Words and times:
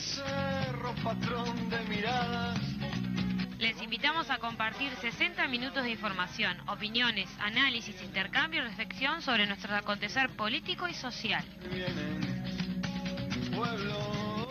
cerro 0.00 0.94
patrón 1.02 1.68
de 1.70 1.80
miradas. 1.84 2.58
Les 3.58 3.80
invitamos 3.82 4.30
a 4.30 4.38
compartir 4.38 4.92
60 5.00 5.48
minutos 5.48 5.82
de 5.82 5.90
información, 5.90 6.56
opiniones, 6.68 7.28
análisis, 7.40 8.00
intercambio 8.02 8.60
y 8.60 8.64
reflexión 8.64 9.20
sobre 9.20 9.46
nuestro 9.46 9.74
acontecer 9.74 10.30
político 10.30 10.86
y 10.86 10.94
social. 10.94 11.44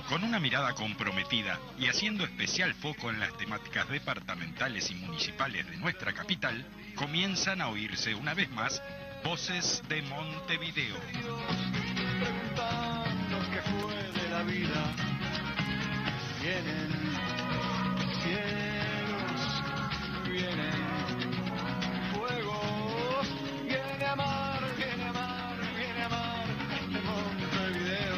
Con 0.10 0.24
una 0.24 0.40
mirada 0.40 0.74
comprometida 0.74 1.60
y 1.80 1.88
haciendo 1.88 2.26
especial 2.26 2.74
foco 2.74 3.10
en 3.10 3.20
las 3.20 3.36
temáticas 3.38 3.88
departamentales 3.88 4.92
y 4.92 4.96
municipales 4.96 5.70
de 5.70 5.78
nuestra 5.78 6.12
capital, 6.14 6.66
comienzan 6.96 7.62
a 7.62 7.70
oírse 7.70 8.14
una 8.14 8.34
vez 8.34 8.50
más 8.52 8.82
voces 9.24 9.82
de 9.88 10.02
Montevideo. 10.02 10.96
Qué 13.54 13.62
fue 13.62 14.22
de 14.22 14.30
la 14.30 14.44
vida. 14.44 15.17
Vienen 16.48 16.88
cielos, 18.24 19.42
vienen 20.24 20.80
fuegos. 22.14 23.28
Viene 23.66 24.06
a 24.06 24.12
amar, 24.14 24.62
viene 24.78 25.04
a 25.04 25.10
amar, 25.10 25.58
viene 25.76 26.02
a 26.02 26.06
amar 26.06 26.46
este 26.80 27.00
Montevideo. 27.02 28.16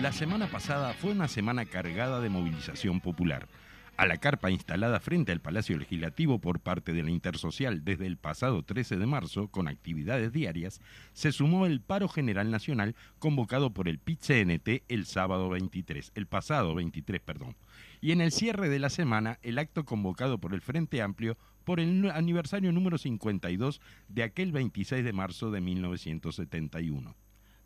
La 0.00 0.12
semana 0.12 0.46
pasada 0.46 0.94
fue 0.94 1.10
una 1.10 1.26
semana 1.26 1.64
cargada 1.64 2.20
de 2.20 2.28
movilización 2.28 3.00
popular. 3.00 3.48
A 3.96 4.04
la 4.04 4.18
carpa 4.18 4.50
instalada 4.50 5.00
frente 5.00 5.32
al 5.32 5.40
Palacio 5.40 5.78
Legislativo 5.78 6.38
por 6.38 6.60
parte 6.60 6.92
de 6.92 7.02
la 7.02 7.10
Intersocial 7.10 7.82
desde 7.82 8.06
el 8.06 8.18
pasado 8.18 8.62
13 8.62 8.98
de 8.98 9.06
marzo, 9.06 9.48
con 9.48 9.68
actividades 9.68 10.32
diarias, 10.32 10.82
se 11.14 11.32
sumó 11.32 11.64
el 11.64 11.80
paro 11.80 12.06
general 12.06 12.50
nacional 12.50 12.94
convocado 13.18 13.72
por 13.72 13.88
el 13.88 13.98
PIT-CNT 13.98 14.82
el 14.88 15.06
sábado 15.06 15.48
23, 15.48 16.12
el 16.14 16.26
pasado 16.26 16.74
23, 16.74 17.22
perdón. 17.22 17.56
Y 18.02 18.12
en 18.12 18.20
el 18.20 18.32
cierre 18.32 18.68
de 18.68 18.80
la 18.80 18.90
semana, 18.90 19.38
el 19.40 19.58
acto 19.58 19.86
convocado 19.86 20.36
por 20.38 20.52
el 20.52 20.60
Frente 20.60 21.00
Amplio 21.00 21.38
por 21.64 21.80
el 21.80 22.10
aniversario 22.10 22.72
número 22.72 22.98
52 22.98 23.80
de 24.08 24.22
aquel 24.24 24.52
26 24.52 25.06
de 25.06 25.12
marzo 25.14 25.50
de 25.50 25.62
1971 25.62 27.16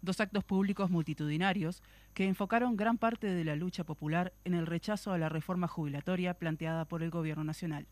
dos 0.03 0.21
actos 0.21 0.45
públicos 0.45 0.91
multitudinarios 0.91 1.83
que 2.15 2.27
enfocaron 2.27 2.77
gran 2.77 2.99
parte 2.99 3.27
de 3.27 3.45
la 3.45 3.57
lucha 3.57 3.85
popular 3.85 4.33
en 4.45 4.55
el 4.55 4.67
rechazo 4.67 5.13
a 5.13 5.19
la 5.19 5.29
reforma 5.29 5.69
jubilatoria 5.69 6.35
planteada 6.35 6.85
por 6.85 7.03
el 7.03 7.11
Gobierno 7.11 7.45
Nacional. 7.45 7.87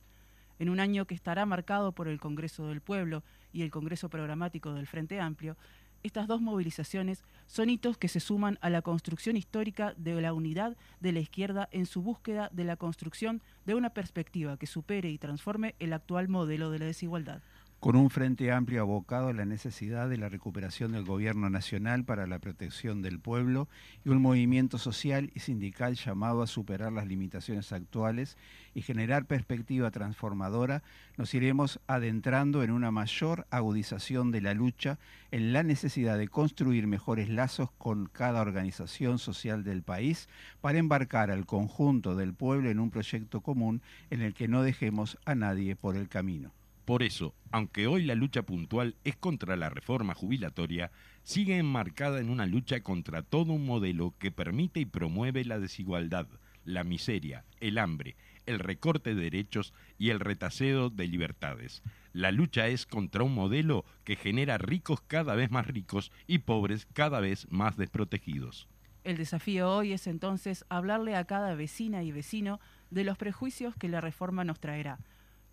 En 0.59 0.71
un 0.71 0.81
año 0.81 1.07
que 1.07 1.15
estará 1.15 1.47
marcado 1.47 1.93
por 1.93 2.09
el 2.09 2.21
Congreso 2.21 2.67
del 2.69 2.81
Pueblo 2.81 3.23
y 3.53 3.63
el 3.63 3.71
Congreso 3.71 4.09
Programático 4.09 4.73
del 4.73 4.87
Frente 4.87 5.21
Amplio, 5.21 5.57
estas 6.03 6.29
dos 6.29 6.41
movilizaciones 6.41 7.25
son 7.47 7.71
hitos 7.71 7.99
que 7.99 8.09
se 8.09 8.21
suman 8.21 8.59
a 8.61 8.71
la 8.71 8.83
construcción 8.83 9.37
histórica 9.37 9.95
de 9.97 10.21
la 10.21 10.33
unidad 10.33 10.77
de 11.01 11.13
la 11.13 11.21
izquierda 11.21 11.69
en 11.73 11.87
su 11.87 12.03
búsqueda 12.03 12.51
de 12.53 12.65
la 12.65 12.77
construcción 12.77 13.43
de 13.67 13.75
una 13.75 13.91
perspectiva 13.91 14.57
que 14.57 14.67
supere 14.67 15.11
y 15.11 15.19
transforme 15.19 15.75
el 15.81 15.93
actual 15.93 16.29
modelo 16.29 16.71
de 16.71 16.79
la 16.79 16.87
desigualdad 16.87 17.43
con 17.81 17.95
un 17.95 18.11
frente 18.11 18.51
amplio 18.51 18.83
abocado 18.83 19.29
a 19.29 19.33
la 19.33 19.45
necesidad 19.45 20.09
de 20.09 20.17
la 20.17 20.29
recuperación 20.29 20.91
del 20.91 21.05
gobierno 21.05 21.49
nacional 21.49 22.05
para 22.05 22.27
la 22.27 22.41
protección 22.41 23.03
del 23.03 23.21
pueblo 23.21 23.69
y 24.05 24.09
un 24.09 24.21
movimiento 24.21 24.79
social 24.79 25.31
y 25.33 25.41
sindical 25.41 25.95
llamado 25.95 26.43
a 26.43 26.49
superar 26.49 26.93
las 26.93 27.07
limitaciones 27.07 27.73
actuales 27.73 28.37
y 28.75 28.83
generar 28.83 29.27
perspectiva 29.27 29.93
transformadora, 29.93 30.83
nos 31.17 31.33
iremos 31.35 31.79
adentrando 31.87 32.65
en 32.65 32.73
una 32.73 32.91
mayor 32.91 33.47
agudización 33.51 34.33
de 34.33 34.41
la 34.41 34.55
lucha, 34.55 34.99
en 35.31 35.53
la 35.53 35.63
necesidad 35.63 36.19
de 36.19 36.27
construir 36.27 36.89
mejores 36.89 37.29
lazos 37.29 37.71
con 37.79 38.07
cada 38.07 38.41
organización 38.41 39.21
social 39.21 39.63
del 39.63 39.83
país 39.83 40.29
para 40.61 40.79
embarcar 40.79 41.31
al 41.31 41.47
conjunto 41.47 42.17
del 42.17 42.35
pueblo 42.35 42.71
en 42.71 42.81
un 42.81 42.91
proyecto 42.91 43.41
común 43.41 43.83
en 44.11 44.21
el 44.21 44.35
que 44.35 44.49
no 44.49 44.65
dejemos 44.65 45.17
a 45.25 45.37
nadie 45.37 45.77
por 45.77 45.97
el 45.97 46.09
camino. 46.09 46.58
Por 46.89 47.03
eso, 47.03 47.35
aunque 47.51 47.87
hoy 47.87 48.03
la 48.05 48.15
lucha 48.15 48.45
puntual 48.45 48.97
es 49.05 49.15
contra 49.15 49.59
la 49.59 49.69
reforma 49.69 50.15
jubilatoria, 50.15 50.91
sigue 51.23 51.59
enmarcada 51.59 52.19
en 52.19 52.31
una 52.31 52.47
lucha 52.47 52.81
contra 52.81 53.21
todo 53.21 53.53
un 53.53 53.67
modelo 53.67 54.15
que 54.19 54.31
permite 54.31 54.81
y 54.81 54.87
promueve 54.87 55.45
la 55.45 55.59
desigualdad, 55.59 56.29
la 56.65 56.85
miseria, 56.85 57.45
el 57.61 57.77
hambre, 57.77 58.17
el 58.47 58.59
recorte 58.59 59.15
de 59.15 59.21
derechos 59.21 59.75
y 59.99 60.09
el 60.09 60.19
retaseo 60.19 60.89
de 60.89 61.07
libertades. 61.09 61.83
La 62.15 62.33
lucha 62.33 62.69
es 62.69 62.87
contra 62.87 63.23
un 63.23 63.35
modelo 63.35 63.85
que 64.05 64.17
genera 64.17 64.57
ricos 64.57 65.03
cada 65.03 65.35
vez 65.35 65.51
más 65.51 65.67
ricos 65.67 66.11
y 66.27 66.39
pobres 66.39 66.87
cada 66.95 67.21
vez 67.21 67.47
más 67.51 67.77
desprotegidos. 67.77 68.67
El 69.05 69.19
desafío 69.19 69.71
hoy 69.71 69.93
es 69.93 70.07
entonces 70.07 70.65
hablarle 70.71 71.17
a 71.17 71.27
cada 71.27 71.55
vecina 71.55 72.03
y 72.03 72.13
vecino 72.13 72.61
de 72.89 73.05
los 73.05 73.19
prejuicios 73.19 73.77
que 73.77 73.91
la 73.91 74.01
reforma 74.01 74.43
nos 74.43 74.59
traerá 74.59 74.99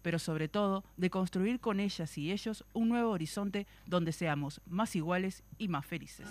pero 0.05 0.19
sobre 0.19 0.47
todo 0.47 0.83
de 0.97 1.09
construir 1.09 1.59
con 1.59 1.79
ellas 1.79 2.15
y 2.19 2.31
ellos 2.31 2.63
un 2.73 2.89
nuevo 2.89 3.09
horizonte 3.09 3.65
donde 3.87 4.11
seamos 4.11 4.61
más 4.67 4.95
iguales 4.95 5.41
y 5.57 5.67
más 5.67 5.83
felices. 5.83 6.27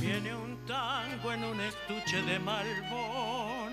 Viene 0.00 0.32
un 0.32 0.64
tango 0.64 1.32
en 1.32 1.42
un 1.42 1.60
estuche 1.60 2.22
de 2.22 2.38
Malbón 2.38 3.72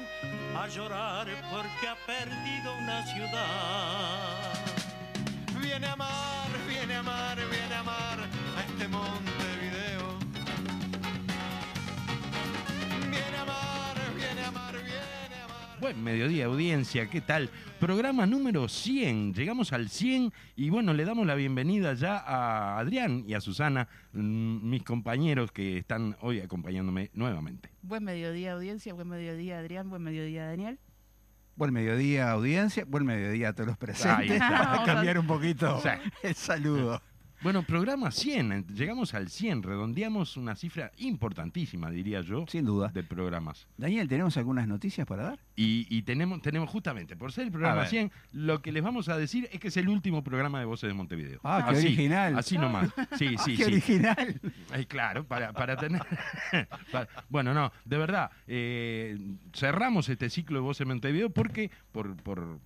a 0.58 0.68
llorar 0.70 1.28
porque 1.52 1.88
ha 1.88 1.96
perdido 2.08 2.76
una 2.80 3.06
ciudad. 3.06 4.54
Viene 5.62 5.86
a 5.86 5.94
amar, 5.94 6.50
viene 6.68 6.96
a 6.96 7.00
amar, 7.02 7.38
viene 7.38 7.76
a 7.76 7.80
amar 7.80 8.20
a 8.58 8.62
este 8.62 8.88
Montevideo. 8.88 9.31
Buen 15.82 16.04
mediodía, 16.04 16.46
audiencia, 16.46 17.10
¿qué 17.10 17.22
tal? 17.22 17.50
Programa 17.80 18.28
número 18.28 18.70
100, 18.70 19.34
llegamos 19.34 19.74
al 19.74 19.90
100 19.90 20.32
y 20.56 20.70
bueno, 20.70 20.94
le 20.94 21.06
damos 21.06 21.26
la 21.26 21.34
bienvenida 21.34 21.96
ya 21.96 22.18
a 22.20 22.78
Adrián 22.78 23.24
y 23.28 23.34
a 23.34 23.42
Susana, 23.42 23.88
mm, 24.14 24.70
mis 24.70 24.84
compañeros 24.84 25.52
que 25.52 25.80
están 25.80 26.16
hoy 26.22 26.40
acompañándome 26.40 27.10
nuevamente. 27.16 27.72
Buen 27.82 28.04
mediodía 28.04 28.54
audiencia, 28.54 28.94
buen 28.94 29.08
mediodía 29.08 29.58
Adrián, 29.58 29.90
buen 29.90 30.04
mediodía 30.04 30.46
Daniel. 30.46 30.78
Buen 31.56 31.74
mediodía, 31.74 32.30
audiencia. 32.32 32.86
Buen 32.88 33.06
mediodía 33.06 33.50
a 33.50 33.54
todos 33.54 33.68
los 33.68 33.74
Ahí 33.76 33.80
presentes. 33.80 34.40
cambiar 34.86 35.18
un 35.18 35.28
poquito 35.28 35.82
Sí. 35.82 35.90
el 36.24 36.36
saludo. 36.36 37.02
Bueno, 37.44 37.64
programa 37.64 38.12
100, 38.12 38.68
llegamos 38.68 39.16
al 39.16 39.28
100, 39.30 39.64
redondeamos 39.64 40.38
una 40.38 40.56
cifra 40.56 40.92
importantísima, 40.98 41.90
diría 41.90 42.22
yo, 42.22 42.46
Sin 42.48 42.66
duda. 42.66 42.90
de 42.90 43.02
programas. 43.02 43.68
Daniel, 43.78 44.08
¿tenemos 44.08 44.38
algunas 44.38 44.68
noticias 44.68 45.08
para 45.08 45.24
dar? 45.24 45.40
Y, 45.56 45.88
y 45.90 46.04
tenemos, 46.04 46.40
tenemos 46.44 46.70
justamente, 46.70 47.16
por 47.16 47.32
ser 47.32 47.46
el 47.46 47.52
programa 47.52 47.82
ver. 47.82 47.88
100, 47.90 48.12
lo 48.34 48.62
que 48.62 48.72
les 48.72 48.84
vamos 48.84 49.10
a 49.10 49.18
decir 49.18 49.50
es 49.52 49.60
que 49.60 49.70
es 49.70 49.78
el 49.78 49.90
último 49.90 50.24
programa 50.24 50.60
de 50.60 50.66
Voces 50.66 50.88
de 50.90 50.94
Montevideo. 50.94 51.40
Ah, 51.44 51.66
qué 51.72 51.78
original. 51.80 52.38
Así 52.38 52.60
nomás. 52.60 52.90
Sí, 53.18 53.36
Ah, 53.38 53.42
sí, 53.44 53.58
qué 53.58 53.66
sí. 53.66 53.72
original. 53.72 54.40
Ay, 54.72 54.86
claro, 54.86 55.24
para, 55.26 55.52
para 55.52 55.76
tener... 55.78 56.02
para- 56.92 57.08
bueno, 57.30 57.56
no, 57.56 57.72
de 57.86 57.98
verdad, 57.98 58.30
eh, 58.46 59.18
cerramos 59.54 60.10
este 60.10 60.30
ciclo 60.30 60.58
de 60.60 60.62
Voces 60.62 60.86
de 60.86 60.94
Montevideo 60.94 61.32
porque 61.32 61.72
por, 61.92 62.16
por, 62.18 62.60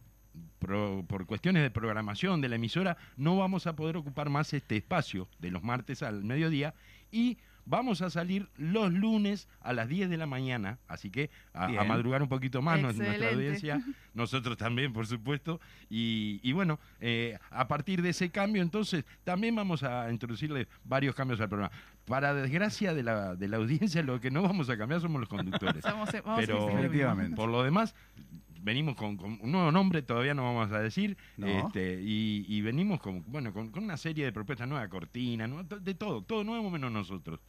pro- 0.66 1.04
por 1.08 1.26
cuestiones 1.26 1.64
de 1.64 1.70
programación 1.72 2.42
de 2.42 2.50
la 2.50 2.56
emisora 2.56 2.98
no 3.18 3.38
vamos 3.38 3.68
a 3.68 3.76
poder 3.76 3.98
ocupar 3.98 4.30
más 4.30 4.54
este 4.54 4.78
espacio 4.78 5.28
de 5.40 5.52
los 5.52 5.64
martes 5.64 6.02
al 6.04 6.24
mediodía 6.24 6.74
y 7.12 7.38
vamos 7.68 8.04
a 8.04 8.12
salir 8.12 8.48
los 8.58 8.94
lunes 8.94 9.48
a 9.60 9.74
las 9.74 9.88
10 9.90 10.08
de 10.12 10.18
la 10.18 10.28
mañana, 10.28 10.78
así 10.88 11.10
que 11.10 11.32
a, 11.52 11.66
a 11.66 11.84
madrugar 11.84 12.22
un 12.22 12.30
poquito 12.30 12.62
más 12.62 12.80
nu- 12.80 12.94
nuestra 12.94 13.30
audiencia, 13.32 13.82
nosotros 14.14 14.56
también, 14.56 14.94
por 14.94 15.08
supuesto, 15.08 15.60
y, 15.90 16.40
y 16.44 16.52
bueno, 16.54 16.80
eh, 17.00 17.40
a 17.50 17.68
partir 17.68 18.04
de 18.04 18.10
ese 18.10 18.30
cambio, 18.30 18.62
entonces, 18.62 19.04
también 19.24 19.56
vamos 19.56 19.82
a 19.82 20.12
introducirle 20.12 20.68
varios 20.84 21.16
cambios 21.16 21.42
al 21.42 21.50
programa. 21.50 21.72
Para 22.06 22.36
desgracia 22.36 22.94
de 22.94 23.02
la, 23.02 23.36
de 23.36 23.48
la 23.48 23.58
audiencia, 23.58 24.04
lo 24.04 24.20
que 24.22 24.30
no 24.30 24.44
vamos 24.44 24.70
a 24.70 24.78
cambiar 24.78 25.02
somos 25.02 25.20
los 25.20 25.30
conductores. 25.30 25.84
Somos- 25.84 26.12
vamos 26.24 26.38
a 26.38 26.46
Pero. 26.46 26.68
Definitivamente. 26.68 27.36
por 27.36 27.50
lo 27.50 27.64
demás, 27.64 27.96
venimos 28.66 28.96
con, 28.96 29.16
con 29.16 29.38
un 29.42 29.52
nuevo 29.52 29.72
nombre, 29.72 30.02
todavía 30.02 30.34
no 30.34 30.44
vamos 30.44 30.72
a 30.72 30.80
decir, 30.82 31.16
No. 31.38 31.48
este, 31.48 32.02
y, 32.02 32.46
y 32.50 32.62
venimos 32.62 33.00
con, 33.00 33.24
bueno, 33.28 33.54
con, 33.54 33.70
con 33.70 33.84
una 33.84 33.96
serie 33.96 34.26
de 34.26 34.32
propuestas, 34.34 34.68
nueva 34.68 34.88
cortina, 34.90 35.48
nueva- 35.48 35.78
de 35.80 35.94
todo, 35.94 36.24
todo 36.24 36.44
nuevo 36.44 36.70
menos 36.72 36.92
nosotros. 36.92 37.40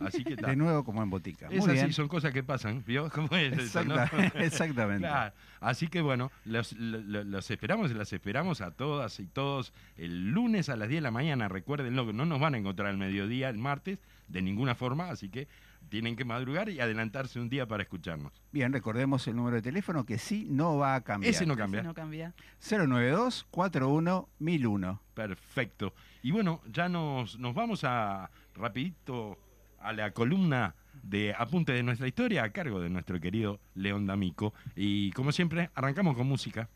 Así 0.00 0.24
que 0.24 0.34
De 0.34 0.56
nuevo 0.56 0.82
como 0.82 1.02
en 1.02 1.10
botica. 1.10 1.48
Muy 1.48 1.58
Es 1.58 1.64
así, 1.66 1.72
bien. 1.74 1.92
son 1.92 2.08
cosas 2.08 2.32
que 2.32 2.42
pasan, 2.42 2.82
¿vio? 2.86 3.08
¿Cómo 3.14 3.28
es 3.36 3.52
eso, 3.56 3.84
no? 3.84 3.94
Exacta- 3.96 4.32
Exactamente. 4.44 5.06
Claro. 5.06 5.34
Así 5.60 5.86
que 5.88 6.00
bueno, 6.00 6.32
los, 6.44 6.72
lo- 6.72 6.98
lo- 7.00 7.24
los 7.24 7.50
esperamos 7.50 7.90
y 7.90 7.94
las 7.94 8.12
esperamos 8.12 8.60
a 8.62 8.70
todas 8.70 9.20
y 9.20 9.26
todos 9.26 9.72
el 9.96 10.30
lunes 10.30 10.68
a 10.70 10.76
las 10.76 10.88
10 10.88 10.98
de 10.98 11.02
la 11.02 11.10
mañana. 11.10 11.48
Recuérdenlo 11.48 12.12
no 12.12 12.24
nos 12.24 12.40
van 12.40 12.54
a 12.54 12.58
encontrar 12.58 12.88
al 12.88 12.96
mediodía 12.96 13.48
el 13.50 13.58
martes 13.58 13.98
de 14.28 14.40
ninguna 14.42 14.74
forma, 14.74 15.10
así 15.10 15.28
que 15.28 15.46
tienen 15.92 16.16
que 16.16 16.24
madrugar 16.24 16.70
y 16.70 16.80
adelantarse 16.80 17.38
un 17.38 17.50
día 17.50 17.66
para 17.68 17.82
escucharnos. 17.82 18.32
Bien, 18.50 18.72
recordemos 18.72 19.28
el 19.28 19.36
número 19.36 19.56
de 19.56 19.62
teléfono 19.62 20.06
que 20.06 20.16
sí 20.16 20.46
no 20.48 20.78
va 20.78 20.94
a 20.94 21.02
cambiar. 21.02 21.30
Ese 21.34 21.44
no 21.44 21.52
Ese 21.52 21.60
cambia. 21.60 21.82
no 21.82 21.92
cambia. 21.92 22.34
092 22.66 23.46
41 23.50 24.26
1001. 24.38 25.02
Perfecto. 25.12 25.92
Y 26.22 26.30
bueno, 26.30 26.62
ya 26.66 26.88
nos, 26.88 27.38
nos 27.38 27.54
vamos 27.54 27.84
a 27.84 28.30
rapidito 28.54 29.36
a 29.80 29.92
la 29.92 30.12
columna 30.12 30.74
de 31.02 31.34
Apunte 31.36 31.74
de 31.74 31.82
nuestra 31.82 32.08
historia 32.08 32.44
a 32.44 32.52
cargo 32.52 32.80
de 32.80 32.88
nuestro 32.88 33.20
querido 33.20 33.60
León 33.74 34.06
D'Amico. 34.06 34.54
Y 34.74 35.10
como 35.10 35.30
siempre, 35.30 35.68
arrancamos 35.74 36.16
con 36.16 36.26
música. 36.26 36.70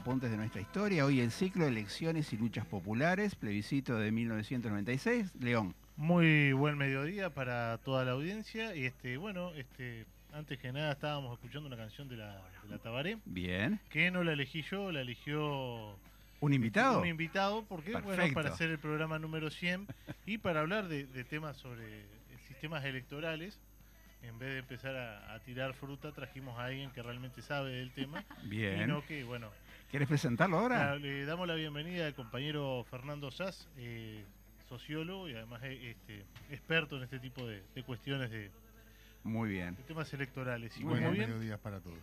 Apuntes 0.00 0.30
de 0.30 0.36
nuestra 0.38 0.62
historia. 0.62 1.04
Hoy 1.04 1.20
el 1.20 1.30
ciclo 1.30 1.64
de 1.64 1.70
elecciones 1.72 2.32
y 2.32 2.38
luchas 2.38 2.64
populares, 2.64 3.34
plebiscito 3.34 3.98
de 3.98 4.10
1996. 4.10 5.34
León. 5.40 5.74
Muy 5.98 6.52
buen 6.54 6.78
mediodía 6.78 7.28
para 7.34 7.76
toda 7.84 8.06
la 8.06 8.12
audiencia 8.12 8.74
y 8.74 8.86
este 8.86 9.18
bueno 9.18 9.52
este 9.54 10.06
antes 10.32 10.58
que 10.58 10.72
nada 10.72 10.92
estábamos 10.92 11.34
escuchando 11.34 11.66
una 11.66 11.76
canción 11.76 12.08
de 12.08 12.16
la, 12.16 12.36
de 12.62 12.70
la 12.70 12.78
Tabaré 12.78 13.18
Bien. 13.26 13.78
que 13.90 14.10
no 14.10 14.24
la 14.24 14.32
elegí 14.32 14.62
yo, 14.62 14.90
la 14.90 15.02
eligió 15.02 15.98
¿Un 16.40 16.54
invitado? 16.54 17.02
un 17.02 17.06
invitado 17.08 17.64
porque 17.68 17.92
bueno 17.92 18.08
Perfecto. 18.08 18.34
para 18.34 18.48
hacer 18.54 18.70
el 18.70 18.78
programa 18.78 19.18
número 19.18 19.50
100 19.50 19.86
y 20.24 20.38
para 20.38 20.60
hablar 20.60 20.88
de, 20.88 21.04
de 21.04 21.24
temas 21.24 21.58
sobre 21.58 21.84
sistemas 22.48 22.82
electorales 22.86 23.58
en 24.22 24.38
vez 24.38 24.50
de 24.50 24.58
empezar 24.60 24.96
a, 24.96 25.34
a 25.34 25.40
tirar 25.40 25.74
fruta 25.74 26.12
trajimos 26.12 26.58
a 26.58 26.64
alguien 26.66 26.90
que 26.92 27.02
realmente 27.02 27.42
sabe 27.42 27.72
del 27.72 27.90
tema 27.90 28.24
y 28.44 28.48
Bien. 28.48 28.88
no 28.88 29.04
que 29.04 29.24
bueno 29.24 29.50
¿Quieres 29.90 30.08
presentarlo 30.08 30.58
ahora? 30.58 30.90
la- 30.90 30.96
le 30.96 31.24
damos 31.24 31.48
la 31.48 31.54
bienvenida 31.54 32.06
al 32.06 32.14
compañero 32.14 32.84
Fernando 32.90 33.30
Sass, 33.30 33.68
eh, 33.76 34.24
sociólogo 34.68 35.28
y 35.28 35.34
además 35.34 35.60
eh, 35.64 35.90
este, 35.90 36.24
experto 36.54 36.96
en 36.96 37.02
este 37.04 37.18
tipo 37.18 37.44
de, 37.46 37.62
de 37.74 37.82
cuestiones 37.82 38.30
de, 38.30 38.50
Muy 39.24 39.48
bien. 39.50 39.74
de 39.76 39.82
temas 39.82 40.12
electorales. 40.14 40.76
Y 40.78 40.84
Muy 40.84 40.94
como 40.94 41.10
bien. 41.10 41.12
bien, 41.14 41.28
mediodías 41.30 41.58
para 41.58 41.80
todos. 41.80 41.98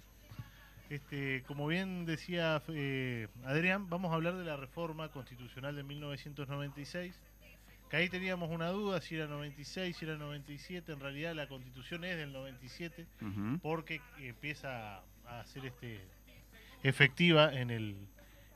este, 0.90 1.44
como 1.48 1.66
bien 1.68 2.06
decía 2.06 2.62
eh, 2.70 3.28
Adrián, 3.46 3.90
vamos 3.90 4.12
a 4.12 4.16
hablar 4.16 4.36
de 4.36 4.44
la 4.44 4.58
reforma 4.58 5.10
constitucional 5.10 5.76
de 5.76 5.84
1996. 5.84 7.16
Que 7.90 7.96
ahí 7.96 8.10
teníamos 8.10 8.50
una 8.52 8.68
duda 8.68 9.00
si 9.00 9.16
era 9.16 9.28
96, 9.28 9.96
si 9.96 10.04
era 10.04 10.18
97. 10.18 10.92
En 10.92 11.00
realidad 11.00 11.34
la 11.36 11.48
constitución 11.48 12.04
es 12.04 12.18
del 12.18 12.34
97 12.34 13.08
Ujú. 13.22 13.60
porque 13.60 14.02
empieza 14.20 14.98
a 15.26 15.46
ser 15.46 15.66
este 15.68 16.02
efectiva 16.84 17.54
en 17.54 17.70
el 17.72 17.96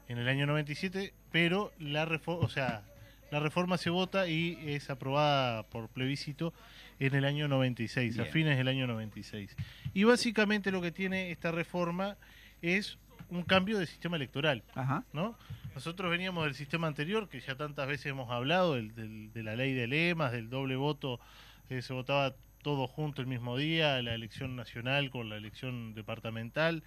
en 0.07 0.17
el 0.17 0.27
año 0.27 0.45
97, 0.45 1.13
pero 1.31 1.71
la 1.79 2.03
reforma, 2.03 2.45
o 2.45 2.49
sea, 2.49 2.83
la 3.31 3.39
reforma 3.39 3.77
se 3.77 3.89
vota 3.89 4.27
y 4.27 4.57
es 4.67 4.89
aprobada 4.89 5.63
por 5.63 5.87
plebiscito 5.87 6.53
en 6.99 7.15
el 7.15 7.23
año 7.23 7.47
96, 7.47 8.19
a 8.19 8.23
Bien. 8.23 8.33
fines 8.33 8.57
del 8.57 8.67
año 8.67 8.87
96. 8.87 9.55
Y 9.93 10.03
básicamente 10.03 10.69
lo 10.69 10.81
que 10.81 10.91
tiene 10.91 11.31
esta 11.31 11.51
reforma 11.53 12.17
es 12.61 12.97
un 13.29 13.43
cambio 13.43 13.79
de 13.79 13.85
sistema 13.87 14.17
electoral, 14.17 14.63
Ajá. 14.75 15.05
¿no? 15.13 15.37
Nosotros 15.75 16.11
veníamos 16.11 16.43
del 16.43 16.55
sistema 16.55 16.87
anterior, 16.87 17.29
que 17.29 17.39
ya 17.39 17.55
tantas 17.55 17.87
veces 17.87 18.07
hemos 18.07 18.29
hablado, 18.31 18.75
del- 18.75 18.93
del- 18.93 19.31
de 19.31 19.43
la 19.43 19.55
ley 19.55 19.73
de 19.73 19.87
lemas, 19.87 20.33
del 20.33 20.49
doble 20.49 20.75
voto, 20.75 21.21
eh, 21.69 21.81
se 21.81 21.93
votaba 21.93 22.35
todo 22.63 22.85
junto 22.87 23.21
el 23.21 23.27
mismo 23.27 23.55
día, 23.55 24.01
la 24.01 24.13
elección 24.13 24.57
nacional 24.57 25.09
con 25.09 25.29
la 25.29 25.37
elección 25.37 25.93
departamental, 25.95 26.83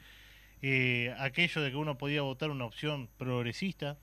eh, 0.66 1.14
aquello 1.18 1.60
de 1.60 1.70
que 1.70 1.76
uno 1.76 1.98
podía 1.98 2.22
votar 2.22 2.48
una 2.48 2.64
opción 2.64 3.10
progresista 3.18 3.98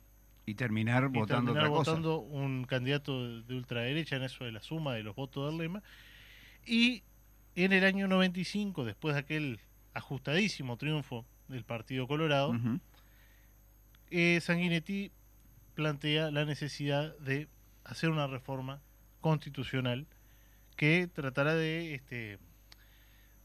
Y 0.46 0.54
terminar 0.54 1.10
y 1.12 1.18
votando 1.18 1.54
terminar 1.54 1.64
otra 1.64 1.70
cosa. 1.70 1.92
votando 1.92 2.20
un 2.20 2.66
candidato 2.66 3.28
de, 3.28 3.42
de 3.42 3.56
ultraderecha 3.56 4.18
en 4.18 4.24
eso 4.24 4.44
de 4.46 4.52
la 4.52 4.62
suma 4.62 4.94
de 4.94 5.02
los 5.02 5.16
votos 5.16 5.50
del 5.50 5.58
lema. 5.58 5.82
Y 6.64 7.02
en 7.56 7.74
el 7.74 7.84
año 7.84 8.08
95, 8.08 8.86
después 8.86 9.16
de 9.16 9.22
aquel 9.22 9.60
ajustadísimo 9.96 10.78
triunfo 10.78 11.26
del 11.48 11.64
Partido 11.64 12.08
Colorado, 12.08 12.54
eh, 14.12 14.40
Sanguinetti 14.40 15.12
plantea 15.74 16.30
la 16.30 16.46
necesidad 16.46 17.18
de 17.18 17.48
hacer 17.86 18.12
una 18.12 18.28
reforma 18.28 18.82
constitucional 19.20 20.06
que 20.76 21.10
tratará 21.12 21.56
de 21.56 21.96
este, 21.96 22.38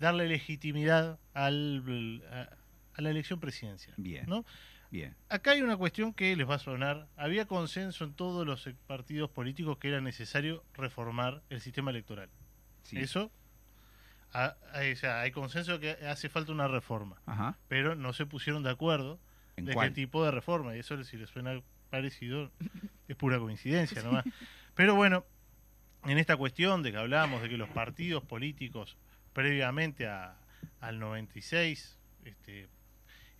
darle 0.00 0.28
legitimidad 0.28 1.18
al, 1.32 2.22
a, 2.30 2.65
a 2.96 3.02
la 3.02 3.10
elección 3.10 3.38
presidencial. 3.40 3.94
Bien. 3.98 4.24
¿no? 4.28 4.44
Bien. 4.90 5.14
Acá 5.28 5.50
hay 5.52 5.62
una 5.62 5.76
cuestión 5.76 6.12
que 6.14 6.34
les 6.36 6.48
va 6.48 6.54
a 6.54 6.58
sonar. 6.58 7.08
Había 7.16 7.46
consenso 7.46 8.04
en 8.04 8.14
todos 8.14 8.46
los 8.46 8.68
partidos 8.86 9.30
políticos 9.30 9.78
que 9.78 9.88
era 9.88 10.00
necesario 10.00 10.64
reformar 10.74 11.42
el 11.50 11.60
sistema 11.60 11.90
electoral. 11.90 12.28
Sí. 12.82 12.98
Eso, 12.98 13.30
a- 14.32 14.56
a- 14.72 14.92
o 14.92 14.96
sea, 14.96 15.20
hay 15.20 15.30
consenso 15.32 15.80
que 15.80 15.90
hace 15.90 16.28
falta 16.28 16.52
una 16.52 16.68
reforma, 16.68 17.20
Ajá. 17.26 17.58
pero 17.68 17.94
no 17.94 18.12
se 18.12 18.26
pusieron 18.26 18.62
de 18.62 18.70
acuerdo 18.70 19.18
¿En 19.56 19.64
de 19.64 19.74
cuál? 19.74 19.88
qué 19.88 19.94
tipo 19.94 20.24
de 20.24 20.30
reforma. 20.30 20.76
Y 20.76 20.80
eso, 20.80 21.02
si 21.04 21.16
les 21.16 21.28
suena 21.30 21.60
parecido, 21.90 22.50
es 23.08 23.16
pura 23.16 23.38
coincidencia 23.38 24.02
nomás. 24.02 24.24
Pero 24.74 24.94
bueno, 24.94 25.24
en 26.04 26.18
esta 26.18 26.36
cuestión 26.36 26.82
de 26.82 26.92
que 26.92 26.98
hablábamos 26.98 27.42
de 27.42 27.48
que 27.48 27.56
los 27.56 27.68
partidos 27.70 28.22
políticos 28.24 28.96
previamente 29.32 30.06
a, 30.06 30.36
al 30.80 30.98
96, 31.00 31.98
este, 32.24 32.68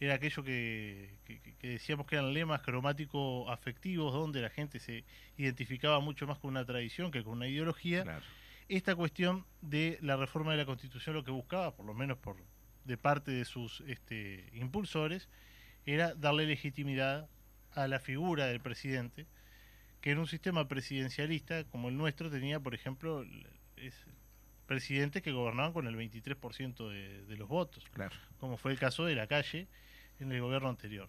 era 0.01 0.15
aquello 0.15 0.43
que, 0.45 1.11
que- 1.25 1.41
que 1.59 1.69
decíamos 1.69 2.07
que 2.07 2.17
eran 2.17 2.33
lemas 2.35 2.61
cromático 2.63 3.51
afectivos, 3.51 4.13
donde 4.13 4.43
la 4.43 4.51
gente 4.51 4.79
se 4.79 5.05
identificaba 5.39 6.01
mucho 6.01 6.27
más 6.27 6.39
con 6.39 6.51
una 6.51 6.65
tradición 6.65 7.11
que 7.11 7.25
con 7.25 7.35
una 7.35 7.49
ideología 7.49 8.03
Claro. 8.03 8.25
esta 8.69 8.95
cuestión 8.95 9.45
de 9.63 9.99
la 10.03 10.17
reforma 10.17 10.53
de 10.53 10.59
la 10.59 10.67
Constitución 10.67 11.15
lo 11.15 11.25
que 11.25 11.31
buscaba, 11.31 11.75
por 11.75 11.87
lo 11.87 11.95
menos 11.95 12.19
por 12.19 12.37
de 12.85 12.97
parte 12.99 13.31
de 13.33 13.45
sus 13.45 13.81
este, 13.89 14.49
impulsores, 14.53 15.29
era 15.87 16.15
darle 16.15 16.47
legitimidad 16.47 17.29
a 17.73 17.89
la 17.89 17.99
figura 17.99 18.47
del 18.47 18.61
presidente, 18.61 19.27
que 20.01 20.11
en 20.13 20.19
un 20.19 20.27
sistema 20.29 20.69
presidencialista 20.69 21.65
como 21.65 21.89
el 21.89 21.97
nuestro 21.97 22.31
tenía, 22.31 22.61
por 22.61 22.75
ejemplo, 22.75 23.25
es- 23.77 24.07
presidentes 24.67 25.23
que 25.23 25.33
gobernaban 25.33 25.73
con 25.73 25.87
el 25.87 25.97
23% 25.97 26.89
de, 26.91 27.25
de 27.25 27.37
los 27.37 27.49
votos, 27.49 27.85
Claro. 27.93 28.15
como 28.39 28.57
fue 28.57 28.73
el 28.73 28.79
caso 28.79 29.05
de 29.05 29.15
la 29.15 29.27
calle 29.27 29.69
en 30.21 30.33
el 30.33 30.41
gobierno 30.41 30.69
anterior. 30.69 31.09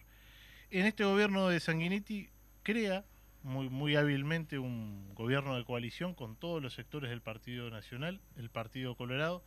En 0.70 0.86
este 0.86 1.04
gobierno 1.04 1.48
de 1.48 1.60
Sanguinetti 1.60 2.28
crea 2.62 3.04
muy, 3.42 3.68
muy 3.68 3.96
hábilmente 3.96 4.58
un 4.58 5.14
gobierno 5.14 5.56
de 5.56 5.64
coalición 5.64 6.14
con 6.14 6.36
todos 6.36 6.62
los 6.62 6.74
sectores 6.74 7.10
del 7.10 7.22
Partido 7.22 7.70
Nacional, 7.70 8.20
el 8.36 8.50
Partido 8.50 8.94
Colorado, 8.96 9.42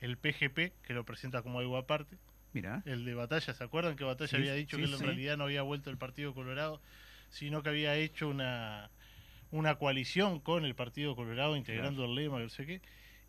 el 0.00 0.18
PGP, 0.18 0.72
que 0.82 0.92
lo 0.94 1.04
presenta 1.04 1.42
como 1.42 1.60
algo 1.60 1.76
aparte, 1.76 2.18
Mira. 2.52 2.82
el 2.84 3.04
de 3.04 3.14
Batalla, 3.14 3.54
¿se 3.54 3.64
acuerdan 3.64 3.96
que 3.96 4.04
Batalla 4.04 4.28
Sí, 4.28 4.36
había 4.36 4.52
dicho 4.54 4.76
sí, 4.76 4.82
que 4.82 4.86
él 4.88 4.92
en 4.92 4.98
sí. 4.98 5.04
realidad 5.04 5.36
no 5.38 5.44
había 5.44 5.62
vuelto 5.62 5.90
el 5.90 5.96
Partido 5.96 6.34
Colorado, 6.34 6.82
sino 7.30 7.62
que 7.62 7.70
había 7.70 7.96
hecho 7.96 8.28
una, 8.28 8.90
una 9.50 9.76
coalición 9.76 10.40
con 10.40 10.64
el 10.66 10.74
Partido 10.74 11.16
Colorado, 11.16 11.56
integrando 11.56 12.04
el 12.04 12.14
lema, 12.14 12.38
no 12.40 12.48
sé 12.50 12.66
qué, 12.66 12.82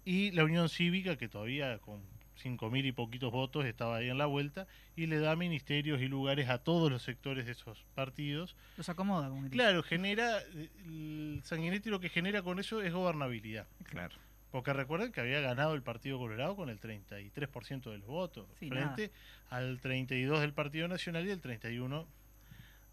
y 0.09 0.31
la 0.31 0.43
Unión 0.45 0.69
Cívica, 0.69 1.17
que 1.17 1.27
todavía 1.27 1.79
con 1.79 2.01
cinco 2.35 2.69
mil 2.69 2.85
y 2.85 2.91
poquitos 2.91 3.31
votos 3.31 3.65
estaba 3.65 3.97
ahí 3.97 4.09
en 4.09 4.17
la 4.17 4.25
vuelta, 4.27 4.67
y 4.95 5.07
le 5.07 5.19
da 5.19 5.35
ministerios 5.35 6.01
y 6.01 6.07
lugares 6.07 6.49
a 6.49 6.59
todos 6.59 6.89
los 6.91 7.01
sectores 7.01 7.45
de 7.45 7.51
esos 7.51 7.83
partidos. 7.95 8.55
Los 8.77 8.87
acomoda, 8.89 9.27
como. 9.29 9.49
Claro, 9.49 9.83
genera, 9.83 10.39
el 10.85 11.41
Sanguinetti 11.43 11.89
lo 11.89 11.99
que 11.99 12.09
genera 12.09 12.41
con 12.43 12.59
eso 12.59 12.81
es 12.81 12.93
gobernabilidad. 12.93 13.67
Claro. 13.83 14.15
Porque 14.51 14.71
recuerden 14.71 15.11
que 15.11 15.19
había 15.19 15.41
ganado 15.41 15.73
el 15.73 15.81
Partido 15.83 16.17
Colorado 16.19 16.55
con 16.55 16.69
el 16.69 16.79
33% 16.79 17.91
de 17.91 17.97
los 17.97 18.07
votos, 18.07 18.47
Sí, 18.59 18.69
frente 18.69 19.11
al 19.49 19.79
32 19.81 20.39
del 20.39 20.53
Partido 20.53 20.87
Nacional 20.87 21.27
y 21.27 21.31
el 21.31 21.41
31 21.41 22.07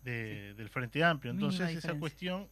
de- 0.02 0.54
del 0.54 0.68
Frente 0.68 1.04
Amplio. 1.04 1.32
Entonces 1.32 1.70
esa 1.76 1.94
cuestión, 1.98 2.48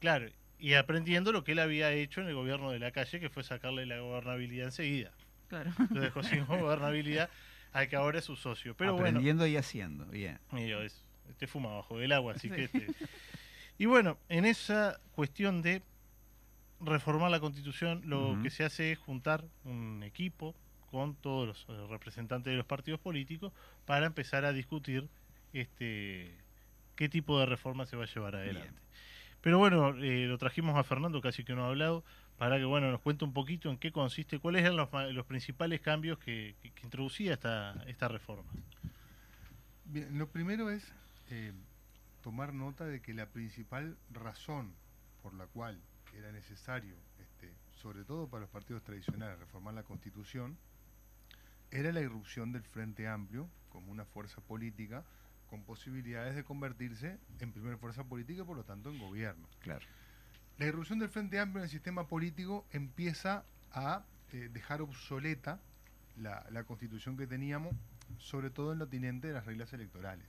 claro, 0.00 0.28
y 0.60 0.74
aprendiendo 0.74 1.32
lo 1.32 1.42
que 1.44 1.52
él 1.52 1.58
había 1.58 1.92
hecho 1.92 2.20
en 2.20 2.28
el 2.28 2.34
gobierno 2.34 2.70
de 2.70 2.78
la 2.78 2.90
calle, 2.92 3.18
que 3.20 3.30
fue 3.30 3.42
sacarle 3.42 3.86
la 3.86 3.98
gobernabilidad 4.00 4.66
enseguida. 4.66 5.10
Claro. 5.48 5.70
Lo 5.90 6.00
dejó 6.00 6.22
sin 6.22 6.44
gobernabilidad 6.46 7.30
al 7.72 7.88
que 7.88 7.96
ahora 7.96 8.18
es 8.18 8.24
su 8.24 8.36
socio. 8.36 8.76
Pero 8.76 8.92
bueno, 8.92 9.08
Aprendiendo 9.08 9.46
y 9.46 9.56
haciendo. 9.56 10.06
Bien. 10.06 10.38
Mío, 10.52 10.82
es, 10.82 11.04
este 11.28 11.46
fuma 11.46 11.72
bajo 11.74 11.98
del 11.98 12.12
agua, 12.12 12.34
así 12.34 12.48
Sí. 12.48 12.54
que 12.54 12.64
este- 12.64 12.86
Y 13.78 13.86
bueno, 13.86 14.18
en 14.28 14.44
esa 14.44 15.00
cuestión 15.12 15.62
de 15.62 15.82
reformar 16.80 17.30
la 17.30 17.40
constitución, 17.40 18.02
lo 18.06 18.38
que 18.42 18.50
se 18.50 18.64
hace 18.64 18.92
es 18.92 18.98
juntar 18.98 19.44
un 19.64 20.02
equipo 20.02 20.54
con 20.90 21.14
todos 21.14 21.46
los 21.46 21.66
eh, 21.68 21.86
representantes 21.88 22.50
de 22.50 22.56
los 22.56 22.66
partidos 22.66 23.00
políticos 23.00 23.52
para 23.84 24.06
empezar 24.06 24.44
a 24.44 24.52
discutir 24.52 25.08
este 25.52 26.34
qué 26.96 27.08
tipo 27.08 27.38
de 27.38 27.46
reforma 27.46 27.86
se 27.86 27.96
va 27.96 28.04
a 28.04 28.06
llevar 28.06 28.36
adelante. 28.36 28.80
Pero 29.42 29.58
bueno, 29.58 29.94
eh, 29.96 30.26
lo 30.26 30.36
trajimos 30.38 30.76
a 30.76 30.84
Fernando, 30.84 31.20
casi 31.20 31.44
que 31.44 31.54
no 31.54 31.64
ha 31.64 31.68
hablado, 31.68 32.04
para 32.38 32.58
que 32.58 32.64
bueno 32.64 32.90
nos 32.90 33.00
cuente 33.00 33.24
un 33.24 33.32
poquito 33.32 33.70
en 33.70 33.78
qué 33.78 33.90
consiste, 33.92 34.38
cuáles 34.38 34.62
eran 34.62 34.76
los, 34.76 34.88
los 35.12 35.26
principales 35.26 35.80
cambios 35.80 36.18
que, 36.18 36.54
que- 36.62 36.70
que 36.70 36.82
introducía 36.84 37.34
esta, 37.34 37.74
esta 37.86 38.08
reforma. 38.08 38.50
Bien, 39.86 40.18
lo 40.18 40.28
primero 40.28 40.70
es 40.70 40.92
eh, 41.30 41.52
tomar 42.22 42.52
nota 42.52 42.84
de 42.86 43.00
que 43.00 43.14
la 43.14 43.26
principal 43.26 43.96
razón 44.12 44.72
por 45.22 45.34
la 45.34 45.46
cual 45.46 45.78
era 46.16 46.32
necesario, 46.32 46.94
este, 47.20 47.50
sobre 47.80 48.04
todo 48.04 48.28
para 48.28 48.42
los 48.42 48.50
partidos 48.50 48.82
tradicionales, 48.82 49.38
reformar 49.38 49.74
la 49.74 49.82
Constitución, 49.82 50.56
era 51.70 51.92
la 51.92 52.00
irrupción 52.00 52.52
del 52.52 52.62
Frente 52.62 53.06
Amplio 53.08 53.48
como 53.70 53.90
una 53.92 54.04
fuerza 54.04 54.40
política 54.40 55.04
con 55.50 55.64
posibilidades 55.64 56.36
de 56.36 56.44
convertirse 56.44 57.18
en 57.40 57.52
primera 57.52 57.76
fuerza 57.76 58.04
política 58.04 58.42
y 58.42 58.44
por 58.44 58.56
lo 58.56 58.64
tanto 58.64 58.90
en 58.90 58.98
gobierno. 58.98 59.48
Claro. 59.58 59.84
La 60.58 60.66
irrupción 60.66 61.00
del 61.00 61.08
Frente 61.08 61.40
Amplio 61.40 61.60
en 61.60 61.64
el 61.64 61.70
sistema 61.70 62.06
político 62.06 62.64
empieza 62.70 63.44
a 63.72 64.04
eh, 64.32 64.48
dejar 64.52 64.80
obsoleta 64.80 65.60
la, 66.16 66.46
la 66.50 66.64
constitución 66.64 67.16
que 67.16 67.26
teníamos, 67.26 67.74
sobre 68.18 68.50
todo 68.50 68.72
en 68.72 68.78
lo 68.78 68.84
atinente 68.84 69.28
de 69.28 69.34
las 69.34 69.44
reglas 69.44 69.72
electorales. 69.72 70.26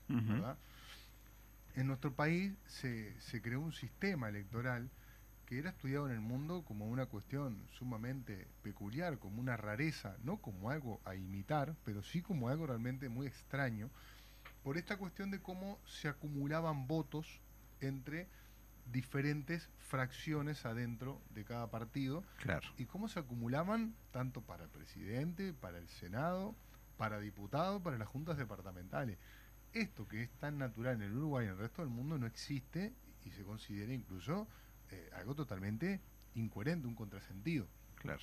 En 1.75 1.88
nuestro 1.88 2.13
país 2.13 2.54
se, 2.66 3.20
se 3.22 3.42
creó 3.42 3.62
un 3.62 3.72
sistema 3.72 4.28
electoral 4.28 4.90
que 5.46 5.60
era 5.60 5.70
estudiado 5.70 6.08
en 6.08 6.13
el 6.13 6.22
mundo 6.22 6.63
como 6.63 6.88
una 6.88 7.06
cuestión 7.06 7.62
sumamente 7.78 8.48
peculiar, 8.63 9.20
como 9.20 9.42
una 9.42 9.58
rareza, 9.58 10.16
no 10.24 10.38
como 10.38 10.70
algo 10.70 11.01
a 11.06 11.16
imitar, 11.16 11.75
pero 11.84 12.04
sí 12.04 12.22
como 12.22 12.50
algo 12.50 12.68
realmente 12.68 13.10
muy 13.10 13.28
extraño, 13.28 13.90
por 14.63 14.77
esta 14.77 14.98
cuestión 14.98 15.32
de 15.32 15.41
cómo 15.41 15.80
se 15.86 16.08
acumulaban 16.08 16.88
votos 16.88 17.41
entre 17.80 18.27
diferentes 18.91 19.70
fracciones 19.80 20.65
adentro 20.65 21.22
de 21.30 21.44
cada 21.46 21.70
partido 21.70 22.24
Claro. 22.38 22.68
y 22.77 22.86
cómo 22.86 23.08
se 23.08 23.20
acumulaban 23.20 23.96
tanto 24.12 24.41
para 24.41 24.63
el 24.63 24.70
presidente, 24.70 25.53
para 25.53 25.77
el 25.77 25.88
Senado, 25.88 26.56
para 26.98 27.20
diputados, 27.20 27.82
para 27.82 27.98
las 27.98 28.08
juntas 28.08 28.38
departamentales. 28.38 29.18
Esto 29.74 30.08
que 30.08 30.24
es 30.24 30.30
tan 30.39 30.58
natural 30.58 30.96
en 30.96 31.03
el 31.03 31.18
Uruguay 31.18 31.46
y 31.46 31.48
en 31.48 31.53
el 31.53 31.60
resto 31.60 31.82
del 31.82 31.89
mundo 31.91 32.18
no 32.18 32.25
existe 32.27 32.94
y 33.24 33.32
se 33.32 33.44
considera 33.44 33.94
incluso 33.94 34.48
eh, 34.89 35.10
algo 35.15 35.34
totalmente 35.36 36.01
incoherente, 36.36 36.88
un 36.88 36.96
contrasentido. 36.96 37.68
Claro. 37.96 38.22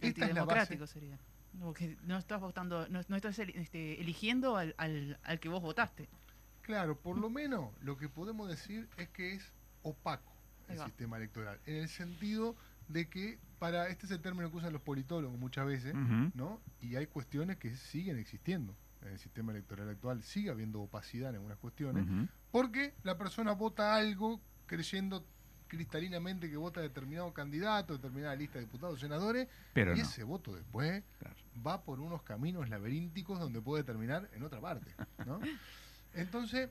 Esta 0.00 0.26
es 0.26 0.34
la 0.34 0.44
base. 0.44 0.60
Antidemocrático 0.74 0.86
sería. 0.86 1.18
Porque 1.60 1.96
no 2.02 2.16
estás 2.16 2.40
votando, 2.40 2.88
no, 2.88 3.00
no 3.08 3.16
estás 3.16 3.38
este, 3.38 4.00
eligiendo 4.00 4.56
al, 4.56 4.74
al, 4.78 5.18
al 5.22 5.38
que 5.38 5.48
vos 5.48 5.60
votaste. 5.60 6.08
Claro, 6.62 6.96
por 6.98 7.18
lo 7.18 7.28
menos 7.28 7.70
lo 7.82 7.96
que 7.96 8.08
podemos 8.08 8.48
decir 8.48 8.88
es 8.96 9.08
que 9.10 9.34
es 9.34 9.52
opaco 9.82 10.32
el 10.68 10.78
sistema 10.78 11.18
electoral, 11.18 11.60
en 11.66 11.76
el 11.76 11.88
sentido 11.88 12.56
de 12.88 13.08
que, 13.08 13.38
para 13.58 13.88
este 13.88 14.06
es 14.06 14.12
el 14.12 14.20
término 14.20 14.50
que 14.50 14.56
usan 14.56 14.72
los 14.72 14.80
politólogos 14.80 15.38
muchas 15.38 15.66
veces, 15.66 15.94
Ujú. 15.94 16.30
¿no? 16.34 16.60
Y 16.80 16.96
hay 16.96 17.06
cuestiones 17.06 17.58
que 17.58 17.76
siguen 17.76 18.18
existiendo 18.18 18.74
en 19.02 19.08
el 19.08 19.18
sistema 19.18 19.52
electoral 19.52 19.88
actual, 19.90 20.22
sigue 20.22 20.50
habiendo 20.50 20.80
opacidad 20.80 21.30
en 21.30 21.36
algunas 21.36 21.58
cuestiones, 21.58 22.06
Ujú. 22.06 22.28
porque 22.50 22.94
la 23.02 23.18
persona 23.18 23.52
vota 23.52 23.94
algo 23.94 24.40
creyendo 24.66 25.26
cristalinamente 25.76 26.50
que 26.50 26.56
vota 26.58 26.82
determinado 26.82 27.32
candidato, 27.32 27.94
determinada 27.94 28.36
lista 28.36 28.58
de 28.58 28.66
diputados, 28.66 29.00
senadores, 29.00 29.48
Pero 29.72 29.94
y 29.94 30.00
no. 30.00 30.02
ese 30.02 30.22
voto 30.22 30.54
después 30.54 31.02
Claro. 31.18 31.34
va 31.66 31.82
por 31.82 31.98
unos 31.98 32.20
caminos 32.22 32.68
laberínticos 32.68 33.40
donde 33.40 33.58
puede 33.62 33.82
terminar 33.82 34.28
en 34.34 34.42
otra 34.42 34.60
parte. 34.60 34.94
¿no? 35.24 35.40
Entonces, 36.14 36.68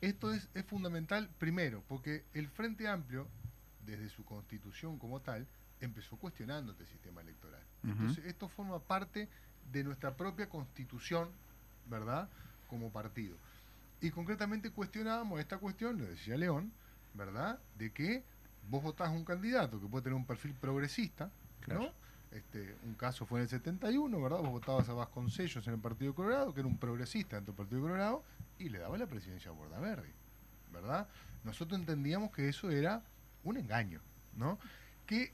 esto 0.00 0.32
es, 0.32 0.48
es 0.54 0.64
fundamental 0.64 1.28
primero, 1.40 1.82
porque 1.88 2.22
el 2.34 2.48
Frente 2.48 2.86
Amplio, 2.86 3.26
desde 3.84 4.08
su 4.08 4.24
constitución 4.24 4.98
como 5.00 5.18
tal, 5.20 5.44
empezó 5.80 6.16
cuestionando 6.16 6.70
este 6.72 6.86
sistema 6.86 7.22
electoral. 7.22 7.62
Entonces, 7.82 8.24
esto 8.24 8.48
forma 8.48 8.78
parte 8.78 9.28
de 9.72 9.82
nuestra 9.82 10.14
propia 10.14 10.48
constitución, 10.48 11.28
¿verdad? 11.90 12.28
Como 12.68 12.90
partido. 12.92 13.34
Y 14.00 14.10
concretamente 14.12 14.70
cuestionábamos 14.70 15.40
esta 15.40 15.58
cuestión, 15.58 15.98
lo 15.98 16.04
decía 16.06 16.36
León, 16.36 16.72
¿verdad? 17.14 17.58
De 17.76 17.92
que 17.92 18.24
vos 18.68 18.82
votás 18.82 19.10
un 19.10 19.24
candidato 19.24 19.80
que 19.80 19.86
puede 19.86 20.04
tener 20.04 20.16
un 20.16 20.26
perfil 20.26 20.54
progresista, 20.54 21.30
Claro. 21.60 21.82
¿no? 21.82 21.92
Este, 22.32 22.74
un 22.84 22.94
caso 22.94 23.26
fue 23.26 23.40
en 23.40 23.42
el 23.44 23.48
71, 23.50 24.20
¿verdad? 24.22 24.38
Vos 24.38 24.50
votabas 24.50 24.88
a 24.88 24.94
Vasconcellos 24.94 25.66
en 25.66 25.74
el 25.74 25.80
Partido 25.80 26.14
Colorado, 26.14 26.54
que 26.54 26.60
era 26.60 26.66
un 26.66 26.78
progresista 26.78 27.36
dentro 27.36 27.52
del 27.52 27.58
Partido 27.58 27.82
Colorado, 27.82 28.24
y 28.58 28.70
le 28.70 28.78
daba 28.78 28.96
la 28.96 29.06
presidencia 29.06 29.50
a 29.50 29.54
Bordaberry, 29.54 30.12
¿verdad? 30.72 31.08
Nosotros 31.44 31.78
entendíamos 31.78 32.30
que 32.30 32.48
eso 32.48 32.70
era 32.70 33.02
un 33.44 33.58
engaño, 33.58 34.00
¿no? 34.34 34.58
Que 35.06 35.32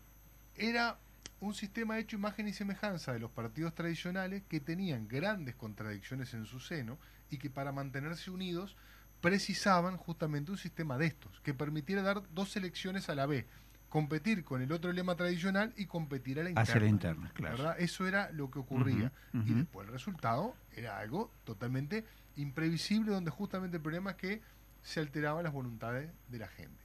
era 0.56 0.98
un 1.40 1.54
sistema 1.54 1.98
hecho 2.00 2.16
imagen 2.16 2.48
y 2.48 2.52
semejanza 2.52 3.12
de 3.12 3.20
los 3.20 3.30
partidos 3.30 3.74
tradicionales 3.76 4.42
que 4.48 4.58
tenían 4.58 5.06
grandes 5.06 5.54
contradicciones 5.54 6.34
en 6.34 6.46
su 6.46 6.58
seno 6.58 6.98
y 7.30 7.38
que 7.38 7.48
para 7.48 7.70
mantenerse 7.70 8.32
unidos 8.32 8.76
precisaban 9.20 9.96
justamente 9.96 10.50
un 10.50 10.58
sistema 10.58 10.98
de 10.98 11.06
estos, 11.06 11.40
que 11.40 11.54
permitiera 11.54 12.02
dar 12.02 12.22
dos 12.34 12.56
elecciones 12.56 13.08
a 13.08 13.14
la 13.14 13.26
vez, 13.26 13.46
competir 13.88 14.44
con 14.44 14.62
el 14.62 14.70
otro 14.70 14.92
lema 14.92 15.16
tradicional 15.16 15.72
y 15.76 15.86
competir 15.86 16.38
a 16.38 16.44
la 16.44 16.50
interna. 16.50 16.62
Hacia 16.62 16.80
la 16.80 16.86
interna, 16.86 17.30
claro. 17.34 17.56
¿verdad? 17.56 17.76
Eso 17.78 18.06
era 18.06 18.30
lo 18.32 18.50
que 18.50 18.58
ocurría. 18.58 19.12
Y 19.32 19.54
después 19.54 19.86
el 19.86 19.92
resultado 19.92 20.54
era 20.74 20.98
algo 20.98 21.30
totalmente 21.44 22.04
imprevisible, 22.36 23.12
donde 23.12 23.30
justamente 23.30 23.78
el 23.78 23.82
problema 23.82 24.10
es 24.10 24.16
que 24.16 24.42
se 24.82 25.00
alteraban 25.00 25.42
las 25.42 25.52
voluntades 25.52 26.10
de 26.28 26.38
la 26.38 26.48
gente. 26.48 26.78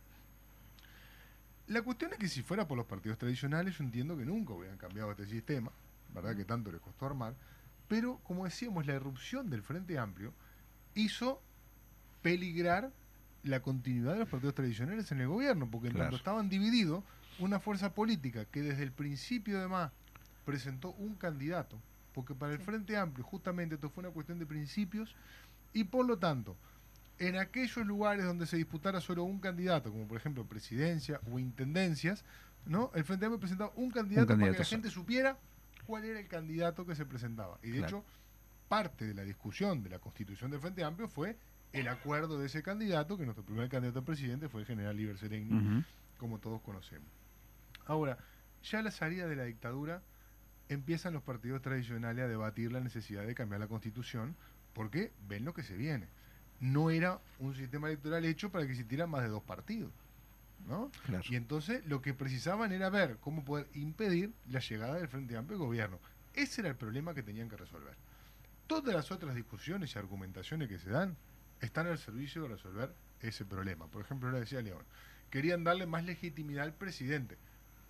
La 1.68 1.82
cuestión 1.82 2.12
es 2.14 2.20
que 2.20 2.28
si 2.28 2.42
fuera 2.42 2.68
por 2.68 2.78
los 2.78 2.86
partidos 2.86 3.18
tradicionales, 3.18 3.78
yo 3.78 3.84
entiendo 3.84 4.18
que 4.18 4.26
nunca 4.26 4.54
hubieran 4.54 4.78
cambiado 4.78 5.12
este 5.12 5.26
sistema, 5.26 5.72
¿verdad? 6.14 6.36
Que 6.36 6.46
tanto 6.46 6.72
les 6.72 6.82
costó 6.82 7.06
armar. 7.06 7.36
Pero, 7.88 8.20
como 8.24 8.46
decíamos, 8.46 8.86
la 8.86 8.96
irrupción 8.96 9.50
del 9.50 9.62
Frente 9.62 9.98
Amplio 9.98 10.34
hizo 10.96 11.42
peligrar 12.24 12.92
la 13.44 13.62
continuidad 13.62 14.14
de 14.14 14.20
los 14.20 14.30
partidos 14.30 14.56
tradicionales 14.56 15.12
en 15.12 15.22
el 15.22 15.28
gobierno, 15.28 15.70
porque 15.70 15.88
en 15.90 15.94
Claro. 15.94 16.06
tanto 16.06 16.18
estaban 16.18 16.50
divididos, 16.50 17.04
una 17.40 17.60
fuerza 17.60 17.94
política 17.94 18.46
que 18.46 18.62
desde 18.62 18.84
el 18.84 18.92
principio 18.92 19.60
además 19.60 19.92
presentó 20.46 20.92
un 20.94 21.16
candidato, 21.16 21.80
porque 22.14 22.34
para 22.34 22.54
el 22.54 22.60
Frente 22.60 22.98
Amplio 22.98 23.24
justamente 23.26 23.76
esto 23.76 23.90
fue 23.90 24.04
una 24.04 24.14
cuestión 24.14 24.40
de 24.40 24.46
principios, 24.46 25.16
y 25.74 25.84
por 25.84 26.06
lo 26.06 26.18
tanto, 26.18 26.56
en 27.20 27.38
aquellos 27.38 27.86
lugares 27.86 28.26
donde 28.26 28.46
se 28.46 28.58
disputara 28.58 29.02
solo 29.02 29.24
un 29.24 29.40
candidato, 29.40 29.92
como 29.92 30.08
por 30.08 30.18
ejemplo 30.18 30.46
presidencia 30.46 31.20
o 31.32 31.38
intendencias, 31.40 32.24
¿no? 32.66 32.92
el 32.96 33.04
Frente 33.04 33.26
Amplio 33.26 33.40
presentaba 33.40 33.72
un 33.76 33.92
candidato, 33.92 34.28
para 34.38 34.52
que 34.52 34.58
la 34.60 34.66
gente 34.66 34.90
supiera 34.90 35.38
cuál 35.86 36.06
era 36.06 36.20
el 36.20 36.28
candidato 36.28 36.86
que 36.86 36.96
se 36.96 37.06
presentaba. 37.06 37.60
Y 37.62 37.68
de 37.72 37.80
Claro. 37.80 37.98
hecho, 37.98 38.06
parte 38.70 39.06
de 39.06 39.14
la 39.14 39.24
discusión 39.24 39.84
de 39.84 39.90
la 39.90 40.00
constitución 40.00 40.50
del 40.50 40.62
Frente 40.62 40.84
Amplio 40.84 41.08
fue 41.10 41.38
el 41.74 41.88
acuerdo 41.88 42.40
de 42.40 42.46
ese 42.46 42.64
candidato, 42.64 43.18
que 43.18 43.26
nuestro 43.26 43.44
primer 43.44 43.68
candidato 43.68 44.00
a 44.00 44.06
presidente 44.06 44.48
fue 44.48 44.62
el 44.62 44.68
general 44.68 45.00
Iber 45.00 45.18
Seregni, 45.18 45.54
Ujú. 45.54 45.84
como 46.18 46.40
todos 46.40 46.62
conocemos. 46.62 47.08
Ahora, 47.86 48.18
ya 48.64 48.80
a 48.80 48.84
la 48.84 48.92
salida 48.92 49.28
de 49.28 49.36
la 49.36 49.44
dictadura 49.44 50.02
empiezan 50.70 51.14
los 51.14 51.24
partidos 51.24 51.62
tradicionales 51.62 52.24
a 52.24 52.28
debatir 52.28 52.72
la 52.72 52.80
necesidad 52.80 53.26
de 53.26 53.36
cambiar 53.36 53.60
la 53.60 53.68
constitución 53.68 54.36
porque 54.74 55.12
ven 55.28 55.44
lo 55.46 55.54
que 55.54 55.64
se 55.64 55.76
viene. 55.76 56.08
No 56.60 56.90
era 56.90 57.20
un 57.40 57.54
sistema 57.56 57.88
electoral 57.90 58.24
hecho 58.24 58.50
para 58.52 58.66
que 58.66 58.72
existieran 58.72 59.10
más 59.10 59.24
de 59.24 59.30
dos 59.30 59.44
partidos. 59.44 59.92
¿no? 60.68 60.90
Claro. 61.06 61.24
Y 61.30 61.36
entonces 61.36 61.86
lo 61.88 62.02
que 62.02 62.14
precisaban 62.14 62.72
era 62.72 62.90
ver 62.90 63.18
cómo 63.20 63.44
poder 63.44 63.68
impedir 63.74 64.32
la 64.48 64.60
llegada 64.62 64.96
del 64.96 65.10
Frente 65.10 65.36
Amplio 65.36 65.58
al 65.60 65.66
gobierno. 65.66 66.00
Ese 66.34 66.62
era 66.62 66.70
el 66.70 66.78
problema 66.78 67.14
que 67.14 67.22
tenían 67.22 67.50
que 67.50 67.58
resolver. 67.58 67.96
Todas 68.68 68.96
las 68.96 69.12
otras 69.12 69.36
discusiones 69.36 69.94
y 69.94 70.00
argumentaciones 70.00 70.70
que 70.70 70.80
se 70.80 70.90
dan 70.90 71.18
están 71.64 71.88
al 71.88 71.98
servicio 71.98 72.44
de 72.44 72.50
resolver 72.50 72.94
ese 73.22 73.46
problema. 73.46 73.88
Por 73.88 74.02
ejemplo, 74.02 74.28
ahora 74.28 74.40
decía 74.40 74.62
León, 74.62 74.84
querían 75.30 75.64
darle 75.64 75.86
más 75.86 76.04
legitimidad 76.04 76.66
al 76.66 76.74
presidente. 76.74 77.38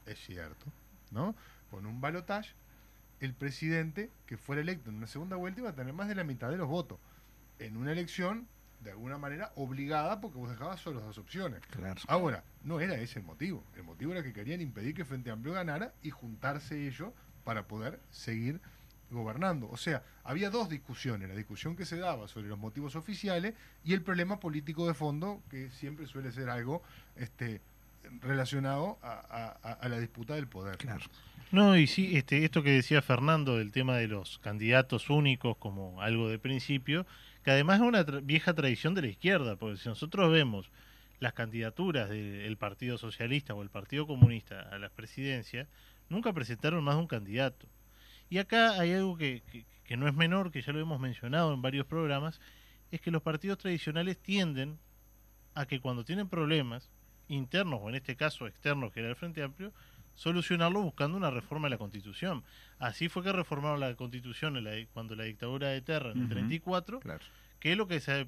Es 0.06 0.20
cierto, 0.20 0.65
¿no? 1.12 1.36
Con 1.72 1.86
un 1.86 2.00
balotaje, 2.00 2.53
el 3.20 3.34
presidente 3.34 4.12
que 4.25 4.38
fuera 4.38 4.62
electo 4.62 4.89
en 4.89 4.98
una 4.98 5.08
segunda 5.08 5.38
vuelta 5.38 5.62
iba 5.62 5.70
a 5.70 5.75
tener 5.75 5.94
más 5.94 6.08
de 6.08 6.15
la 6.15 6.24
mitad 6.24 6.50
de 6.50 6.58
los 6.58 6.68
votos. 6.68 7.00
En 7.60 7.77
una 7.77 7.92
elección, 7.92 8.48
de 8.82 8.92
alguna 8.92 9.18
manera, 9.18 9.51
obligada 9.56 10.22
porque 10.22 10.38
vos 10.38 10.50
dejabas 10.50 10.80
solo 10.80 11.01
dos 11.01 11.18
opciones. 11.18 11.62
Claro. 11.72 12.01
Ahora, 12.08 12.44
no 12.63 12.80
era 12.80 12.96
ese 12.96 13.20
el 13.20 13.25
motivo. 13.25 13.63
El 13.75 13.84
motivo 13.84 14.12
era 14.12 14.24
que 14.24 14.34
querían 14.34 14.62
impedir 14.62 14.94
que 14.94 15.06
Frente 15.06 15.32
Amplio 15.32 15.53
ganara 15.53 15.94
y 16.03 16.10
juntarse 16.12 16.86
ellos 16.86 17.12
para 17.44 17.68
poder 17.68 18.00
seguir 18.12 18.62
gobernando. 19.13 19.70
O 19.70 19.77
sea, 19.77 20.03
había 20.24 20.50
dos 20.50 20.70
discusiones, 20.70 21.29
la 21.29 21.36
discusión 21.36 21.75
que 21.75 21.86
se 21.86 21.98
daba 21.98 22.27
sobre 22.27 22.48
los 22.48 22.58
motivos 22.60 22.96
oficiales 22.96 23.53
y 23.84 23.93
el 23.93 24.01
problema 24.01 24.39
político 24.39 24.88
de 24.88 24.93
fondo, 24.93 25.41
que 25.50 25.70
siempre 25.70 26.08
suele 26.08 26.32
ser 26.32 26.50
algo 26.50 26.82
este, 27.15 27.62
relacionado 28.22 28.98
a, 29.01 29.88
la 29.88 30.00
disputa 30.00 30.36
del 30.36 30.48
poder. 30.48 30.77
Claro. 30.77 31.05
No, 31.51 31.77
y 31.77 31.86
sí, 31.88 32.17
este, 32.17 32.43
esto 32.43 32.63
que 32.63 32.72
decía 32.72 33.01
Fernando 33.01 33.58
del 33.58 33.72
tema 33.72 33.96
de 33.98 34.08
los 34.08 34.39
candidatos 34.39 35.10
únicos 35.10 35.55
como 35.58 36.01
algo 36.01 36.27
de 36.27 36.39
principio, 36.39 37.05
que 37.43 37.51
además 37.51 37.82
es 37.82 37.88
una 37.88 38.05
tra- 38.05 38.25
vieja 38.25 38.53
tradición 38.53 38.96
de 38.96 39.03
la 39.03 39.08
izquierda, 39.10 39.55
porque 39.55 39.77
si 39.77 39.88
nosotros 39.88 40.32
vemos 40.32 40.72
las 41.20 41.34
candidaturas 41.34 42.10
del 42.10 42.58
Partido 42.58 42.98
Socialista 42.98 43.53
o 43.53 43.62
el 43.62 43.70
Partido 43.70 44.08
Comunista 44.08 44.62
a 44.72 44.79
la 44.79 44.89
presidencia, 44.89 45.67
nunca 46.10 46.34
presentaron 46.34 46.84
más 46.84 46.96
de 46.96 47.01
un 47.01 47.08
candidato. 47.08 47.67
Y 48.30 48.38
acá 48.39 48.80
hay 48.80 48.94
algo 48.94 49.18
que, 49.18 49.42
que- 49.51 49.65
que 49.84 49.98
no 49.98 50.08
es 50.08 50.13
menor, 50.13 50.51
que 50.51 50.62
ya 50.62 50.72
lo 50.74 50.80
hemos 50.80 51.00
mencionado 51.00 51.53
en 51.53 51.62
varios 51.62 51.86
programas, 51.86 52.39
es 52.92 53.01
que 53.01 53.12
los 53.12 53.22
partidos 53.22 53.58
tradicionales 53.58 54.18
tienden 54.18 54.80
a 55.56 55.65
que 55.65 55.80
cuando 55.80 56.03
tienen 56.06 56.30
problemas 56.30 56.89
internos 57.27 57.80
o 57.84 57.89
en 57.89 57.96
este 57.96 58.15
caso 58.15 58.48
externos, 58.48 58.92
que 58.92 59.01
era 59.01 59.10
el 59.10 59.15
Frente 59.15 59.44
Amplio, 59.44 59.74
solucionarlo 60.15 60.82
buscando 60.82 61.18
una 61.18 61.32
reforma 61.32 61.65
de 61.68 61.72
la 61.72 61.77
Constitución. 61.77 62.44
Así 62.80 63.10
fue 63.10 63.24
que 63.24 63.32
reformaron 63.32 63.80
la 63.80 63.96
Constitución 63.96 64.58
en 64.58 64.63
la- 64.65 64.86
cuando 64.94 65.15
la 65.15 65.24
dictadura 65.24 65.70
de 65.70 65.82
Terra 65.82 66.12
en 66.12 66.18
el 66.20 66.24
Ujú. 66.25 66.34
34, 66.34 67.00
Claro. 67.00 67.24
que 67.60 67.72
es 67.72 67.77
lo 67.77 67.88
que 67.88 68.00
se 68.00 68.27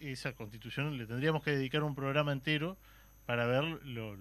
esa 0.00 0.32
Constitución 0.34 0.96
le 0.96 1.06
tendríamos 1.06 1.42
que 1.42 1.50
dedicar 1.52 1.82
un 1.82 1.94
programa 1.94 2.32
entero 2.32 2.78
para 3.26 3.46
ver 3.46 3.64
lo, 3.84 4.16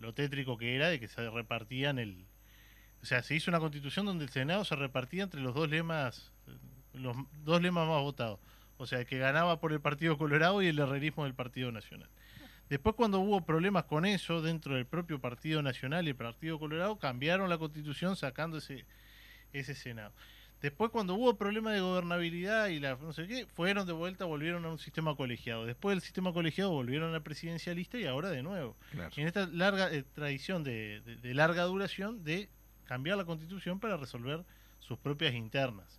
lo 0.00 0.12
tétrico 0.14 0.56
que 0.58 0.74
era 0.76 0.88
de 0.88 1.00
que 1.00 1.08
se 1.08 1.28
repartían 1.30 1.98
el 1.98 2.26
o 3.02 3.06
sea, 3.06 3.22
se 3.22 3.34
hizo 3.34 3.50
una 3.50 3.58
Constitución 3.60 4.06
donde 4.06 4.24
el 4.24 4.30
Senado 4.30 4.64
se 4.64 4.76
repartía 4.76 5.24
entre 5.24 5.40
los 5.40 5.54
dos 5.54 5.68
lemas 5.68 6.30
los 6.94 7.16
dos 7.44 7.60
lemas 7.62 7.88
más 7.88 8.00
votados. 8.02 8.38
O 8.76 8.86
sea, 8.86 9.00
el 9.00 9.06
que 9.06 9.18
ganaba 9.18 9.60
por 9.60 9.72
el 9.72 9.80
Partido 9.80 10.18
Colorado 10.18 10.60
y 10.62 10.66
el 10.66 10.78
herrerismo 10.78 11.24
del 11.24 11.34
Partido 11.34 11.72
Nacional. 11.72 12.08
Después 12.68 12.94
cuando 12.96 13.18
hubo 13.20 13.40
problemas 13.44 13.84
con 13.84 14.04
eso 14.04 14.40
dentro 14.42 14.74
del 14.74 14.86
propio 14.86 15.20
Partido 15.20 15.62
Nacional 15.62 16.06
y 16.06 16.10
el 16.10 16.16
Partido 16.16 16.58
Colorado, 16.58 16.98
cambiaron 16.98 17.48
la 17.48 17.58
constitución 17.58 18.14
sacando 18.16 18.58
ese, 18.58 18.84
ese 19.52 19.74
Senado. 19.74 20.12
Después 20.60 20.90
cuando 20.90 21.14
hubo 21.14 21.36
problemas 21.36 21.74
de 21.74 21.80
gobernabilidad 21.80 22.68
y 22.68 22.78
la 22.78 22.96
no 22.96 23.12
sé 23.12 23.26
qué, 23.26 23.46
fueron 23.46 23.86
de 23.86 23.92
vuelta, 23.92 24.24
volvieron 24.26 24.64
a 24.64 24.68
un 24.70 24.78
sistema 24.78 25.16
colegiado. 25.16 25.66
Después 25.66 25.94
del 25.96 26.02
sistema 26.02 26.32
colegiado 26.32 26.70
volvieron 26.70 27.14
al 27.14 27.22
presidencialista 27.22 27.98
y 27.98 28.06
ahora 28.06 28.30
de 28.30 28.42
nuevo. 28.42 28.76
Claro. 28.92 29.10
En 29.16 29.26
esta 29.26 29.46
larga 29.46 29.92
eh, 29.92 30.04
tradición 30.14 30.62
de, 30.62 31.00
de- 31.00 31.16
de 31.16 31.34
larga 31.34 31.64
duración 31.64 32.22
de 32.22 32.48
cambiar 32.92 33.16
la 33.16 33.24
constitución 33.24 33.80
para 33.80 33.96
resolver 33.96 34.44
sus 34.80 34.98
propias 34.98 35.32
internas. 35.34 35.98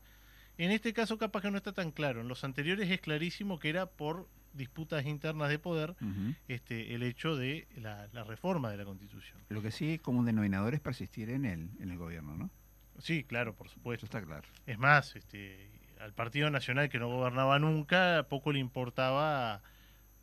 En 0.60 0.70
este 0.70 0.94
caso 0.94 1.18
capaz 1.18 1.42
que 1.42 1.50
no 1.50 1.58
está 1.58 1.72
tan 1.74 1.90
claro. 1.92 2.22
En 2.22 2.28
los 2.28 2.44
anteriores 2.44 2.88
es 2.92 3.02
clarísimo 3.02 3.58
que 3.58 3.70
era 3.70 3.88
por 3.88 4.28
disputas 4.54 5.04
internas 5.08 5.50
de 5.50 5.58
poder 5.58 5.96
este, 6.48 6.94
el 6.94 7.02
hecho 7.02 7.36
de 7.36 7.68
la, 7.78 8.08
la 8.14 8.24
reforma 8.24 8.70
de 8.70 8.78
la 8.78 8.86
constitución. 8.86 9.40
Lo 9.50 9.64
que 9.64 9.72
sí 9.72 9.98
como 9.98 10.20
un 10.20 10.26
denominador 10.28 10.76
es 10.76 10.80
persistir 10.82 11.32
en 11.32 11.46
el, 11.46 11.70
en 11.80 11.90
el 11.90 11.98
gobierno, 11.98 12.36
¿no? 12.38 12.52
Sí, 13.00 13.24
claro, 13.24 13.56
por 13.56 13.70
supuesto. 13.70 14.06
Eso 14.06 14.16
está 14.16 14.24
claro. 14.24 14.48
Es 14.68 14.78
más, 14.78 15.16
este, 15.16 15.72
al 16.00 16.14
Partido 16.14 16.52
Nacional 16.52 16.90
que 16.90 17.00
no 17.00 17.10
gobernaba 17.10 17.58
nunca, 17.58 18.28
poco 18.30 18.52
le 18.54 18.60
importaba 18.60 19.64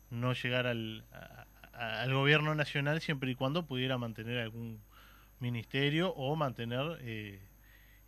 no 0.09 0.31
llegar 0.31 0.67
al, 0.67 1.03
a- 1.11 1.45
a- 1.73 2.01
al 2.03 2.13
gobierno 2.13 2.55
nacional 2.55 3.01
siempre 3.01 3.29
y 3.31 3.35
cuando 3.35 3.65
pudiera 3.65 3.97
mantener 3.97 4.37
algún 4.39 4.79
ministerio 5.41 6.13
o 6.13 6.35
mantener 6.35 6.97
eh, 7.01 7.41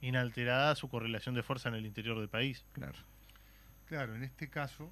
inalterada 0.02 0.76
su 0.76 0.90
correlación 0.90 1.36
de 1.36 1.44
fuerza 1.44 1.70
en 1.70 1.76
el 1.76 1.86
interior 1.86 2.18
del 2.20 2.30
país. 2.30 2.66
Claro. 2.74 2.98
Claro, 3.86 4.16
en 4.16 4.24
este 4.24 4.50
caso, 4.50 4.92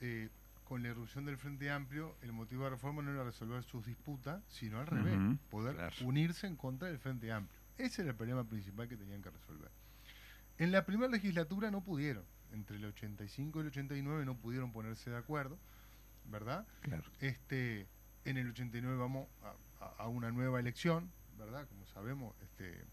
eh, 0.00 0.28
con 0.64 0.82
la 0.82 0.88
irrupción 0.90 1.24
del 1.24 1.36
Frente 1.38 1.70
Amplio, 1.70 2.16
el 2.22 2.32
motivo 2.32 2.64
de 2.64 2.70
reforma 2.70 3.02
no 3.02 3.10
era 3.12 3.24
resolver 3.24 3.62
sus 3.64 3.84
disputas, 3.86 4.42
sino 4.48 4.78
al 4.80 4.86
revés, 4.86 5.18
poder 5.50 5.76
claro. 5.76 5.94
unirse 6.02 6.46
en 6.46 6.56
contra 6.56 6.88
del 6.88 6.98
Frente 6.98 7.32
Amplio. 7.32 7.58
Ese 7.78 8.02
era 8.02 8.10
el 8.10 8.16
problema 8.16 8.44
principal 8.44 8.88
que 8.88 8.96
tenían 8.96 9.22
que 9.22 9.30
resolver. 9.30 9.70
En 10.58 10.72
la 10.72 10.84
primera 10.84 11.10
legislatura 11.10 11.70
no 11.70 11.82
pudieron, 11.82 12.24
entre 12.52 12.76
el 12.76 12.84
85 12.86 13.58
y 13.58 13.62
el 13.62 13.68
89 13.68 14.24
no 14.24 14.36
pudieron 14.36 14.72
ponerse 14.72 15.10
de 15.10 15.16
acuerdo, 15.16 15.58
¿verdad? 16.24 16.66
Claro. 16.82 17.04
Este, 17.20 17.86
en 18.24 18.36
el 18.36 18.48
89 18.50 18.96
vamos 18.96 19.28
a, 19.42 19.84
a- 19.84 19.94
a 20.04 20.08
una 20.08 20.30
nueva 20.32 20.58
elección, 20.60 21.10
¿verdad? 21.38 21.66
Como 21.68 21.86
sabemos, 21.86 22.34
este, 22.42 22.84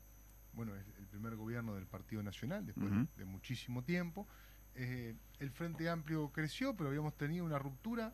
bueno, 0.53 0.75
es 0.75 0.85
el 0.99 1.07
primer 1.07 1.35
gobierno 1.35 1.75
del 1.75 1.85
Partido 1.85 2.23
Nacional 2.23 2.65
después 2.65 2.89
de- 3.17 3.25
muchísimo 3.25 3.83
tiempo. 3.83 4.27
Eh, 4.75 5.15
el 5.39 5.51
Frente 5.51 5.89
Amplio 5.89 6.29
creció, 6.31 6.75
pero 6.75 6.89
habíamos 6.89 7.15
tenido 7.17 7.45
una 7.45 7.59
ruptura 7.59 8.13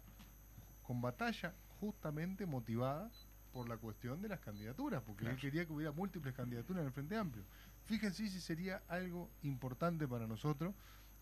con 0.84 1.02
batalla 1.02 1.54
justamente 1.80 2.46
motivada 2.46 3.10
por 3.52 3.68
la 3.68 3.78
cuestión 3.78 4.22
de 4.22 4.30
las 4.30 4.40
candidaturas, 4.40 5.02
porque 5.02 5.26
él 5.26 5.32
quería 5.42 5.66
que 5.66 5.74
hubiera 5.74 5.92
múltiples 5.92 6.34
candidaturas 6.34 6.82
en 6.82 6.88
el 6.88 6.94
Frente 6.94 7.18
Amplio. 7.18 7.44
Fíjense 7.86 8.28
si 8.30 8.40
sería 8.40 8.82
algo 8.88 9.30
importante 9.44 10.08
para 10.08 10.28
nosotros 10.28 10.74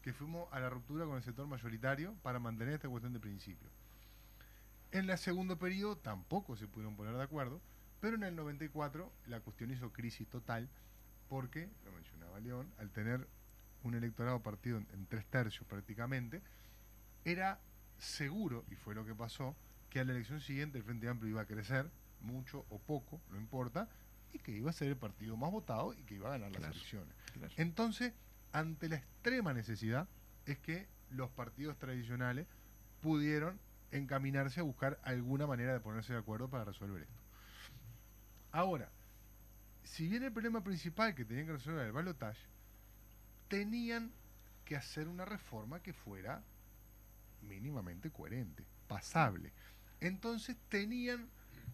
que 0.01 0.13
fuimos 0.13 0.47
a 0.51 0.59
la 0.59 0.69
ruptura 0.69 1.05
con 1.05 1.17
el 1.17 1.23
sector 1.23 1.47
mayoritario 1.47 2.13
para 2.21 2.39
mantener 2.39 2.75
esta 2.75 2.87
cuestión 2.89 3.13
de 3.13 3.19
principio. 3.19 3.69
En 4.91 5.09
el 5.09 5.17
segundo 5.17 5.57
periodo 5.57 5.97
tampoco 5.97 6.55
se 6.55 6.67
pudieron 6.67 6.95
poner 6.95 7.15
de 7.15 7.23
acuerdo, 7.23 7.61
pero 7.99 8.15
en 8.15 8.23
el 8.23 8.35
94 8.35 9.11
la 9.27 9.39
cuestión 9.39 9.71
hizo 9.71 9.91
crisis 9.91 10.27
total 10.27 10.69
porque, 11.27 11.69
lo 11.85 11.91
mencionaba 11.91 12.39
León, 12.39 12.71
al 12.79 12.89
tener 12.89 13.27
un 13.83 13.95
electorado 13.95 14.41
partido 14.41 14.77
en, 14.77 14.87
en 14.93 15.05
tres 15.05 15.25
tercios 15.25 15.65
prácticamente, 15.67 16.41
era 17.23 17.59
seguro, 17.97 18.65
y 18.71 18.75
fue 18.75 18.95
lo 18.95 19.05
que 19.05 19.13
pasó, 19.13 19.55
que 19.89 19.99
a 19.99 20.05
la 20.05 20.13
elección 20.13 20.41
siguiente 20.41 20.77
el 20.77 20.83
Frente 20.83 21.07
Amplio 21.07 21.31
iba 21.31 21.41
a 21.41 21.45
crecer, 21.45 21.89
mucho 22.21 22.65
o 22.69 22.79
poco, 22.79 23.21
no 23.29 23.37
importa, 23.37 23.87
y 24.33 24.39
que 24.39 24.51
iba 24.51 24.69
a 24.69 24.73
ser 24.73 24.89
el 24.89 24.97
partido 24.97 25.37
más 25.37 25.51
votado 25.51 25.93
y 25.93 26.03
que 26.03 26.15
iba 26.15 26.27
a 26.29 26.37
ganar 26.37 26.51
las 26.51 26.71
elecciones. 26.71 27.13
claro. 27.33 27.53
Entonces, 27.57 28.13
ante 28.51 28.89
la 28.89 28.97
extrema 28.97 29.53
necesidad, 29.53 30.07
es 30.45 30.57
que 30.59 30.87
los 31.09 31.29
partidos 31.29 31.77
tradicionales 31.77 32.47
pudieron 33.01 33.59
encaminarse 33.91 34.59
a 34.59 34.63
buscar 34.63 34.99
alguna 35.03 35.47
manera 35.47 35.73
de 35.73 35.79
ponerse 35.79 36.13
de 36.13 36.19
acuerdo 36.19 36.49
para 36.49 36.65
resolver 36.65 37.03
esto. 37.03 37.18
Ahora, 38.51 38.89
si 39.83 40.07
bien 40.07 40.23
el 40.23 40.31
problema 40.31 40.63
principal 40.63 41.13
que 41.15 41.25
tenían 41.25 41.45
que 41.47 41.53
resolver 41.53 41.79
era 41.79 41.87
el 41.87 41.93
balotaje, 41.93 42.45
tenían 43.47 44.11
que 44.65 44.75
hacer 44.75 45.07
una 45.07 45.25
reforma 45.25 45.81
que 45.81 45.93
fuera 45.93 46.43
mínimamente 47.41 48.11
coherente, 48.11 48.63
pasable. 48.87 49.51
Entonces 50.01 50.55
tenían 50.69 51.29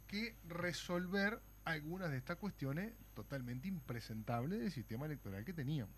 que 0.07 0.35
resolver 0.47 1.41
algunas 1.65 2.11
de 2.11 2.17
estas 2.17 2.37
cuestiones 2.37 2.93
totalmente 3.15 3.67
impresentables 3.67 4.59
del 4.59 4.71
sistema 4.71 5.05
electoral 5.07 5.43
que 5.43 5.53
teníamos 5.53 5.95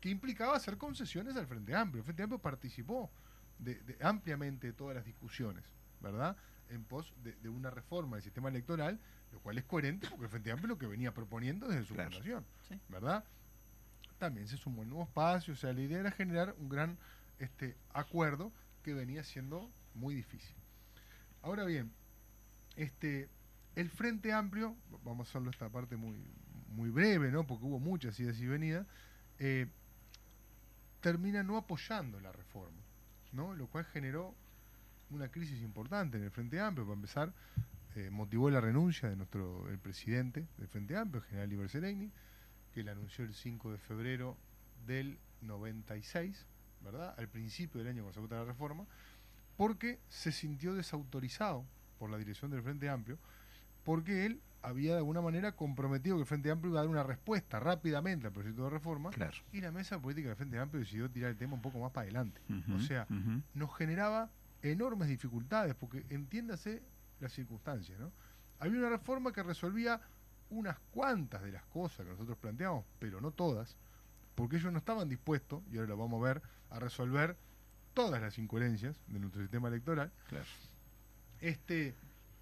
que 0.00 0.10
implicaba 0.10 0.54
hacer 0.56 0.76
concesiones 0.76 1.34
al 1.36 1.46
Frente 1.46 1.74
Amplio. 1.74 2.00
El 2.00 2.04
Frente 2.04 2.22
Amplio 2.22 2.38
participó 2.38 3.10
de, 3.58 3.76
de- 3.76 3.96
ampliamente 4.04 4.66
de 4.66 4.72
todas 4.74 4.94
las 4.94 5.04
discusiones, 5.06 5.64
¿verdad? 6.00 6.36
En 6.68 6.84
pos 6.84 7.14
de, 7.22 7.32
de 7.36 7.48
una 7.48 7.70
reforma 7.70 8.16
del 8.16 8.22
sistema 8.22 8.50
electoral, 8.50 9.00
lo 9.34 9.40
cual 9.40 9.58
es 9.58 9.64
coherente 9.64 10.06
porque 10.08 10.24
el 10.24 10.30
Frente 10.30 10.50
Amplio 10.52 10.68
lo 10.68 10.78
que 10.78 10.86
venía 10.86 11.12
proponiendo 11.12 11.68
desde 11.68 11.84
su 11.84 11.94
Claro. 11.94 12.10
fundación, 12.10 12.44
Sí. 12.68 12.78
¿verdad? 12.88 13.24
También 14.18 14.48
se 14.48 14.56
sumó 14.56 14.82
el 14.82 14.88
nuevo 14.88 15.04
espacio, 15.04 15.52
o 15.54 15.56
sea, 15.56 15.72
la 15.72 15.80
idea 15.82 15.98
era 16.00 16.10
generar 16.12 16.54
un 16.58 16.68
gran 16.68 16.96
este, 17.40 17.76
acuerdo 17.92 18.52
que 18.82 18.94
venía 18.94 19.24
siendo 19.24 19.68
muy 19.94 20.14
difícil. 20.14 20.54
Ahora 21.42 21.64
bien, 21.64 21.92
este, 22.76 23.28
el 23.74 23.90
Frente 23.90 24.32
Amplio, 24.32 24.76
vamos 25.04 25.26
a 25.26 25.30
hacerlo 25.30 25.50
esta 25.50 25.68
parte 25.68 25.96
muy, 25.96 26.16
muy 26.68 26.90
breve, 26.90 27.30
¿no? 27.30 27.44
Porque 27.46 27.64
hubo 27.64 27.78
muchas 27.80 28.18
idas 28.20 28.38
y 28.38 28.46
venidas, 28.46 28.86
eh, 29.40 29.66
termina 31.00 31.42
no 31.42 31.56
apoyando 31.56 32.20
la 32.20 32.32
reforma, 32.32 32.80
¿no? 33.32 33.52
Lo 33.54 33.66
cual 33.66 33.84
generó 33.86 34.34
una 35.10 35.28
crisis 35.28 35.60
importante 35.60 36.16
en 36.18 36.24
el 36.24 36.30
Frente 36.30 36.58
Amplio. 36.60 36.86
Para 36.86 36.94
empezar, 36.96 37.32
eh, 37.96 38.10
motivó 38.10 38.50
la 38.50 38.60
renuncia 38.60 39.08
de 39.08 39.16
nuestro 39.16 39.68
el 39.70 39.78
presidente 39.78 40.46
del 40.58 40.68
Frente 40.68 40.96
Amplio, 40.96 41.22
el 41.22 41.28
general 41.28 41.52
Iber 41.52 41.70
que 42.72 42.82
la 42.82 42.92
anunció 42.92 43.24
el 43.24 43.34
5 43.34 43.70
de 43.72 43.78
febrero 43.78 44.36
del 44.86 45.18
96, 45.42 46.46
¿verdad? 46.82 47.14
Al 47.16 47.28
principio 47.28 47.78
del 47.78 47.88
año 47.88 48.02
cuando 48.02 48.14
se 48.14 48.20
vota 48.20 48.36
la 48.36 48.44
reforma, 48.44 48.84
porque 49.56 50.00
se 50.08 50.32
sintió 50.32 50.74
desautorizado 50.74 51.64
por 51.98 52.10
la 52.10 52.18
dirección 52.18 52.50
del 52.50 52.62
Frente 52.62 52.88
Amplio, 52.88 53.18
porque 53.84 54.26
él 54.26 54.40
había 54.62 54.92
de 54.92 54.98
alguna 54.98 55.20
manera 55.20 55.52
comprometido 55.52 56.16
que 56.16 56.22
el 56.22 56.26
Frente 56.26 56.50
Amplio 56.50 56.70
iba 56.72 56.80
a 56.80 56.82
dar 56.82 56.90
una 56.90 57.02
respuesta 57.02 57.60
rápidamente 57.60 58.26
al 58.26 58.32
proyecto 58.32 58.64
de 58.64 58.70
reforma, 58.70 59.10
Claro. 59.10 59.36
y 59.52 59.60
la 59.60 59.70
mesa 59.70 60.00
política 60.00 60.28
del 60.28 60.36
Frente 60.36 60.58
Amplio 60.58 60.80
decidió 60.80 61.08
tirar 61.10 61.30
el 61.30 61.36
tema 61.36 61.54
un 61.54 61.62
poco 61.62 61.78
más 61.78 61.92
para 61.92 62.04
adelante. 62.04 62.40
O 62.74 62.80
sea, 62.80 63.06
nos 63.54 63.76
generaba 63.76 64.30
enormes 64.62 65.08
dificultades, 65.08 65.74
porque 65.74 66.04
entiéndase 66.08 66.82
las 67.20 67.32
circunstancias, 67.32 67.98
¿no? 67.98 68.12
Había 68.58 68.78
una 68.78 68.88
reforma 68.88 69.32
que 69.32 69.42
resolvía 69.42 70.00
unas 70.50 70.78
cuantas 70.90 71.42
de 71.42 71.52
las 71.52 71.64
cosas 71.66 72.04
que 72.04 72.12
nosotros 72.12 72.38
planteamos, 72.38 72.84
pero 72.98 73.20
no 73.20 73.30
todas, 73.30 73.76
porque 74.34 74.56
ellos 74.56 74.72
no 74.72 74.78
estaban 74.78 75.08
dispuestos, 75.08 75.62
y 75.70 75.76
ahora 75.76 75.90
lo 75.90 75.96
vamos 75.96 76.22
a 76.22 76.26
ver, 76.26 76.42
a 76.70 76.78
resolver 76.78 77.36
todas 77.92 78.20
las 78.20 78.38
incoherencias 78.38 79.00
de 79.06 79.18
nuestro 79.18 79.42
sistema 79.42 79.68
electoral. 79.68 80.12
Claro. 80.28 80.46
Este, 81.40 81.94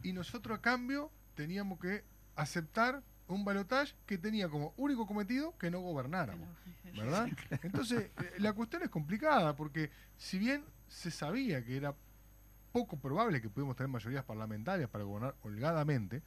y 0.02 0.12
nosotros 0.12 0.58
a 0.58 0.62
cambio 0.62 1.10
teníamos 1.34 1.78
que 1.78 2.04
aceptar 2.36 3.02
un 3.28 3.44
balotaje 3.44 3.94
que 4.06 4.18
tenía 4.18 4.48
como 4.48 4.74
único 4.76 5.06
cometido 5.06 5.56
que 5.58 5.70
no 5.70 5.80
gobernáramos, 5.80 6.48
¿verdad? 6.96 7.28
Entonces, 7.62 8.10
eh, 8.20 8.34
la 8.38 8.52
cuestión 8.52 8.82
es 8.82 8.90
complicada 8.90 9.56
porque 9.56 9.90
si 10.16 10.38
bien 10.38 10.64
se 10.88 11.10
sabía 11.10 11.64
que 11.64 11.76
era 11.76 11.94
poco 12.72 12.98
probable 12.98 13.40
que 13.40 13.48
pudiéramos 13.48 13.76
tener 13.76 13.90
mayorías 13.90 14.24
parlamentarias 14.24 14.88
para 14.88 15.04
gobernar 15.04 15.34
holgadamente, 15.42 16.22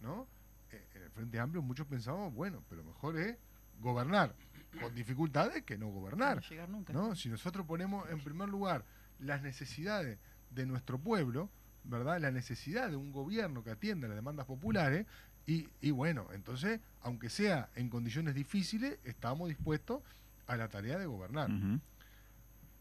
¿no? 0.00 0.26
Eh, 0.70 0.84
en 0.94 1.02
el 1.02 1.10
Frente 1.10 1.38
Amplio 1.38 1.62
muchos 1.62 1.86
pensábamos, 1.86 2.34
bueno, 2.34 2.62
pero 2.68 2.82
mejor 2.82 3.18
es 3.18 3.36
gobernar 3.80 4.34
con 4.80 4.94
dificultades 4.94 5.62
que 5.64 5.76
no 5.76 5.88
gobernar. 5.88 6.36
No 6.36 6.48
llegar 6.48 6.68
nunca. 6.68 6.92
¿no? 6.92 7.14
Si 7.14 7.28
nosotros 7.28 7.66
ponemos 7.66 8.08
en 8.10 8.20
primer 8.20 8.48
lugar 8.48 8.84
las 9.18 9.42
necesidades 9.42 10.18
de 10.50 10.66
nuestro 10.66 10.98
pueblo, 10.98 11.50
¿verdad? 11.84 12.20
La 12.20 12.30
necesidad 12.30 12.88
de 12.88 12.96
un 12.96 13.12
gobierno 13.12 13.62
que 13.62 13.70
atienda 13.70 14.08
las 14.08 14.16
demandas 14.16 14.46
populares, 14.46 15.06
y, 15.46 15.68
y 15.80 15.90
bueno, 15.90 16.28
entonces, 16.32 16.80
aunque 17.00 17.28
sea 17.28 17.68
en 17.74 17.88
condiciones 17.88 18.34
difíciles, 18.34 18.98
estamos 19.04 19.48
dispuestos 19.48 20.02
a 20.46 20.56
la 20.56 20.68
tarea 20.68 20.98
de 20.98 21.06
gobernar. 21.06 21.50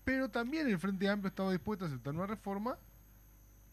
Pero 0.04 0.30
también 0.30 0.68
el 0.68 0.78
Frente 0.78 1.10
Amplio 1.10 1.30
estaba 1.30 1.52
dispuesto 1.52 1.86
a 1.86 1.88
aceptar 1.88 2.14
una 2.14 2.28
reforma 2.28 2.78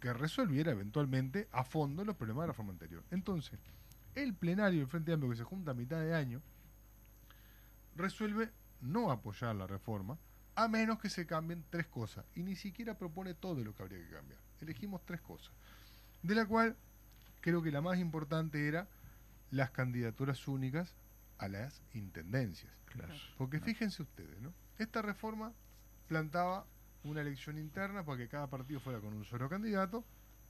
que 0.01 0.13
resolviera 0.13 0.73
eventualmente 0.73 1.49
a 1.53 1.65
fondo 1.65 2.05
los 2.05 2.17
problemas 2.17 2.43
de 2.43 2.47
la 2.47 2.53
reforma 2.53 2.73
anterior. 2.73 3.05
Entonces, 3.11 3.59
el 4.15 4.35
plenario 4.35 4.81
del 4.81 4.89
Frente 4.89 5.13
Amplio 5.13 5.31
que 5.31 5.37
se 5.37 5.45
junta 5.45 5.73
a 5.73 5.75
mitad 5.75 6.01
de 6.01 6.15
año 6.15 6.41
resuelve 7.97 8.51
no 8.81 9.11
apoyar 9.11 9.57
la 9.57 9.67
reforma 9.67 10.19
a 10.55 10.69
menos 10.69 10.99
que 10.99 11.09
se 11.09 11.27
cambien 11.27 11.65
tres 11.71 11.87
cosas 11.87 12.25
y 12.35 12.43
ni 12.43 12.57
siquiera 12.57 12.99
propone 12.99 13.35
todo 13.35 13.63
lo 13.63 13.75
que 13.75 13.83
habría 13.83 13.99
que 14.01 14.15
cambiar. 14.15 14.41
Elegimos 14.61 15.05
tres 15.05 15.21
cosas, 15.21 15.53
de 16.23 16.35
la 16.35 16.47
cual 16.47 16.77
creo 17.41 17.63
que 17.63 17.71
la 17.71 17.81
más 17.81 17.99
importante 17.99 18.67
era 18.67 18.89
las 19.51 19.71
candidaturas 19.71 20.47
únicas 20.49 20.97
a 21.39 21.49
las 21.49 21.81
intendencias. 21.95 22.73
Claro. 22.87 23.15
Porque 23.37 23.61
fíjense 23.61 24.03
ustedes, 24.03 24.41
¿no? 24.41 24.53
Esta 24.79 25.03
reforma 25.03 25.53
plantaba 26.09 26.67
una 27.09 27.23
elección 27.23 27.59
interna 27.59 28.05
para 28.05 28.19
que 28.19 28.29
cada 28.29 28.49
partido 28.49 28.81
fuera 28.81 29.01
con 29.01 29.15
un 29.15 29.25
solo 29.25 29.49
candidato. 29.49 30.05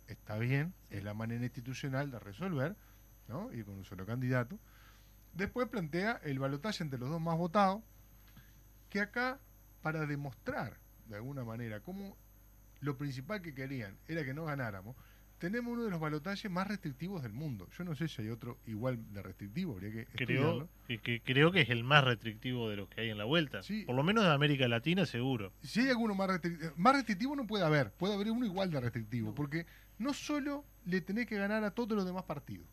Está 0.06 0.38
bien, 0.38 0.74
es 0.90 1.04
la 1.04 1.14
manera 1.14 1.44
institucional 1.44 2.10
de 2.10 2.18
resolver, 2.18 2.76
¿no? 3.28 3.52
Ir 3.52 3.64
con 3.64 3.76
un 3.76 3.84
solo 3.84 4.06
candidato. 4.06 4.58
Después 5.34 5.68
plantea 5.68 6.20
el 6.24 6.38
balotaje 6.38 6.82
entre 6.82 6.98
los 6.98 7.10
dos 7.10 7.20
más 7.20 7.36
votados, 7.36 7.82
que 8.88 9.00
acá, 9.00 9.38
para 9.82 10.06
demostrar 10.06 10.78
de 11.06 11.16
alguna 11.16 11.44
manera 11.44 11.80
cómo 11.80 12.16
lo 12.80 12.96
principal 12.96 13.42
que 13.42 13.54
querían 13.54 13.98
era 14.08 14.24
que 14.24 14.34
no 14.34 14.44
ganáramos, 14.44 14.96
tenemos 15.38 15.72
uno 15.72 15.84
de 15.84 15.90
los 15.90 16.00
balotajes 16.00 16.50
más 16.50 16.66
restrictivos 16.66 17.22
del 17.22 17.32
mundo. 17.32 17.68
Yo 17.76 17.84
no 17.84 17.94
sé 17.94 18.08
si 18.08 18.22
hay 18.22 18.28
otro 18.30 18.58
igual 18.66 18.98
de 19.12 19.22
restrictivo, 19.22 19.72
habría 19.74 19.92
que. 19.92 20.06
Creo 20.06 20.68
que, 20.86 20.98
que- 20.98 21.20
creo 21.20 21.52
que 21.52 21.60
es 21.62 21.70
el 21.70 21.84
más 21.84 22.04
restrictivo 22.04 22.68
de 22.68 22.76
los 22.76 22.88
que 22.88 23.02
hay 23.02 23.10
en 23.10 23.18
la 23.18 23.24
vuelta. 23.24 23.62
Sí. 23.62 23.84
Por 23.84 23.94
lo 23.96 24.02
menos 24.02 24.24
de 24.24 24.30
América 24.30 24.66
Latina, 24.68 25.06
seguro. 25.06 25.52
Si 25.62 25.80
hay 25.80 25.88
alguno 25.90 26.14
más 26.14 26.28
restrictivo, 26.28 26.72
más 26.76 26.94
restrictivo 26.96 27.36
no 27.36 27.46
puede 27.46 27.64
haber, 27.64 27.92
puede 27.92 28.14
haber 28.14 28.30
uno 28.30 28.44
igual 28.46 28.70
de 28.70 28.80
restrictivo, 28.80 29.34
porque 29.34 29.66
no 29.98 30.12
solo 30.12 30.64
le 30.84 31.00
tenés 31.00 31.26
que 31.26 31.36
ganar 31.36 31.62
a 31.64 31.70
todos 31.70 31.92
los 31.92 32.04
demás 32.04 32.24
partidos, 32.24 32.66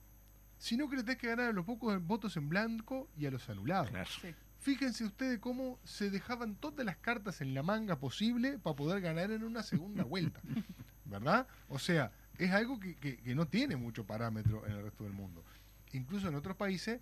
sino 0.58 0.89
que 0.89 0.95
le 0.97 1.04
tenés 1.04 1.17
que 1.19 1.28
ganar 1.28 1.49
a 1.49 1.54
los 1.54 1.65
pocos 1.65 2.01
votos 2.06 2.36
en 2.38 2.49
blanco 2.49 3.10
y 3.17 3.25
a 3.25 3.32
los 3.32 3.49
anulados. 3.49 3.89
Claro. 3.89 4.10
Sí. 4.21 4.34
Fíjense 4.60 5.04
ustedes 5.04 5.38
cómo 5.39 5.80
se 5.84 6.10
dejaban 6.10 6.56
todas 6.56 6.84
las 6.86 6.97
cartas 6.97 7.41
en 7.41 7.54
la 7.54 7.62
manga 7.62 7.99
posible 7.99 8.58
para 8.58 8.75
poder 8.75 8.99
ganar 9.01 9.30
en 9.32 9.43
una 9.43 9.62
segunda 9.62 10.04
vuelta, 10.04 10.41
¿verdad? 11.06 11.45
O 11.67 11.78
sea, 11.78 12.12
es 12.38 12.52
algo 12.52 12.80
que, 12.80 12.95
que- 12.95 13.17
que 13.17 13.36
no 13.36 13.48
tiene 13.48 13.76
mucho 13.76 14.06
parámetro 14.06 14.65
en 14.65 14.74
el 14.74 14.84
resto 14.84 15.04
del 15.04 15.13
mundo. 15.13 15.43
Incluso 15.93 16.28
en 16.28 16.36
otros 16.36 16.56
países, 16.58 17.00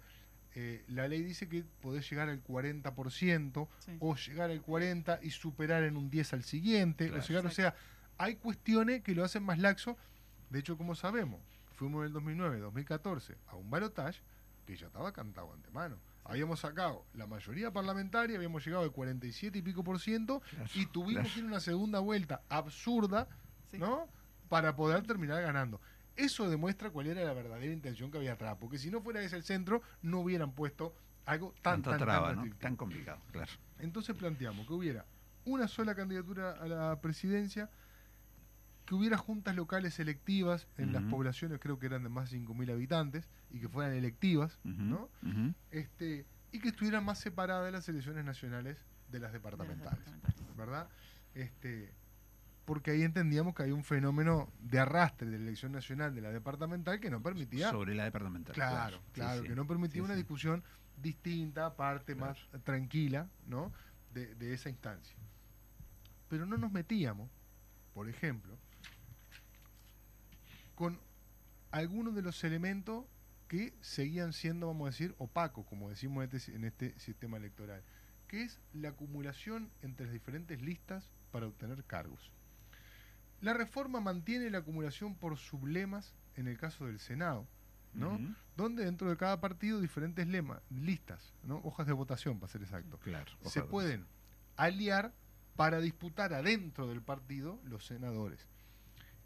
eh, 0.55 0.83
la 0.87 1.07
ley 1.07 1.23
dice 1.23 1.47
que 1.49 1.63
podés 1.81 2.07
llegar 2.09 2.29
al 2.29 2.43
40% 2.43 3.67
Sí. 3.79 3.97
o 3.99 4.15
llegar 4.15 4.51
al 4.51 4.61
40 4.61 5.19
y 5.23 5.31
superar 5.31 5.83
en 5.83 5.97
un 5.97 6.09
10 6.09 6.33
al 6.33 6.43
siguiente. 6.43 7.07
Claro. 7.07 7.23
o, 7.23 7.27
llegar, 7.27 7.45
o 7.45 7.49
sea, 7.49 7.75
hay 8.17 8.35
cuestiones 8.35 9.01
que 9.01 9.15
lo 9.15 9.23
hacen 9.23 9.43
más 9.43 9.57
laxo. 9.59 9.97
De 10.49 10.59
hecho, 10.59 10.77
como 10.77 10.93
sabemos, 10.95 11.39
fuimos 11.75 12.01
en 12.01 12.07
el 12.07 12.13
2009, 12.13 12.59
2014 12.59 13.35
a 13.47 13.55
un 13.55 13.69
balotaje 13.69 14.21
que 14.67 14.75
ya 14.75 14.87
estaba 14.87 15.11
cantado 15.11 15.51
antemano. 15.53 15.97
Habíamos 16.25 16.61
sacado 16.61 17.03
la 17.15 17.27
mayoría 17.27 17.71
parlamentaria, 17.73 18.37
habíamos 18.37 18.63
llegado 18.63 18.83
al 18.83 18.91
47 18.91 19.57
y 19.57 19.61
pico 19.61 19.83
por 19.83 19.99
ciento 19.99 20.41
Claro, 20.51 20.69
y 20.75 20.85
tuvimos 20.85 21.23
claro. 21.23 21.33
que 21.33 21.39
ir 21.39 21.45
a 21.45 21.47
una 21.49 21.59
segunda 21.59 21.99
vuelta 21.99 22.43
absurda, 22.47 23.27
Sí. 23.71 23.77
¿no? 23.79 24.07
Para 24.49 24.75
poder 24.75 25.05
terminar 25.05 25.41
ganando. 25.41 25.79
Eso 26.15 26.49
demuestra 26.49 26.91
cuál 26.91 27.07
era 27.07 27.23
la 27.23 27.33
verdadera 27.33 27.73
intención 27.73 28.11
que 28.11 28.17
había 28.17 28.33
atrás, 28.33 28.57
porque 28.59 28.77
si 28.77 28.91
no 28.91 29.01
fuera 29.01 29.21
ese 29.21 29.35
el 29.35 29.43
centro, 29.43 29.81
no 30.01 30.19
hubieran 30.19 30.51
puesto 30.51 30.95
algo 31.25 31.53
tan, 31.61 31.81
tan, 31.81 31.97
tan 31.97 31.99
traba, 31.99 32.29
¿no? 32.29 32.41
restrictivo. 32.41 32.61
Tan 32.61 32.75
complicado, 32.75 33.19
claro. 33.31 33.51
Entonces 33.79 34.15
planteamos 34.15 34.67
que 34.67 34.73
hubiera 34.73 35.05
una 35.45 35.67
sola 35.67 35.95
candidatura 35.95 36.51
a 36.51 36.67
la 36.67 37.01
presidencia, 37.01 37.69
que 38.85 38.95
hubiera 38.95 39.17
juntas 39.17 39.55
locales 39.55 39.99
electivas 39.99 40.67
en 40.77 40.91
las 40.91 41.03
poblaciones, 41.03 41.59
creo 41.59 41.79
que 41.79 41.85
eran 41.85 42.03
de 42.03 42.09
más 42.09 42.31
de 42.31 42.37
5.000 42.37 42.71
habitantes, 42.71 43.29
y 43.49 43.59
que 43.59 43.69
fueran 43.69 43.93
electivas, 43.93 44.59
¿no? 44.63 45.09
este, 45.71 46.25
y 46.51 46.59
que 46.59 46.69
estuvieran 46.69 47.03
más 47.03 47.19
separadas 47.19 47.71
las 47.71 47.87
elecciones 47.89 48.25
nacionales 48.25 48.85
de 49.09 49.19
las 49.19 49.31
departamentales, 49.31 49.99
departamentales. 49.99 50.57
¿verdad? 50.57 50.87
Este, 51.33 51.93
porque 52.65 52.91
ahí 52.91 53.01
entendíamos 53.03 53.53
que 53.55 53.63
hay 53.63 53.71
un 53.71 53.83
fenómeno 53.83 54.49
de 54.61 54.79
arrastre 54.79 55.29
de 55.29 55.37
la 55.37 55.43
elección 55.43 55.71
nacional 55.73 56.15
de 56.15 56.21
la 56.21 56.31
departamental 56.31 56.99
que 56.99 57.09
no 57.09 57.21
permitía 57.21 57.69
Sobre 57.71 57.93
la 57.93 58.05
departamental. 58.05 58.53
Claro, 58.55 59.01
claro, 59.11 59.41
sí. 59.41 59.47
que 59.49 59.55
no 59.55 59.67
permitía 59.67 59.95
Sí, 59.95 59.99
una 60.05 60.13
sí. 60.13 60.19
discusión 60.21 60.63
distinta, 60.97 61.65
aparte, 61.65 62.15
Claro. 62.15 62.33
más 62.51 62.63
tranquila, 62.63 63.27
¿no? 63.47 63.71
De, 64.13 64.33
de 64.35 64.53
esa 64.53 64.69
instancia. 64.69 65.17
Pero 66.29 66.45
no 66.45 66.57
nos 66.57 66.71
metíamos, 66.71 67.29
por 67.93 68.07
ejemplo, 68.07 68.57
con 70.75 70.99
algunos 71.71 72.15
de 72.15 72.21
los 72.21 72.43
elementos 72.43 73.05
que 73.47 73.73
seguían 73.81 74.33
siendo, 74.33 74.67
vamos 74.67 74.87
a 74.87 74.91
decir, 74.91 75.15
opacos, 75.17 75.65
como 75.65 75.89
decimos 75.89 76.23
en 76.23 76.35
este, 76.35 76.55
en 76.55 76.63
este 76.63 76.99
sistema 76.99 77.37
electoral, 77.37 77.83
que 78.27 78.43
es 78.43 78.59
la 78.73 78.89
acumulación 78.89 79.69
entre 79.81 80.05
las 80.07 80.13
diferentes 80.13 80.61
listas 80.61 81.11
para 81.31 81.47
obtener 81.47 81.83
cargos. 81.83 82.31
La 83.43 83.53
reforma 83.53 83.99
mantiene 83.99 84.49
la 84.49 84.59
acumulación 84.59 85.15
por 85.15 85.37
sublemas 85.37 86.13
en 86.37 86.47
el 86.47 86.57
caso 86.57 86.85
del 86.85 86.99
Senado, 86.99 87.45
¿no? 87.93 88.17
Donde 88.55 88.85
dentro 88.85 89.09
de 89.09 89.17
cada 89.17 89.41
partido 89.41 89.81
diferentes 89.81 90.25
lemas, 90.27 90.61
listas, 90.69 91.33
¿no? 91.43 91.57
hojas 91.63 91.85
de 91.85 91.93
votación 91.93 92.39
para 92.39 92.51
ser 92.51 92.61
exacto, 92.61 92.97
Claro. 92.99 93.31
se 93.41 93.61
pueden 93.63 94.05
aliar 94.55 95.13
para 95.57 95.79
disputar 95.81 96.33
adentro 96.33 96.87
del 96.87 97.01
partido 97.01 97.59
los 97.65 97.85
senadores. 97.85 98.47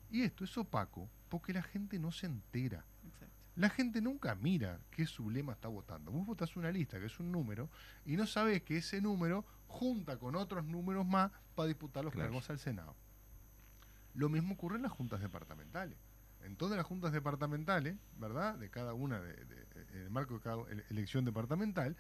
Y 0.10 0.24
esto 0.24 0.44
es 0.46 0.58
opaco 0.58 1.08
porque 1.30 1.54
la 1.54 1.62
gente 1.62 2.00
no 2.00 2.12
se 2.12 2.26
entera. 2.26 2.86
Exacto. 3.06 3.34
La 3.56 3.70
gente 3.70 4.02
nunca 4.02 4.34
mira 4.36 4.80
qué 4.92 5.06
sublema 5.06 5.54
está 5.54 5.68
votando. 5.68 6.12
Vos 6.12 6.26
votás 6.26 6.56
una 6.58 6.72
lista, 6.72 7.00
que 7.00 7.06
es 7.06 7.20
un 7.20 7.32
número, 7.32 7.70
y 8.06 8.16
no 8.18 8.26
sabés 8.26 8.64
que 8.64 8.78
ese 8.78 9.00
número 9.02 9.46
junta 9.68 10.18
con 10.18 10.36
otros 10.36 10.66
números 10.66 11.06
más 11.06 11.32
para 11.56 11.68
disputar 11.68 12.04
los 12.04 12.14
Claro. 12.14 12.30
cargos 12.30 12.50
al 12.50 12.60
Senado. 12.60 12.96
Lo 14.18 14.30
mismo 14.30 14.56
ocurre 14.56 14.78
en 14.78 14.82
las 14.82 14.92
juntas 14.92 15.22
departamentales. 15.22 15.98
En 16.42 16.56
todas 16.56 16.76
las 16.76 16.86
juntas 16.86 17.12
departamentales, 17.14 17.98
¿verdad? 18.18 18.56
De 18.58 18.70
cada 18.70 18.94
una, 18.94 19.22
de, 19.22 19.34
de- 19.46 19.68
en 19.94 20.02
el 20.02 20.10
marco 20.10 20.34
de 20.36 20.40
cada 20.42 20.64
ele- 20.72 20.84
elección 20.90 21.24
departamental, 21.24 21.96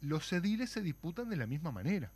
los 0.00 0.30
ediles 0.32 0.70
se 0.70 0.82
disputan 0.82 1.28
de 1.30 1.36
la 1.36 1.46
misma 1.46 1.72
manera. 1.72 2.12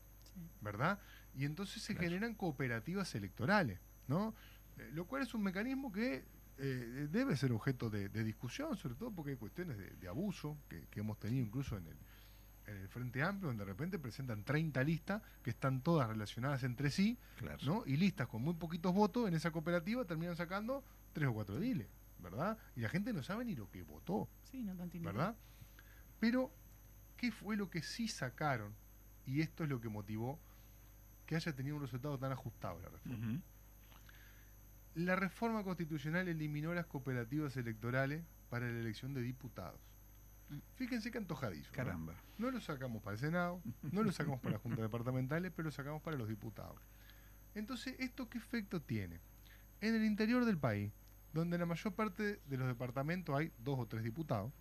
¿verdad? 0.61 0.99
Y 1.35 1.45
entonces 1.45 1.83
se 1.83 1.95
Claro. 1.95 2.09
generan 2.09 2.35
cooperativas 2.35 3.15
electorales, 3.15 3.81
¿no? 4.07 4.35
Eh, 4.79 4.91
lo 4.95 5.07
cual 5.07 5.23
es 5.23 5.35
un 5.35 5.43
mecanismo 5.43 5.93
que 5.93 6.25
eh, 6.59 7.09
debe 7.11 7.37
ser 7.37 7.53
objeto 7.53 7.91
de, 7.91 8.09
de 8.09 8.25
discusión, 8.25 8.77
sobre 8.77 8.95
todo 8.95 9.11
porque 9.11 9.33
hay 9.33 9.37
cuestiones 9.37 9.77
de, 9.77 9.91
de 9.91 10.09
abuso 10.09 10.57
que, 10.71 10.87
que 10.89 11.01
hemos 11.01 11.19
tenido 11.19 11.45
incluso 11.45 11.77
en 11.77 11.87
el, 11.87 11.97
en 12.67 12.77
el 12.77 12.89
Frente 12.89 13.23
Amplio, 13.23 13.49
donde 13.49 13.65
de 13.65 13.71
repente 13.71 13.99
presentan 13.99 14.45
30 14.45 14.83
listas 14.85 15.23
que 15.43 15.51
están 15.51 15.81
todas 15.83 16.09
relacionadas 16.09 16.63
entre 16.65 16.91
sí, 16.91 17.19
Claro. 17.39 17.59
¿no? 17.65 17.83
Y 17.87 17.97
listas 17.97 18.29
con 18.29 18.43
muy 18.43 18.55
poquitos 18.55 18.95
votos 18.95 19.27
en 19.29 19.35
esa 19.35 19.51
cooperativa 19.51 20.05
terminan 20.05 20.37
sacando 20.37 20.85
tres 21.13 21.29
o 21.29 21.33
cuatro 21.35 21.57
ediles, 21.59 21.89
¿verdad? 22.21 22.57
Y 22.77 22.81
la 22.81 22.89
gente 22.89 23.13
no 23.13 23.23
sabe 23.23 23.45
ni 23.45 23.55
lo 23.55 23.71
que 23.71 23.83
votó, 23.83 24.29
Sí, 24.51 24.63
no 24.63 24.75
tanto. 24.77 24.99
¿verdad? 25.01 25.35
Pero, 26.21 26.53
¿qué 27.17 27.33
fue 27.33 27.57
lo 27.57 27.69
que 27.69 27.83
sí 27.83 28.07
sacaron? 28.09 28.73
Y 29.27 29.41
esto 29.41 29.65
es 29.65 29.71
lo 29.71 29.81
que 29.81 29.89
motivó 29.89 30.39
que 31.27 31.37
haya 31.37 31.55
tenido 31.55 31.77
un 31.77 31.83
resultado 31.83 32.19
tan 32.19 32.33
ajustado 32.33 32.81
la 32.81 32.89
reforma. 32.91 33.41
La 34.95 35.17
reforma 35.17 35.65
constitucional 35.65 36.29
eliminó 36.29 36.75
las 36.75 36.87
cooperativas 36.87 37.57
electorales 37.57 38.23
para 38.51 38.67
la 38.71 38.79
elección 38.79 39.15
de 39.15 39.23
diputados. 39.23 39.81
Fíjense 40.75 41.11
que 41.11 41.19
antojadizo. 41.19 41.71
Caramba. 41.73 42.15
No 42.39 42.51
lo 42.51 42.61
sacamos 42.61 43.03
para 43.03 43.15
el 43.15 43.21
Senado, 43.21 43.63
no 43.91 44.03
lo 44.03 44.13
sacamos 44.13 44.41
para 44.41 44.55
las 44.55 44.63
juntas 44.63 44.81
departamentales, 44.81 45.53
pero 45.55 45.67
lo 45.67 45.73
sacamos 45.73 46.03
para 46.03 46.17
los 46.17 46.29
diputados. 46.29 46.79
Entonces, 47.55 47.95
¿esto 47.99 48.29
qué 48.29 48.39
efecto 48.39 48.81
tiene? 48.81 49.21
En 49.81 49.95
el 49.95 50.05
interior 50.05 50.45
del 50.45 50.59
país, 50.59 50.93
donde 51.33 51.57
en 51.57 51.61
la 51.61 51.67
mayor 51.67 51.95
parte 51.95 52.41
de 52.47 52.57
los 52.57 52.67
departamentos 52.67 53.37
hay 53.37 53.53
dos 53.59 53.79
o 53.79 53.87
tres 53.87 54.03
diputados, 54.03 54.53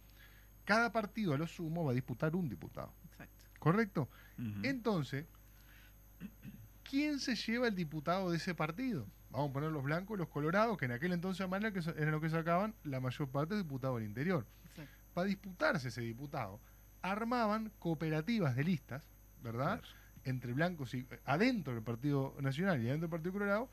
cada 0.65 0.91
partido 0.91 1.33
a 1.33 1.37
lo 1.37 1.47
sumo 1.47 1.85
va 1.85 1.91
a 1.91 1.95
disputar 1.95 2.35
un 2.35 2.49
diputado. 2.49 2.93
Exacto. 3.05 3.45
¿Correcto? 3.59 4.09
Entonces, 4.63 5.25
¿quién 6.83 7.19
se 7.19 7.35
lleva 7.35 7.67
el 7.67 7.75
diputado 7.75 8.31
de 8.31 8.37
ese 8.37 8.55
partido? 8.55 9.07
Vamos 9.29 9.51
a 9.51 9.53
poner 9.53 9.71
los 9.71 9.83
blancos 9.83 10.15
y 10.15 10.19
los 10.19 10.29
colorados, 10.29 10.77
que 10.77 10.85
en 10.85 10.91
aquel 10.91 11.13
entonces 11.13 11.47
eran 11.97 12.11
los 12.11 12.21
que 12.21 12.29
sacaban 12.29 12.73
la 12.83 12.99
mayor 12.99 13.29
parte 13.29 13.53
de 13.53 13.63
diputados 13.63 13.97
del 13.97 14.07
interior. 14.07 14.45
Para 15.13 15.27
disputarse 15.27 15.89
ese 15.89 16.01
diputado, 16.01 16.59
armaban 17.01 17.71
cooperativas 17.79 18.55
de 18.55 18.63
listas, 18.63 19.03
¿verdad? 19.43 19.79
Claro. 19.81 19.97
Entre 20.23 20.53
blancos 20.53 20.93
y 20.93 20.99
eh, 20.99 21.19
adentro 21.25 21.73
del 21.73 21.83
Partido 21.83 22.35
Nacional 22.39 22.81
y 22.81 22.87
adentro 22.87 23.07
del 23.07 23.11
Partido 23.11 23.33
Colorado, 23.33 23.69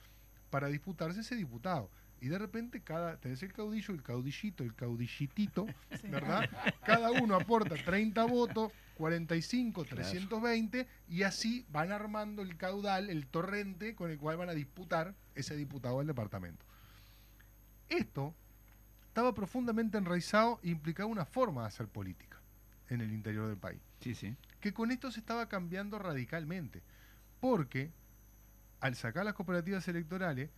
para 0.50 0.68
disputarse 0.68 1.20
ese 1.20 1.36
diputado. 1.36 1.90
Y 2.20 2.28
de 2.28 2.38
repente 2.38 2.80
cada, 2.82 3.16
tenés 3.18 3.42
el 3.42 3.52
caudillo, 3.52 3.94
el 3.94 4.02
caudillito, 4.02 4.64
el 4.64 4.74
caudillitito, 4.74 5.66
Sí. 6.00 6.08
¿verdad? 6.08 6.50
Cada 6.84 7.10
uno 7.12 7.36
aporta 7.36 7.76
30 7.76 8.24
votos, 8.24 8.72
45, 8.96 9.84
320, 9.84 10.88
y 11.08 11.22
así 11.22 11.64
van 11.70 11.92
armando 11.92 12.42
el 12.42 12.56
caudal, 12.56 13.10
el 13.10 13.26
torrente 13.28 13.94
con 13.94 14.10
el 14.10 14.18
cual 14.18 14.38
van 14.38 14.48
a 14.48 14.54
disputar 14.54 15.14
ese 15.36 15.54
diputado 15.54 15.98
del 15.98 16.08
departamento. 16.08 16.64
Esto 17.88 18.34
estaba 19.18 19.34
profundamente 19.34 19.98
enraizado 19.98 20.60
e 20.62 20.68
implicaba 20.70 21.08
una 21.08 21.24
forma 21.24 21.62
de 21.62 21.66
hacer 21.66 21.88
política 21.88 22.40
en 22.88 23.00
el 23.00 23.12
interior 23.12 23.48
del 23.48 23.56
país 23.56 23.80
Sí, 23.98 24.14
sí. 24.14 24.36
que 24.60 24.72
con 24.72 24.92
esto 24.92 25.10
se 25.10 25.18
estaba 25.18 25.48
cambiando 25.48 25.98
radicalmente. 25.98 26.84
Porque 27.40 27.90
al 28.78 28.94
sacar 28.94 29.24
las 29.24 29.34
cooperativas 29.34 29.88
electorales, 29.88 30.50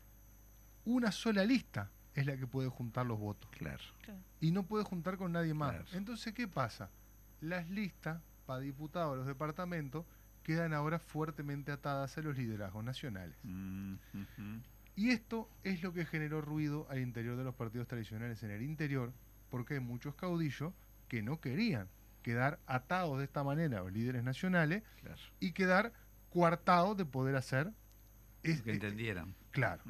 una 0.85 1.11
sola 1.11 1.42
lista 1.46 1.90
es 2.14 2.27
la 2.27 2.37
que 2.37 2.46
puede 2.46 2.68
juntar 2.68 3.07
los 3.07 3.18
votos. 3.18 3.49
Claro. 3.53 3.83
Y 4.40 4.51
no 4.51 4.64
puede 4.64 4.85
juntar 4.85 5.16
con 5.16 5.33
nadie 5.33 5.55
más. 5.55 5.77
Claro. 5.77 5.96
Entonces, 5.96 6.35
¿qué 6.35 6.46
pasa? 6.46 6.90
Las 7.40 7.70
listas 7.70 8.20
para 8.44 8.61
diputados 8.61 9.12
de 9.12 9.16
los 9.20 9.27
departamentos 9.27 10.05
quedan 10.42 10.75
ahora 10.75 10.99
fuertemente 10.99 11.73
atadas 11.73 12.18
a 12.18 12.20
los 12.20 12.37
liderazgos 12.37 12.85
nacionales. 12.85 13.38
Mm. 13.42 13.94
Y 15.01 15.13
esto 15.13 15.49
es 15.65 15.83
lo 15.83 15.95
que 15.95 16.05
generó 16.05 16.43
ruido 16.43 16.87
al 16.91 16.99
interior 16.99 17.35
de 17.39 17.43
los 17.45 17.55
partidos 17.55 17.89
tradicionales 17.89 18.43
en 18.43 18.51
el 18.51 18.61
interior, 18.61 19.15
porque 19.49 19.73
hay 19.75 19.81
muchos 19.81 20.15
caudillos 20.15 20.75
que 21.09 21.23
no 21.23 21.41
querían 21.41 21.89
quedar 22.23 22.59
atados 22.67 23.17
de 23.17 23.25
esta 23.25 23.43
manera 23.43 23.79
a 23.79 23.81
los 23.85 23.93
líderes 23.95 24.23
nacionales 24.23 24.83
Claro. 25.01 25.17
y 25.41 25.53
quedar 25.53 25.95
coartados 26.29 26.99
de 26.99 27.07
poder 27.07 27.35
hacer. 27.37 27.73
es- 28.43 28.61
Que 28.61 28.73
entendieran. 28.73 29.35
claro. 29.53 29.83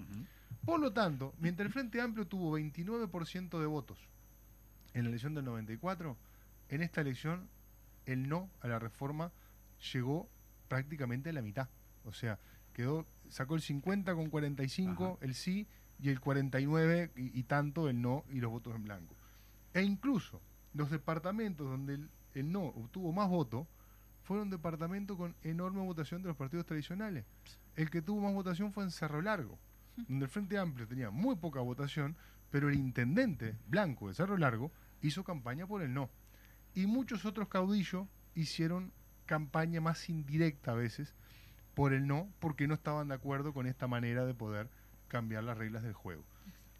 Por 0.65 0.79
lo 0.79 0.93
tanto, 0.93 1.35
mientras 1.41 1.67
el 1.67 1.73
Frente 1.73 2.01
Amplio 2.01 2.29
tuvo 2.29 2.53
29% 2.53 3.59
de 3.59 3.67
votos 3.67 3.99
en 4.95 5.03
la 5.03 5.09
elección 5.09 5.35
del 5.35 5.45
94, 5.45 6.17
en 6.69 6.83
esta 6.83 7.01
elección 7.01 7.49
el 8.07 8.29
no 8.29 8.49
a 8.61 8.69
la 8.69 8.79
reforma 8.79 9.33
llegó 9.93 10.29
prácticamente 10.69 11.31
a 11.31 11.33
la 11.33 11.43
mitad. 11.43 11.69
O 12.05 12.13
sea, 12.13 12.39
quedó 12.73 13.07
sacó 13.29 13.55
el 13.55 13.63
50 13.63 14.15
con 14.15 14.29
45 14.29 15.19
el 15.21 15.35
sí 15.35 15.67
y 16.01 16.09
el 16.09 16.21
49 16.21 17.13
y, 17.17 17.39
y 17.39 17.43
tanto 17.45 17.89
el 17.89 18.01
no 18.01 18.25
y 18.31 18.41
los 18.41 18.51
votos 18.51 18.75
en 18.75 18.85
blanco. 18.85 19.15
E 19.73 19.83
incluso 19.83 20.41
los 20.75 20.91
departamentos 20.91 21.69
donde 21.69 21.95
el, 21.95 22.11
el 22.35 22.51
no 22.51 22.65
obtuvo 22.65 23.13
más 23.13 23.29
votos 23.29 23.67
fueron 24.23 24.51
departamentos 24.51 25.17
con 25.17 25.35
enorme 25.43 25.81
votación 25.81 26.23
de 26.23 26.29
los 26.29 26.37
partidos 26.37 26.67
tradicionales. 26.67 27.25
El 27.77 27.91
que 27.91 28.03
tuvo 28.03 28.21
más 28.21 28.35
votación 28.35 28.73
fue 28.73 28.85
en 28.85 28.91
Cerro 28.91 29.23
Largo, 29.23 29.59
donde 30.09 30.25
el 30.25 30.31
Frente 30.31 30.59
Amplio 30.59 30.87
tenía 30.87 31.11
muy 31.11 31.37
poca 31.37 31.61
votación, 31.61 32.17
pero 32.51 32.69
el 32.69 32.77
intendente 32.77 33.57
blanco 33.67 34.09
de 34.09 34.15
Cerro 34.15 34.37
Largo 34.37 34.71
hizo 35.03 35.25
campaña 35.25 35.67
por 35.67 35.83
el 35.83 35.93
no. 35.93 36.11
Y 36.75 36.87
muchos 36.87 37.25
otros 37.25 37.49
caudillos 37.49 38.07
hicieron 38.35 38.93
campaña 39.27 39.81
más 39.81 40.09
indirecta 40.09 40.73
a 40.73 40.75
veces 40.75 41.15
por 41.75 41.93
el 41.93 42.07
no, 42.07 42.29
porque 42.39 42.67
no 42.67 42.75
estaban 42.75 43.09
de 43.09 43.15
acuerdo 43.15 43.53
con 43.53 43.67
esta 43.67 43.87
manera 43.87 44.25
de 44.27 44.35
poder 44.35 44.69
cambiar 45.09 45.45
las 45.45 45.59
reglas 45.59 45.83
del 45.83 45.93
juego. 45.93 46.25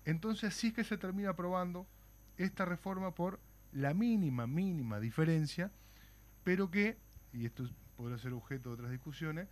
Entonces 0.05 0.55
sí 0.55 0.73
que 0.73 0.85
se 0.85 0.97
termina 0.97 1.31
aprobando 1.31 1.87
esta 2.37 2.65
reforma 2.65 3.15
por 3.15 3.41
la 3.73 3.95
mínima, 3.95 4.47
mínima 4.47 4.99
diferencia, 4.99 5.71
pero 6.43 6.71
que, 6.71 6.99
y 7.33 7.47
esto 7.47 7.69
podrá 7.97 8.19
ser 8.19 8.33
objeto 8.33 8.71
de 8.71 8.75
otras 8.75 8.91
discusiones, 8.91 9.49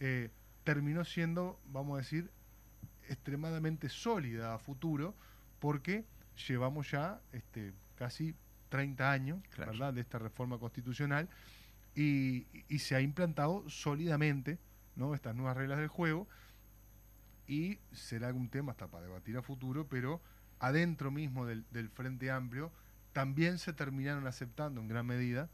eh, 0.00 0.30
terminó 0.64 1.04
siendo, 1.04 1.60
vamos 1.66 1.94
a 1.94 1.98
decir, 1.98 2.30
extremadamente 3.08 3.88
sólida 3.88 4.54
a 4.54 4.58
futuro, 4.58 5.14
porque 5.58 6.04
llevamos 6.48 6.90
ya 6.90 7.20
este, 7.32 7.72
casi 7.96 8.34
30 8.70 9.10
años 9.10 9.40
Claro. 9.50 9.72
¿verdad? 9.72 9.94
de 9.94 10.00
esta 10.00 10.18
reforma 10.18 10.58
constitucional 10.58 11.28
y, 11.94 12.46
y 12.68 12.78
se 12.78 12.94
ha 12.94 13.00
implantado 13.00 13.68
sólidamente 13.68 14.58
¿no? 15.00 15.14
estas 15.14 15.34
nuevas 15.34 15.56
reglas 15.56 15.78
del 15.78 15.88
juego 15.88 16.28
y 17.48 17.80
será 17.90 18.32
un 18.32 18.48
tema 18.48 18.72
hasta 18.72 18.86
para 18.86 19.06
debatir 19.06 19.36
a 19.36 19.42
futuro, 19.42 19.88
pero 19.88 20.20
adentro 20.60 21.10
mismo 21.10 21.46
del, 21.46 21.66
del 21.70 21.88
Frente 21.88 22.30
Amplio 22.30 22.70
también 23.12 23.58
se 23.58 23.72
terminaron 23.72 24.28
aceptando 24.28 24.80
en 24.80 24.86
gran 24.86 25.06
medida 25.06 25.48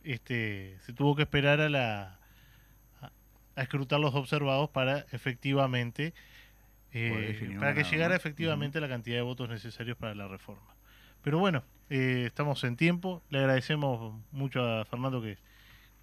este, 0.05 0.79
se 0.85 0.93
tuvo 0.93 1.17
que 1.17 1.23
esperar 1.23 1.61
a 1.61 1.69
la 1.69 2.21
a, 3.01 3.13
a 3.57 3.63
escrutar 3.63 4.01
los 4.01 4.15
observados 4.15 4.71
para 4.71 5.07
efectivamente 5.13 6.15
eh, 6.99 7.57
para 7.59 7.75
que 7.75 7.85
llegara 7.85 8.17
efectivamente 8.17 8.81
la 8.81 8.89
cantidad 8.89 9.17
de 9.17 9.23
votos 9.23 9.51
necesarios 9.51 9.99
para 9.99 10.15
la 10.15 10.29
reforma. 10.29 10.75
Pero 11.21 11.39
bueno, 11.39 11.63
eh, 11.91 12.25
estamos 12.27 12.65
en 12.65 12.77
tiempo. 12.77 13.23
Le 13.29 13.41
agradecemos 13.41 14.15
mucho 14.31 14.65
a 14.65 14.85
Fernando 14.87 15.21
que, 15.21 15.37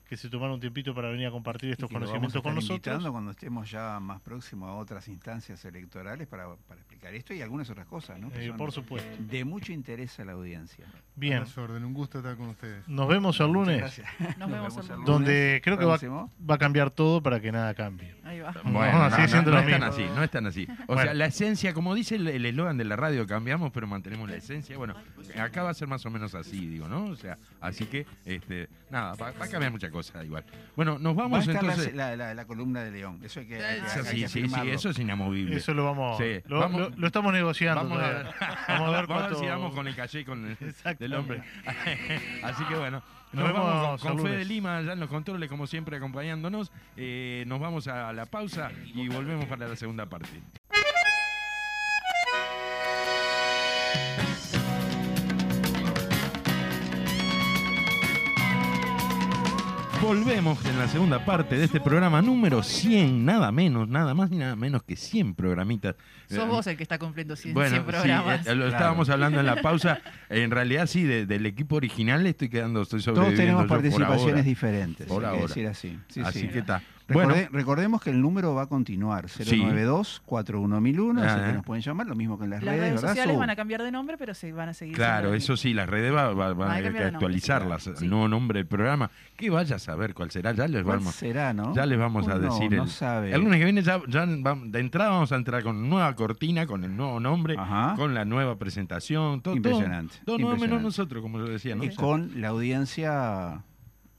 que 0.07 0.17
se 0.17 0.29
tomaron 0.29 0.55
un 0.55 0.59
tiempito 0.59 0.93
para 0.93 1.09
venir 1.09 1.27
a 1.27 1.31
compartir 1.31 1.71
estos 1.71 1.85
Y 1.89 1.93
que 1.93 1.93
lo 1.93 1.99
conocimientos 2.05 2.33
vamos 2.33 2.43
a 2.43 2.43
con 2.43 2.55
nosotros. 2.55 2.77
invitando 2.77 3.11
cuando 3.11 3.31
estemos 3.31 3.71
ya 3.71 3.99
más 3.99 4.21
próximos 4.21 4.69
a 4.69 4.73
otras 4.73 5.07
instancias 5.07 5.63
electorales 5.65 6.27
para, 6.27 6.47
para 6.67 6.79
explicar 6.81 7.13
esto 7.15 7.33
y 7.33 7.41
algunas 7.41 7.69
otras 7.69 7.87
cosas, 7.87 8.19
¿no? 8.19 8.29
Eh, 8.35 8.53
por 8.57 8.71
supuesto. 8.71 9.09
De 9.19 9.43
mucho 9.45 9.71
interés 9.71 10.19
a 10.19 10.25
la 10.25 10.33
audiencia. 10.33 10.85
Bien, 11.15 11.43
órdenes, 11.57 11.83
un 11.83 11.93
gusto 11.93 12.17
estar 12.19 12.35
con 12.35 12.49
ustedes. 12.49 12.87
nos 12.87 13.07
vemos 13.07 13.39
el 13.39 13.51
lunes, 13.51 13.77
gracias. 13.77 14.07
Nos 14.37 14.51
vemos 14.51 14.77
el 14.77 14.87
lunes. 14.89 15.05
donde 15.05 15.61
creo 15.63 15.77
que 15.77 15.85
va, 15.85 15.95
a 15.95 16.57
cambiar 16.57 16.91
todo 16.91 17.21
para 17.21 17.39
que 17.39 17.51
nada 17.51 17.73
cambie. 17.73 18.15
Ahí 18.23 18.39
va. 18.39 18.51
Bueno, 18.63 18.91
No, 18.99 19.09
no, 19.09 19.15
sigue 19.15 19.21
no, 19.23 19.27
siendo 19.29 19.51
no 19.51 19.57
lo 19.57 19.63
es 19.63 19.69
tan 19.71 19.81
mismo. 19.81 19.93
así, 19.93 20.15
no 20.15 20.23
es 20.23 20.31
tan 20.31 20.45
así. 20.47 20.67
O 20.83 20.85
Bueno. 20.93 21.01
sea, 21.03 21.13
la 21.13 21.25
esencia, 21.25 21.73
como 21.73 21.95
dice 21.95 22.15
el 22.15 22.27
el 22.27 22.45
eslogan 22.45 22.77
de 22.77 22.83
la 22.83 22.95
radio, 22.95 23.25
cambiamos 23.27 23.71
pero 23.71 23.87
mantenemos 23.87 24.29
la 24.29 24.35
esencia. 24.37 24.77
Bueno, 24.77 24.95
acá 25.39 25.63
va 25.63 25.69
a 25.69 25.73
ser 25.73 25.87
más 25.87 26.05
o 26.05 26.09
menos 26.09 26.35
así, 26.35 26.67
digo, 26.67 26.87
¿no? 26.87 27.05
O 27.05 27.15
sea, 27.15 27.37
así 27.61 27.85
que, 27.85 28.05
este, 28.25 28.67
nada, 28.89 29.13
va, 29.15 29.31
va 29.31 29.45
a 29.45 29.49
cambiar 29.49 29.71
muchas 29.71 29.89
cosas. 29.91 29.92
Cosa 29.93 30.21
igual. 30.25 30.43
Bueno, 30.75 30.99
nos 30.99 31.15
Va 31.17 31.21
a 31.21 31.23
vamos 31.29 31.47
estar 31.47 31.63
la- 31.63 31.71
entonces. 31.71 31.95
la, 31.95 32.15
la- 32.17 32.33
la 32.33 32.45
columna 32.45 32.81
de 32.83 32.91
León. 32.91 33.19
Eso 33.23 33.39
hay 33.39 33.45
que, 33.47 33.63
hay 33.63 33.79
que- 33.79 33.87
Eso 33.87 33.99
hay 33.99 34.05
sí, 34.05 34.09
que 34.09 34.15
sí, 34.15 34.27
sí, 34.27 34.39
afirmarlo. 34.39 34.73
eso 34.73 34.89
es 34.89 34.99
inamovible. 34.99 35.55
Eso 35.55 35.73
lo 35.73 35.85
vamos, 35.85 36.17
Sí, 36.17 36.41
lo, 36.47 36.59
vamos- 36.59 36.81
lo- 36.81 36.89
lo 36.97 37.07
estamos 37.07 37.31
negociando. 37.31 37.81
Vamos 37.83 37.99
a 38.03 38.07
ver, 38.09 38.25
Vamos 38.67 38.87
a 38.89 38.97
ver 38.97 39.07
Vamos 39.07 39.07
cuánto- 39.07 39.39
si 39.39 39.45
vamos 39.45 39.73
con 39.73 39.87
el 39.87 39.95
calle 39.95 40.25
con 40.25 40.45
el, 40.59 40.97
del 40.99 41.13
hombre. 41.13 41.41
Así 42.43 42.65
que 42.65 42.75
bueno, 42.75 43.01
Nos 43.31 43.43
nos, 43.45 43.53
vemos 43.53 43.65
vamos 43.73 44.01
con, 44.01 44.11
el 44.11 44.17
con 44.17 44.25
Fede. 44.27 44.45
Lima 44.45 44.81
ya 44.81 44.93
en 44.93 44.99
los 44.99 45.09
controles, 45.09 45.47
como 45.49 45.67
siempre, 45.67 45.95
acompañándonos. 45.97 46.71
Eh, 46.97 47.43
nos 47.47 47.59
vamos 47.59 47.87
a 47.87 48.11
la 48.13 48.25
pausa 48.25 48.71
y 48.93 49.07
volvemos 49.07 49.45
para 49.45 49.67
la 49.67 49.75
segunda 49.75 50.05
parte. 50.07 50.27
Volvemos 60.03 60.63
en 60.65 60.77
la 60.77 60.87
segunda 60.89 61.23
parte 61.23 61.55
de 61.57 61.63
este 61.63 61.79
programa 61.79 62.21
número 62.21 62.61
100, 62.61 63.23
nada 63.23 63.53
menos, 63.53 63.87
nada 63.87 64.13
más 64.13 64.29
ni 64.29 64.37
nada 64.37 64.55
menos 64.57 64.83
que 64.83 64.97
100 64.97 65.33
programitas. 65.33 65.95
Sos 66.27 66.39
Eh, 66.39 66.47
vos 66.47 66.67
el 66.67 66.75
que 66.75 66.83
está 66.83 66.99
cumpliendo 66.99 67.37
100, 67.37 67.53
bueno, 67.53 67.69
100 67.69 67.81
sí, 67.85 67.89
programas. 67.89 68.45
eh, 68.45 68.53
lo 68.55 68.67
estábamos 68.67 69.09
hablando 69.09 69.39
en 69.39 69.45
la 69.45 69.61
pausa. 69.61 70.01
En 70.29 70.51
realidad, 70.51 70.87
sí, 70.87 71.03
de- 71.03 71.25
del 71.25 71.45
equipo 71.45 71.75
original 71.77 72.25
estoy 72.27 72.49
quedando, 72.49 72.81
estoy 72.81 73.01
Todos 73.01 73.15
sobreviviendo 73.15 73.41
tenemos 73.41 73.61
yo 73.63 73.67
por 73.67 73.77
participaciones 73.77 74.27
ahora. 74.33 74.41
diferentes. 74.43 75.07
Por 75.07 75.23
hay 75.25 75.31
que 75.31 75.35
ahora. 75.37 75.47
decir 75.47 75.67
así. 75.67 75.99
Sí, 76.09 76.21
Así 76.21 76.39
sí. 76.41 76.47
que 76.49 76.59
está. 76.59 76.81
Recorde- 77.07 77.25
Bueno, 77.25 77.49
recordemos 77.51 78.01
que 78.01 78.09
el 78.11 78.21
número 78.21 78.55
va 78.55 78.63
a 78.63 78.67
continuar, 78.67 79.27
092-41001, 79.27 81.21
Ah, 81.21 81.33
así 81.33 81.45
que 81.45 81.53
nos 81.53 81.65
pueden 81.65 81.83
llamar, 81.83 82.07
lo 82.07 82.15
mismo 82.15 82.37
que 82.37 82.45
en 82.45 82.49
las, 82.51 82.63
Las 82.63 82.75
redes 82.77 83.01
sociales 83.01 83.37
van 83.37 83.49
a 83.49 83.55
cambiar 83.55 83.83
de 83.83 83.91
nombre, 83.91 84.17
pero 84.17 84.33
se 84.33 84.51
van 84.53 84.69
a 84.69 84.73
seguir 84.73 84.95
claro, 84.95 85.33
eso 85.33 85.57
sí, 85.57 85.73
las 85.73 85.89
redes 85.89 86.13
va- 86.13 86.33
va- 86.33 86.53
van 86.53 86.71
Hay 86.71 86.79
a 86.79 86.83
que 86.83 86.89
nombre, 86.89 87.05
actualizarlas. 87.05 87.83
sí. 87.83 87.91
El 88.01 88.09
nuevo 88.09 88.27
nombre 88.27 88.59
del 88.59 88.67
programa. 88.67 89.09
Que 89.35 89.49
vaya 89.49 89.75
a 89.75 89.79
saber 89.79 90.13
cuál 90.13 90.31
será, 90.31 90.51
ya 90.53 90.67
les 90.67 90.83
¿Cuál 90.83 90.99
vamos. 90.99 91.15
será, 91.15 91.53
no? 91.53 91.73
Ya 91.75 91.85
les 91.85 91.97
vamos 91.99 92.27
a 92.27 92.39
decir. 92.39 92.71
no 92.71 92.83
el, 92.83 92.89
sabe. 92.89 93.33
el 93.33 93.41
lunes 93.41 93.59
que 93.59 93.65
viene 93.65 93.81
ya, 93.81 93.99
de 93.99 94.79
entrada 94.79 95.09
vamos 95.09 95.31
a 95.31 95.35
entrar 95.35 95.63
con 95.63 95.89
nueva 95.89 96.15
cortina, 96.15 96.65
con 96.65 96.83
el 96.83 96.95
nuevo 96.95 97.19
nombre, 97.19 97.55
Ajá. 97.57 97.95
con 97.97 98.13
la 98.13 98.23
nueva 98.25 98.57
presentación, 98.57 99.41
todo, 99.41 99.55
Impresionante, 99.55 100.15
todo, 100.25 100.37
todo 100.37 100.47
nuevo 100.47 100.57
menos 100.61 100.81
nosotros, 100.81 101.21
como 101.21 101.39
yo 101.39 101.45
decía, 101.45 101.75
¿no? 101.75 101.83
Y 101.83 101.93
con 101.95 102.39
la 102.39 102.49
audiencia 102.49 103.61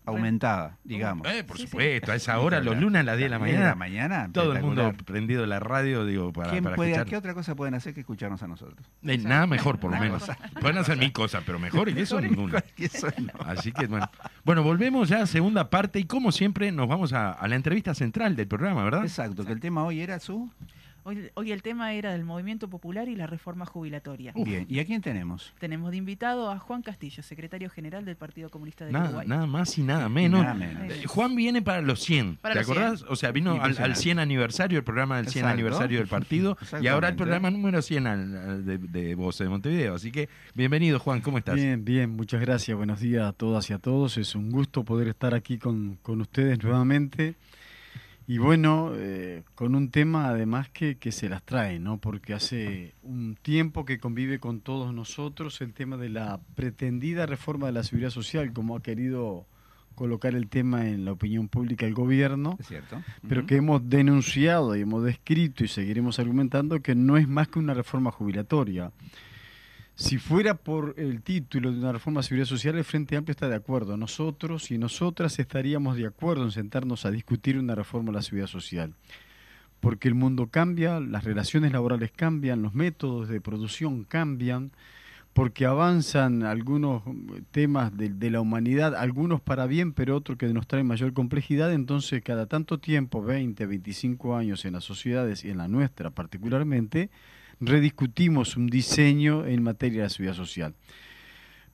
aumentada, 0.06 0.76
digamos. 0.84 1.26
Eh, 1.28 1.44
por 1.44 1.56
supuesto, 1.58 2.12
a 2.12 2.14
esa 2.14 2.38
hora, 2.38 2.60
los 2.60 2.76
lunes 2.78 3.00
a 3.00 3.02
las 3.04 3.16
10 3.16 3.30
de 3.30 3.38
la 3.38 3.44
10 3.44 3.48
de 3.52 3.54
mañana, 3.54 3.68
la 3.70 3.74
mañana, 3.74 4.28
todo 4.32 4.52
el 4.54 4.62
mundo 4.62 4.92
prendido 5.04 5.46
la 5.46 5.60
radio, 5.60 6.04
digo, 6.04 6.32
para, 6.32 6.50
¿Quién 6.50 6.64
para 6.64 6.76
puede- 6.76 6.90
escuchar. 6.92 7.06
¿Qué 7.08 7.16
otra 7.16 7.34
cosa 7.34 7.54
pueden 7.54 7.74
hacer 7.74 7.94
que 7.94 8.00
escucharnos 8.00 8.42
a 8.42 8.46
nosotros? 8.46 8.86
Eh, 9.02 9.18
nada 9.18 9.46
mejor, 9.46 9.78
por 9.80 9.90
lo 9.92 9.98
menos. 9.98 10.24
Pueden 10.60 10.78
hacer 10.78 10.96
mil 10.98 11.12
cosas, 11.12 11.42
pero 11.46 11.58
mejor 11.58 11.88
eso 11.88 12.20
y 12.20 12.24
ninguna. 12.28 12.62
eso 12.76 13.08
no. 13.18 13.32
Así 13.46 13.72
que, 13.72 13.86
bueno. 13.86 14.10
Bueno, 14.44 14.62
volvemos 14.62 15.08
ya 15.08 15.22
a 15.22 15.26
segunda 15.26 15.70
parte 15.70 15.98
y 15.98 16.04
como 16.04 16.32
siempre 16.32 16.70
nos 16.70 16.86
vamos 16.88 17.12
a, 17.12 17.30
a 17.32 17.48
la 17.48 17.56
entrevista 17.56 17.94
central 17.94 18.36
del 18.36 18.46
programa, 18.46 18.84
¿verdad? 18.84 19.02
Exacto, 19.04 19.44
que 19.44 19.52
el 19.52 19.60
tema 19.60 19.84
hoy 19.84 20.00
era 20.00 20.20
su... 20.20 20.50
Hoy, 21.06 21.30
hoy 21.34 21.52
el 21.52 21.62
tema 21.62 21.92
era 21.92 22.12
del 22.12 22.24
movimiento 22.24 22.68
popular 22.68 23.08
y 23.10 23.14
la 23.14 23.26
reforma 23.26 23.66
jubilatoria. 23.66 24.32
Bien, 24.34 24.64
¿y 24.70 24.78
a 24.78 24.86
quién 24.86 25.02
tenemos? 25.02 25.52
Tenemos 25.58 25.90
de 25.90 25.98
invitado 25.98 26.50
a 26.50 26.58
Juan 26.58 26.80
Castillo, 26.80 27.22
secretario 27.22 27.68
general 27.68 28.06
del 28.06 28.16
Partido 28.16 28.48
Comunista 28.48 28.84
del 28.86 28.94
Nada, 28.94 29.06
Uruguay. 29.08 29.26
nada 29.28 29.46
más 29.46 29.76
y 29.76 29.82
nada 29.82 30.08
menos. 30.08 30.40
Nada 30.42 30.54
menos. 30.54 30.90
Eh, 30.90 31.04
Juan 31.06 31.36
viene 31.36 31.60
para 31.60 31.82
los 31.82 32.00
100, 32.00 32.36
Para 32.36 32.54
¿te 32.54 32.60
los 32.60 32.70
acordás? 32.70 32.98
100. 33.00 33.12
O 33.12 33.16
sea, 33.16 33.32
vino 33.32 33.50
al, 33.50 33.56
al 33.56 33.60
Impresionante. 33.68 34.00
100 34.00 34.18
aniversario, 34.18 34.78
el 34.78 34.84
programa 34.84 35.16
del 35.18 35.26
100 35.28 35.44
Exacto. 35.44 35.52
aniversario 35.52 35.98
del 35.98 36.08
partido, 36.08 36.56
y 36.80 36.86
ahora 36.86 37.08
el 37.10 37.16
programa 37.16 37.50
número 37.50 37.82
100 37.82 38.06
al- 38.06 38.36
al 38.36 38.64
de, 38.64 38.78
de 38.78 39.14
Voz 39.14 39.36
de 39.36 39.48
Montevideo. 39.50 39.94
Así 39.96 40.10
que, 40.10 40.30
bienvenido 40.54 40.98
Juan, 40.98 41.20
¿cómo 41.20 41.36
estás? 41.36 41.56
Bien, 41.56 41.84
bien, 41.84 42.08
muchas 42.16 42.40
gracias. 42.40 42.74
Buenos 42.78 43.00
días 43.00 43.24
a 43.28 43.32
todas 43.34 43.68
y 43.68 43.74
a 43.74 43.78
todos. 43.78 44.16
Es 44.16 44.34
un 44.34 44.50
gusto 44.50 44.84
poder 44.84 45.08
estar 45.08 45.34
aquí 45.34 45.58
con, 45.58 45.96
con 46.00 46.22
ustedes 46.22 46.62
nuevamente. 46.64 47.34
Y 48.26 48.38
bueno, 48.38 48.92
eh, 48.94 49.42
con 49.54 49.74
un 49.74 49.90
tema 49.90 50.28
además 50.28 50.70
que, 50.70 50.96
que 50.96 51.12
se 51.12 51.28
las 51.28 51.42
trae, 51.42 51.78
¿no? 51.78 51.98
Porque 51.98 52.32
hace 52.32 52.94
un 53.02 53.36
tiempo 53.40 53.84
que 53.84 53.98
convive 53.98 54.38
con 54.38 54.60
todos 54.60 54.94
nosotros 54.94 55.60
el 55.60 55.74
tema 55.74 55.98
de 55.98 56.08
la 56.08 56.40
pretendida 56.54 57.26
reforma 57.26 57.66
de 57.66 57.72
la 57.72 57.82
seguridad 57.82 58.10
social, 58.10 58.52
como 58.52 58.76
ha 58.76 58.82
querido 58.82 59.46
colocar 59.94 60.34
el 60.34 60.48
tema 60.48 60.88
en 60.88 61.04
la 61.04 61.12
opinión 61.12 61.48
pública 61.48 61.86
el 61.86 61.94
gobierno 61.94 62.56
Es 62.58 62.66
cierto. 62.66 63.00
pero 63.28 63.46
que 63.46 63.56
hemos 63.56 63.88
denunciado 63.88 64.74
y 64.76 64.80
hemos 64.80 65.04
descrito 65.04 65.64
y 65.64 65.68
seguiremos 65.68 66.18
argumentando 66.18 66.80
que 66.80 66.94
no 66.94 67.16
es 67.16 67.28
más 67.28 67.48
que 67.48 67.58
una 67.58 67.74
reforma 67.74 68.10
jubilatoria. 68.10 68.90
Si 69.96 70.18
fuera 70.18 70.54
por 70.54 70.94
el 70.98 71.22
título 71.22 71.70
de 71.70 71.78
una 71.78 71.92
reforma 71.92 72.18
de 72.18 72.24
seguridad 72.24 72.48
social, 72.48 72.74
el 72.76 72.82
Frente 72.82 73.16
Amplio 73.16 73.30
está 73.30 73.48
de 73.48 73.54
acuerdo. 73.54 73.96
Nosotros 73.96 74.72
y 74.72 74.78
nosotras 74.78 75.38
estaríamos 75.38 75.96
de 75.96 76.06
acuerdo 76.06 76.42
en 76.42 76.50
sentarnos 76.50 77.06
a 77.06 77.12
discutir 77.12 77.56
una 77.58 77.76
reforma 77.76 78.10
de 78.10 78.16
la 78.16 78.22
seguridad 78.22 78.48
social. 78.48 78.92
Porque 79.78 80.08
el 80.08 80.14
mundo 80.14 80.48
cambia, 80.48 80.98
las 80.98 81.22
relaciones 81.22 81.70
laborales 81.70 82.10
cambian, 82.10 82.60
los 82.60 82.74
métodos 82.74 83.28
de 83.28 83.40
producción 83.40 84.02
cambian, 84.02 84.72
porque 85.32 85.64
avanzan 85.64 86.42
algunos 86.42 87.02
temas 87.52 87.96
de, 87.96 88.08
de 88.08 88.30
la 88.32 88.40
humanidad, 88.40 88.96
algunos 88.96 89.40
para 89.40 89.66
bien, 89.66 89.92
pero 89.92 90.16
otros 90.16 90.38
que 90.38 90.48
nos 90.48 90.66
traen 90.66 90.88
mayor 90.88 91.12
complejidad, 91.12 91.72
entonces 91.72 92.20
cada 92.22 92.46
tanto 92.46 92.78
tiempo, 92.80 93.22
20, 93.22 93.64
25 93.64 94.36
años 94.36 94.64
en 94.64 94.72
las 94.72 94.82
sociedades 94.82 95.44
y 95.44 95.50
en 95.50 95.58
la 95.58 95.68
nuestra 95.68 96.10
particularmente, 96.10 97.10
rediscutimos 97.60 98.56
un 98.56 98.66
diseño 98.66 99.46
en 99.46 99.62
materia 99.62 99.98
de 99.98 100.04
la 100.04 100.10
seguridad 100.10 100.36
social. 100.36 100.74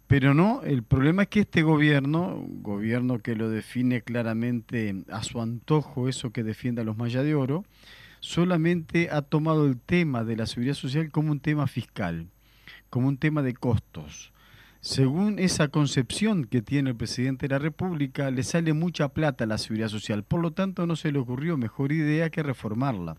Pero 0.07 0.35
no, 0.35 0.62
el 0.64 0.83
problema 0.83 1.23
es 1.23 1.29
que 1.29 1.40
este 1.40 1.62
gobierno, 1.62 2.45
gobierno 2.49 3.21
que 3.21 3.37
lo 3.37 3.49
define 3.49 4.03
claramente 4.03 5.05
a 5.09 5.23
su 5.23 5.40
antojo, 5.40 6.09
eso 6.09 6.33
que 6.33 6.43
defiende 6.43 6.81
a 6.81 6.85
los 6.85 6.97
Maya 6.97 7.23
de 7.23 7.37
Oro, 7.37 7.64
solamente 8.19 9.09
ha 9.11 9.23
tomado 9.23 9.66
el 9.66 9.79
tema 9.79 10.25
de 10.25 10.37
la 10.37 10.47
seguridad 10.47 10.75
social 10.75 11.12
como 11.12 11.31
un 11.31 11.38
tema 11.38 11.69
fiscal, 11.69 12.27
como 12.90 13.07
un 13.07 13.19
tema 13.19 13.43
de 13.43 13.55
costos. 13.55 14.33
Según 14.81 15.38
esa 15.38 15.69
concepción 15.69 16.45
que 16.45 16.62
tiene 16.62 16.90
el 16.90 16.97
presidente 16.97 17.47
de 17.47 17.55
la 17.55 17.59
República, 17.59 18.31
le 18.31 18.43
sale 18.43 18.73
mucha 18.73 19.11
plata 19.11 19.45
a 19.45 19.47
la 19.47 19.59
seguridad 19.59 19.88
social, 19.88 20.25
por 20.25 20.40
lo 20.40 20.53
tanto 20.53 20.87
no 20.87 20.97
se 20.97 21.12
le 21.12 21.19
ocurrió 21.19 21.57
mejor 21.57 21.93
idea 21.93 22.31
que 22.31 22.43
reformarla. 22.43 23.16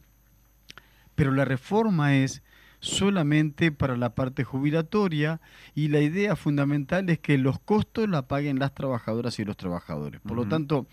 Pero 1.15 1.31
la 1.31 1.45
reforma 1.45 2.15
es 2.15 2.41
solamente 2.81 3.71
para 3.71 3.95
la 3.95 4.13
parte 4.15 4.43
jubilatoria 4.43 5.39
y 5.73 5.87
la 5.87 6.01
idea 6.01 6.35
fundamental 6.35 7.09
es 7.09 7.19
que 7.19 7.37
los 7.37 7.59
costos 7.59 8.09
la 8.09 8.27
paguen 8.27 8.59
las 8.59 8.73
trabajadoras 8.73 9.39
y 9.39 9.45
los 9.45 9.55
trabajadores. 9.55 10.19
Por 10.19 10.35
lo 10.35 10.47
tanto, 10.47 10.87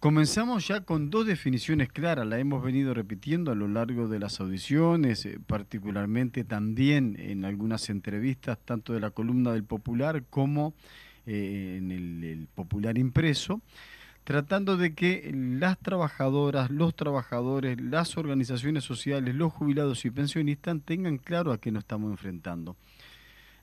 comenzamos 0.00 0.66
ya 0.66 0.80
con 0.80 1.10
dos 1.10 1.26
definiciones 1.26 1.88
claras, 1.88 2.26
la 2.26 2.38
hemos 2.38 2.62
venido 2.62 2.92
repitiendo 2.92 3.52
a 3.52 3.54
lo 3.54 3.68
largo 3.68 4.08
de 4.08 4.18
las 4.18 4.40
audiciones, 4.40 5.24
eh, 5.24 5.38
particularmente 5.46 6.44
también 6.44 7.16
en 7.18 7.44
algunas 7.44 7.88
entrevistas, 7.88 8.58
tanto 8.64 8.92
de 8.92 9.00
la 9.00 9.10
columna 9.10 9.52
del 9.52 9.64
Popular 9.64 10.24
como 10.28 10.74
eh, 11.26 11.76
en 11.78 11.92
el, 11.92 12.24
el 12.24 12.48
Popular 12.48 12.98
impreso 12.98 13.62
tratando 14.24 14.76
de 14.78 14.94
que 14.94 15.30
las 15.34 15.78
trabajadoras, 15.78 16.70
los 16.70 16.96
trabajadores, 16.96 17.80
las 17.80 18.16
organizaciones 18.16 18.84
sociales, 18.84 19.34
los 19.34 19.52
jubilados 19.52 20.04
y 20.06 20.10
pensionistas 20.10 20.78
tengan 20.84 21.18
claro 21.18 21.52
a 21.52 21.58
qué 21.58 21.70
nos 21.70 21.82
estamos 21.82 22.10
enfrentando. 22.10 22.76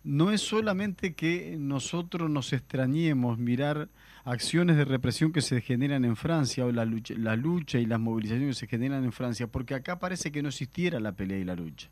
No 0.03 0.31
es 0.31 0.41
solamente 0.41 1.13
que 1.13 1.57
nosotros 1.59 2.29
nos 2.29 2.53
extrañemos 2.53 3.37
mirar 3.37 3.89
acciones 4.23 4.77
de 4.77 4.85
represión 4.85 5.31
que 5.31 5.41
se 5.41 5.61
generan 5.61 6.05
en 6.05 6.15
Francia 6.15 6.65
o 6.65 6.71
la 6.71 6.85
lucha, 6.85 7.13
la 7.17 7.35
lucha 7.35 7.79
y 7.79 7.85
las 7.85 7.99
movilizaciones 7.99 8.55
que 8.55 8.65
se 8.65 8.67
generan 8.67 9.03
en 9.03 9.11
Francia, 9.11 9.47
porque 9.47 9.75
acá 9.75 9.99
parece 9.99 10.31
que 10.31 10.41
no 10.41 10.49
existiera 10.49 10.99
la 10.99 11.11
pelea 11.11 11.39
y 11.39 11.43
la 11.43 11.55
lucha. 11.55 11.89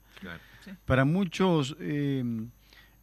Para 0.85 1.05
muchos 1.05 1.75
eh, 1.79 2.23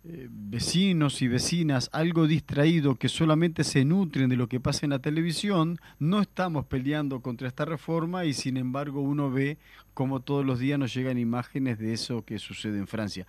eh, 0.08 0.28
vecinos 0.30 1.20
y 1.20 1.26
vecinas 1.26 1.90
algo 1.92 2.28
distraídos 2.28 2.96
que 2.96 3.08
solamente 3.08 3.64
se 3.64 3.84
nutren 3.84 4.28
de 4.28 4.36
lo 4.36 4.48
que 4.48 4.60
pasa 4.60 4.86
en 4.86 4.90
la 4.90 5.00
televisión, 5.00 5.80
no 5.98 6.20
estamos 6.20 6.64
peleando 6.66 7.20
contra 7.20 7.48
esta 7.48 7.64
reforma 7.64 8.24
y 8.24 8.32
sin 8.32 8.56
embargo 8.56 9.00
uno 9.00 9.32
ve 9.32 9.58
como 9.94 10.20
todos 10.20 10.46
los 10.46 10.60
días 10.60 10.78
nos 10.78 10.94
llegan 10.94 11.18
imágenes 11.18 11.80
de 11.80 11.92
eso 11.92 12.24
que 12.24 12.38
sucede 12.38 12.78
en 12.78 12.86
Francia. 12.86 13.26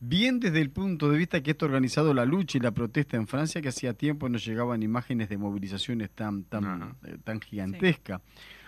Bien 0.00 0.40
desde 0.40 0.62
el 0.62 0.70
punto 0.70 1.10
de 1.10 1.18
vista 1.18 1.42
que 1.42 1.50
esto 1.50 1.66
ha 1.66 1.68
organizado 1.68 2.14
la 2.14 2.24
lucha 2.24 2.56
y 2.56 2.62
la 2.62 2.70
protesta 2.70 3.18
en 3.18 3.26
Francia, 3.26 3.60
que 3.60 3.68
hacía 3.68 3.92
tiempo 3.92 4.26
nos 4.30 4.42
llegaban 4.42 4.82
imágenes 4.82 5.28
de 5.28 5.36
movilizaciones 5.36 6.08
tan, 6.10 6.44
tan, 6.44 6.96
eh, 7.04 7.18
tan 7.22 7.42
gigantescas. 7.42 8.22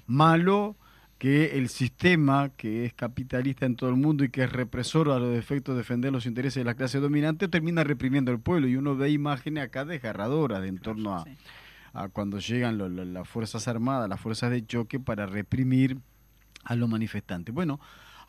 Malo 0.06 0.76
que 1.22 1.56
el 1.56 1.68
sistema 1.68 2.48
que 2.56 2.84
es 2.84 2.94
capitalista 2.94 3.64
en 3.64 3.76
todo 3.76 3.88
el 3.90 3.94
mundo 3.94 4.24
y 4.24 4.28
que 4.30 4.42
es 4.42 4.50
represor 4.50 5.08
a 5.08 5.20
los 5.20 5.38
efectos 5.38 5.76
de 5.76 5.78
defender 5.82 6.10
los 6.10 6.26
intereses 6.26 6.56
de 6.56 6.64
la 6.64 6.74
clase 6.74 6.98
dominante 6.98 7.46
termina 7.46 7.84
reprimiendo 7.84 8.32
al 8.32 8.40
pueblo 8.40 8.66
y 8.66 8.74
uno 8.74 8.96
ve 8.96 9.10
imágenes 9.10 9.62
acá 9.62 9.84
desgarradoras 9.84 10.60
de 10.62 10.66
en 10.66 10.78
torno 10.78 11.14
a, 11.16 11.22
Sí. 11.22 11.30
a 11.92 12.08
cuando 12.08 12.40
llegan 12.40 12.76
lo- 12.76 12.88
lo- 12.88 13.04
las 13.04 13.28
fuerzas 13.28 13.68
armadas, 13.68 14.08
las 14.08 14.20
fuerzas 14.20 14.50
de 14.50 14.66
choque 14.66 14.98
para 14.98 15.26
reprimir 15.26 15.96
a 16.64 16.74
los 16.74 16.88
manifestantes. 16.88 17.54
Bueno, 17.54 17.78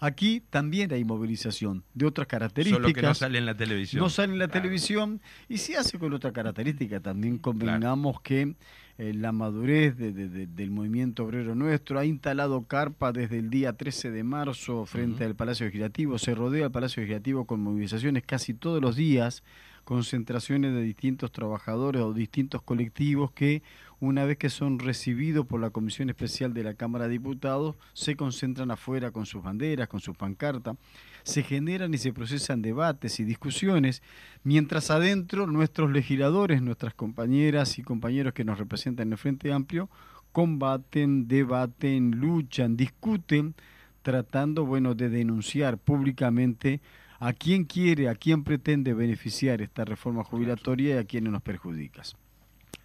Aquí 0.06 0.41
también 0.49 0.91
hay 0.91 1.06
movilización 1.06 1.86
de 1.93 2.06
otras 2.06 2.28
características. 2.28 2.82
Solo 2.84 2.93
que 2.93 3.01
no 3.01 3.14
sale 3.16 3.38
en 3.38 3.45
la 3.45 3.56
televisión. 3.56 4.04
No 4.04 4.10
sale 4.10 4.34
en 4.34 4.39
la 4.39 4.47
Claro. 4.47 4.62
televisión 4.64 5.22
y 5.47 5.60
se 5.60 5.78
hace 5.78 5.97
con 5.97 6.12
otra 6.14 6.34
característica. 6.34 6.99
También 6.99 7.38
convengamos 7.38 8.20
que 8.20 8.56
eh, 8.99 9.12
la 9.14 9.32
madurez 9.32 9.97
de- 9.97 10.12
de- 10.12 10.28
de- 10.30 10.45
del 10.45 10.70
movimiento 10.72 11.24
obrero 11.24 11.56
nuestro 11.56 11.97
ha 11.99 12.06
instalado 12.06 12.68
carpa 12.68 13.12
desde 13.12 13.39
el 13.39 13.49
día 13.49 13.74
13 13.74 14.12
de 14.12 14.24
marzo 14.24 14.86
frente 14.86 15.24
al 15.24 15.36
Palacio 15.36 15.66
Legislativo. 15.66 16.20
Se 16.20 16.36
rodea 16.36 16.66
el 16.66 16.72
Palacio 16.72 17.01
Legislativo 17.01 17.45
con 17.45 17.62
movilizaciones 17.62 18.22
casi 18.24 18.54
todos 18.54 18.82
los 18.84 18.95
días, 18.95 19.41
concentraciones 19.84 20.74
de 20.74 20.82
distintos 20.84 21.32
trabajadores 21.32 22.01
o 22.01 22.14
distintos 22.14 22.62
colectivos 22.62 23.32
que 23.32 23.64
una 24.04 24.26
vez 24.26 24.38
que 24.38 24.49
son 24.49 24.80
recibidos 24.80 25.45
por 25.45 25.62
la 25.62 25.70
Comisión 25.70 26.10
Especial 26.10 26.54
de 26.54 26.64
la 26.64 26.74
Cámara 26.74 27.06
de 27.06 27.12
Diputados, 27.12 27.78
se 27.93 28.18
concentran 28.18 28.70
afuera 28.70 29.12
con 29.12 29.26
sus 29.26 29.41
banderas, 29.41 29.88
con 29.88 30.01
sus 30.01 30.18
pancartas, 30.18 30.76
se 31.24 31.41
generan 31.41 31.93
y 31.93 31.97
se 31.97 32.12
procesan 32.12 32.62
debates 32.62 33.22
y 33.22 33.24
discusiones, 33.24 34.04
mientras 34.43 34.91
adentro 34.91 35.47
nuestros 35.47 35.89
legisladores, 35.89 36.62
nuestras 36.62 36.93
compañeras 36.93 37.80
y 37.80 37.84
compañeros 37.84 38.34
que 38.34 38.43
nos 38.43 38.60
representan 38.60 39.08
en 39.08 39.14
el 39.14 39.18
Frente 39.18 39.54
Amplio, 39.54 39.89
combaten, 40.34 41.30
debaten, 41.30 42.12
luchan, 42.12 42.76
discuten, 42.76 43.56
tratando, 44.01 44.66
bueno, 44.66 44.95
de 44.95 45.08
denunciar 45.08 45.78
públicamente 45.78 46.82
a 47.22 47.32
quién 47.32 47.64
quiere, 47.64 48.10
a 48.10 48.16
quién 48.16 48.43
pretende 48.43 48.93
beneficiar 48.93 49.62
esta 49.62 49.86
reforma 49.86 50.26
jubilatoria 50.26 50.95
y 50.95 50.97
a 50.97 51.06
quienes 51.06 51.32
nos 51.32 51.41
perjudica. 51.41 52.01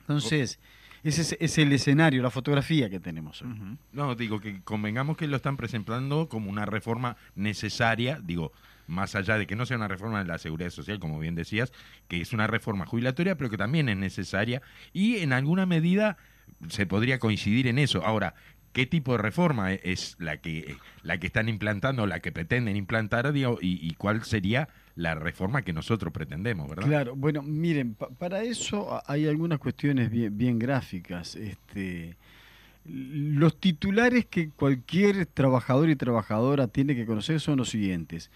Entonces, 0.03 0.61
ese 1.03 1.37
es, 1.41 1.59
el 1.59 1.73
escenario, 1.73 2.23
la 2.23 2.31
fotografía 2.31 2.91
que 2.91 3.01
tenemos 3.01 3.43
hoy. 3.43 3.77
No, 3.93 4.15
digo 4.15 4.41
que 4.41 4.63
convengamos 4.63 5.17
que 5.17 5.27
lo 5.27 5.37
están 5.37 5.57
presentando 5.57 6.29
como 6.29 6.51
una 6.51 6.67
reforma 6.67 7.17
necesaria, 7.35 8.21
digo, 8.23 8.53
más 8.87 9.15
allá 9.15 9.39
de 9.39 9.47
que 9.47 9.55
no 9.57 9.67
sea 9.67 9.77
una 9.77 9.89
reforma 9.89 10.19
de 10.21 10.25
la 10.25 10.39
seguridad 10.39 10.71
social, 10.71 10.99
como 10.99 11.19
bien 11.19 11.35
decías, 11.35 11.73
que 12.09 12.21
es 12.21 12.33
una 12.33 12.47
reforma 12.47 12.87
jubilatoria, 12.87 13.37
pero 13.37 13.51
que 13.51 13.59
también 13.59 13.89
es 13.89 13.97
necesaria 13.97 14.63
y 14.93 15.19
en 15.19 15.33
alguna 15.33 15.67
medida 15.67 16.17
se 16.69 16.87
podría 16.87 17.19
coincidir 17.19 17.67
en 17.67 17.79
eso. 17.79 18.05
Ahora, 18.05 18.35
¿qué 18.73 18.87
tipo 18.87 19.13
de 19.13 19.19
reforma 19.19 19.73
e- 19.73 19.81
es 19.85 20.17
la 20.19 20.39
que 20.39 20.77
la 21.03 21.19
que 21.19 21.27
están 21.27 21.49
implantando, 21.49 22.07
la 22.07 22.21
que 22.21 22.33
pretenden 22.33 22.77
implantar, 22.77 23.33
y 23.61 23.95
cuál 23.95 24.25
sería 24.25 24.69
la 24.99 25.15
reforma 25.15 25.63
que 25.63 25.73
nosotros 25.73 26.13
pretendemos, 26.13 26.69
verdad? 26.69 26.87
Claro, 26.89 27.15
bueno, 27.15 27.41
miren, 27.43 27.95
pa- 27.95 28.09
para 28.09 28.43
eso 28.43 29.01
hay 29.07 29.29
algunas 29.29 29.61
cuestiones 29.61 30.11
bien, 30.11 30.37
bien 30.37 30.59
gráficas. 30.59 31.37
Este, 31.37 32.17
los 32.85 33.59
titulares 33.61 34.27
que 34.27 34.51
cualquier 34.51 35.27
trabajador 35.27 35.89
y 35.91 35.97
trabajadora 35.97 36.67
tiene 36.69 36.95
que 36.97 37.07
conocer 37.07 37.39
son 37.41 37.59
los 37.59 37.69
siguientes. 37.71 38.31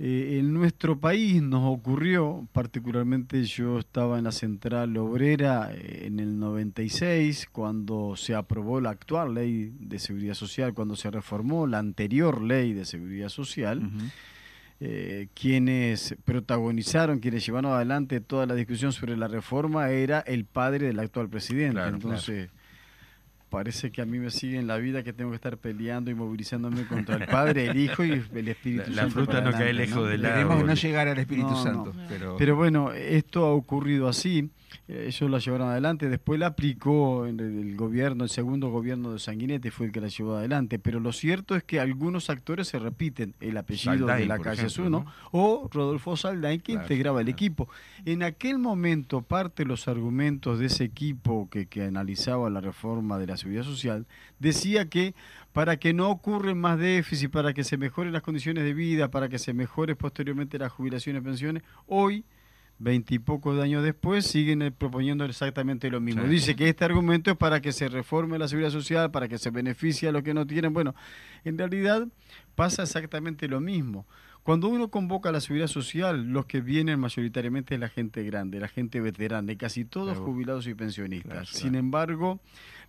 Eh, 0.00 0.36
en 0.38 0.54
nuestro 0.54 1.00
país 1.00 1.42
nos 1.42 1.62
ocurrió, 1.64 2.46
particularmente 2.52 3.42
yo 3.44 3.80
estaba 3.80 4.18
en 4.18 4.24
la 4.24 4.30
central 4.32 4.96
obrera 4.96 5.70
eh, 5.74 6.04
en 6.06 6.20
el 6.20 6.38
96, 6.38 7.48
cuando 7.50 8.14
se 8.14 8.36
aprobó 8.36 8.80
la 8.80 8.90
actual 8.90 9.34
ley 9.34 9.72
de 9.80 9.98
seguridad 9.98 10.34
social, 10.34 10.74
cuando 10.74 10.94
se 10.94 11.10
reformó 11.10 11.66
la 11.66 11.80
anterior 11.80 12.40
ley 12.40 12.74
de 12.74 12.84
seguridad 12.84 13.28
social 13.28 13.90
eh, 14.80 15.28
quienes 15.34 16.14
protagonizaron, 16.24 17.18
quienes 17.18 17.44
llevaron 17.44 17.72
adelante 17.72 18.20
toda 18.20 18.46
la 18.46 18.54
discusión 18.54 18.92
sobre 18.92 19.16
la 19.16 19.26
reforma 19.26 19.90
era 19.90 20.20
el 20.20 20.44
padre 20.44 20.86
del 20.86 21.00
actual 21.00 21.28
presidente. 21.28 21.74
Claro, 21.74 21.96
Entonces, 21.96 22.50
parece 23.50 23.90
que 23.90 24.02
a 24.02 24.06
mí 24.06 24.18
me 24.18 24.30
sigue 24.30 24.58
en 24.58 24.66
la 24.66 24.76
vida 24.76 25.02
que 25.02 25.12
tengo 25.12 25.30
que 25.30 25.36
estar 25.36 25.56
peleando 25.58 26.10
y 26.10 26.14
movilizándome 26.14 26.84
contra 26.86 27.16
el 27.16 27.26
padre, 27.26 27.66
el 27.66 27.78
hijo 27.78 28.04
y 28.04 28.22
el 28.34 28.48
Espíritu 28.48 28.84
La- 28.90 28.96
la 28.96 29.02
Santo. 29.02 29.14
fruta 29.14 29.40
no 29.40 29.50
cae 29.52 29.72
lejos 29.72 30.08
del 30.08 30.20
Queremos 30.22 30.52
árbol. 30.54 30.66
no 30.66 30.74
llegar 30.74 31.08
al 31.08 31.18
Espíritu 31.18 31.48
No, 31.48 31.56
no. 31.56 31.62
Santo, 31.62 31.92
pero... 32.08 32.36
Pero 32.38 32.56
bueno, 32.56 32.92
esto 32.92 33.46
ha 33.46 33.52
ocurrido 33.52 34.08
así. 34.08 34.50
eh, 34.86 35.06
Ellos 35.08 35.30
la 35.30 35.38
llevaron 35.38 35.68
adelante, 35.70 36.08
después 36.10 36.38
la 36.38 36.48
aplicó 36.48 37.26
en 37.26 37.40
el, 37.40 37.74
gobierno, 37.76 38.24
el 38.24 38.30
segundo 38.30 38.68
gobierno 38.70 39.12
de 39.14 39.18
Sanguinetti 39.18 39.70
fue 39.70 39.86
el 39.86 39.92
que 39.92 40.00
la 40.02 40.08
llevó 40.08 40.36
adelante. 40.36 40.78
Pero 40.78 41.00
lo 41.00 41.12
cierto 41.12 41.56
es 41.56 41.62
que 41.64 41.80
algunos 41.80 42.28
actores 42.28 42.68
se 42.68 42.78
repiten, 42.78 43.34
el 43.40 43.56
apellido 43.56 44.06
de 44.06 44.26
la 44.26 44.38
calle 44.38 44.66
ejemplo, 44.66 44.84
Zuno 44.84 45.04
¿no? 45.04 45.12
o 45.32 45.68
Rodolfo 45.72 46.16
Saldain 46.18 46.60
que 46.60 46.72
Claro, 46.72 46.82
integraba 46.84 47.20
el 47.20 47.26
claro. 47.26 47.34
equipo. 47.36 47.68
En 48.04 48.22
aquel 48.22 48.58
momento, 48.58 49.22
parte 49.22 49.62
de 49.62 49.68
los 49.68 49.88
argumentos 49.88 50.58
de 50.58 50.66
ese 50.66 50.84
equipo 50.84 51.48
que, 51.50 51.64
que 51.66 51.84
analizaba 51.84 52.50
la 52.50 52.60
reforma 52.60 53.16
de 53.18 53.26
la 53.26 53.37
seguridad 53.38 53.64
social 53.64 54.06
decía 54.38 54.88
que 54.88 55.14
para 55.52 55.78
que 55.78 55.94
no 55.94 56.10
ocurra 56.10 56.54
más 56.54 56.78
déficit, 56.78 57.30
para 57.30 57.54
que 57.54 57.64
se 57.64 57.76
mejoren 57.78 58.12
las 58.12 58.22
condiciones 58.22 58.64
de 58.64 58.74
vida, 58.74 59.10
para 59.10 59.28
que 59.28 59.38
se 59.38 59.52
mejore 59.54 59.96
posteriormente 59.96 60.58
las 60.58 60.70
jubilaciones 60.70 61.22
y 61.22 61.24
pensiones, 61.24 61.62
hoy 61.86 62.24
veintipocos 62.80 63.56
de 63.56 63.62
años 63.62 63.82
después 63.82 64.24
siguen 64.24 64.62
eh, 64.62 64.70
proponiendo 64.70 65.24
exactamente 65.24 65.90
lo 65.90 66.00
mismo. 66.00 66.22
Sí. 66.22 66.28
Dice 66.28 66.54
que 66.56 66.68
este 66.68 66.84
argumento 66.84 67.30
es 67.30 67.36
para 67.36 67.60
que 67.60 67.72
se 67.72 67.88
reforme 67.88 68.38
la 68.38 68.46
seguridad 68.46 68.70
social, 68.70 69.10
para 69.10 69.26
que 69.28 69.38
se 69.38 69.50
beneficie 69.50 70.08
a 70.08 70.12
los 70.12 70.22
que 70.22 70.32
no 70.32 70.46
tienen. 70.46 70.72
Bueno, 70.72 70.94
en 71.44 71.58
realidad 71.58 72.06
pasa 72.54 72.82
exactamente 72.84 73.48
lo 73.48 73.60
mismo. 73.60 74.06
Cuando 74.44 74.68
uno 74.68 74.88
convoca 74.88 75.28
a 75.28 75.32
la 75.32 75.40
seguridad 75.40 75.66
social, 75.66 76.28
los 76.32 76.46
que 76.46 76.60
vienen 76.60 76.98
mayoritariamente 77.00 77.74
es 77.74 77.80
la 77.80 77.88
gente 77.88 78.22
grande, 78.22 78.60
la 78.60 78.68
gente 78.68 79.00
veterana, 79.00 79.52
y 79.52 79.56
casi 79.56 79.84
todos 79.84 80.12
Claro. 80.16 80.24
jubilados 80.24 80.66
y 80.68 80.74
pensionistas. 80.74 81.32
Claro, 81.32 81.46
Sin 81.46 81.74
embargo, 81.74 82.40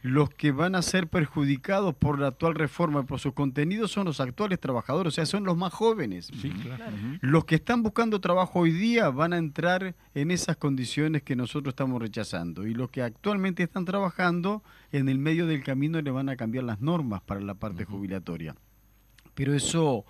los 0.01 0.29
que 0.29 0.51
van 0.51 0.75
a 0.75 0.81
ser 0.81 1.07
perjudicados 1.07 1.93
por 1.93 2.19
la 2.19 2.27
actual 2.27 2.55
reforma, 2.55 3.03
por 3.03 3.19
sus 3.19 3.33
contenidos, 3.33 3.91
son 3.91 4.05
los 4.05 4.19
actuales 4.21 4.59
trabajadores, 4.59 5.13
o 5.13 5.15
sea, 5.15 5.25
son 5.25 5.43
los 5.43 5.57
más 5.57 5.73
jóvenes. 5.73 6.31
Sí, 6.41 6.49
claro. 6.51 6.95
Los 7.21 7.45
que 7.45 7.55
están 7.55 7.83
buscando 7.83 8.21
trabajo 8.21 8.59
hoy 8.59 8.71
día 8.71 9.09
van 9.09 9.33
a 9.33 9.37
entrar 9.37 9.95
en 10.13 10.31
esas 10.31 10.55
condiciones 10.57 11.23
que 11.23 11.35
nosotros 11.35 11.73
estamos 11.73 12.01
rechazando. 12.01 12.65
Y 12.65 12.73
los 12.73 12.89
que 12.89 13.01
actualmente 13.01 13.63
están 13.63 13.85
trabajando, 13.85 14.63
en 14.91 15.09
el 15.09 15.17
medio 15.17 15.47
del 15.47 15.63
camino 15.63 16.01
le 16.01 16.11
van 16.11 16.29
a 16.29 16.37
cambiar 16.37 16.63
las 16.63 16.79
normas 16.79 17.21
para 17.21 17.41
la 17.41 17.55
parte 17.55 17.83
jubilatoria. 17.83 18.55
Pero 19.33 19.53
eso 19.53 20.05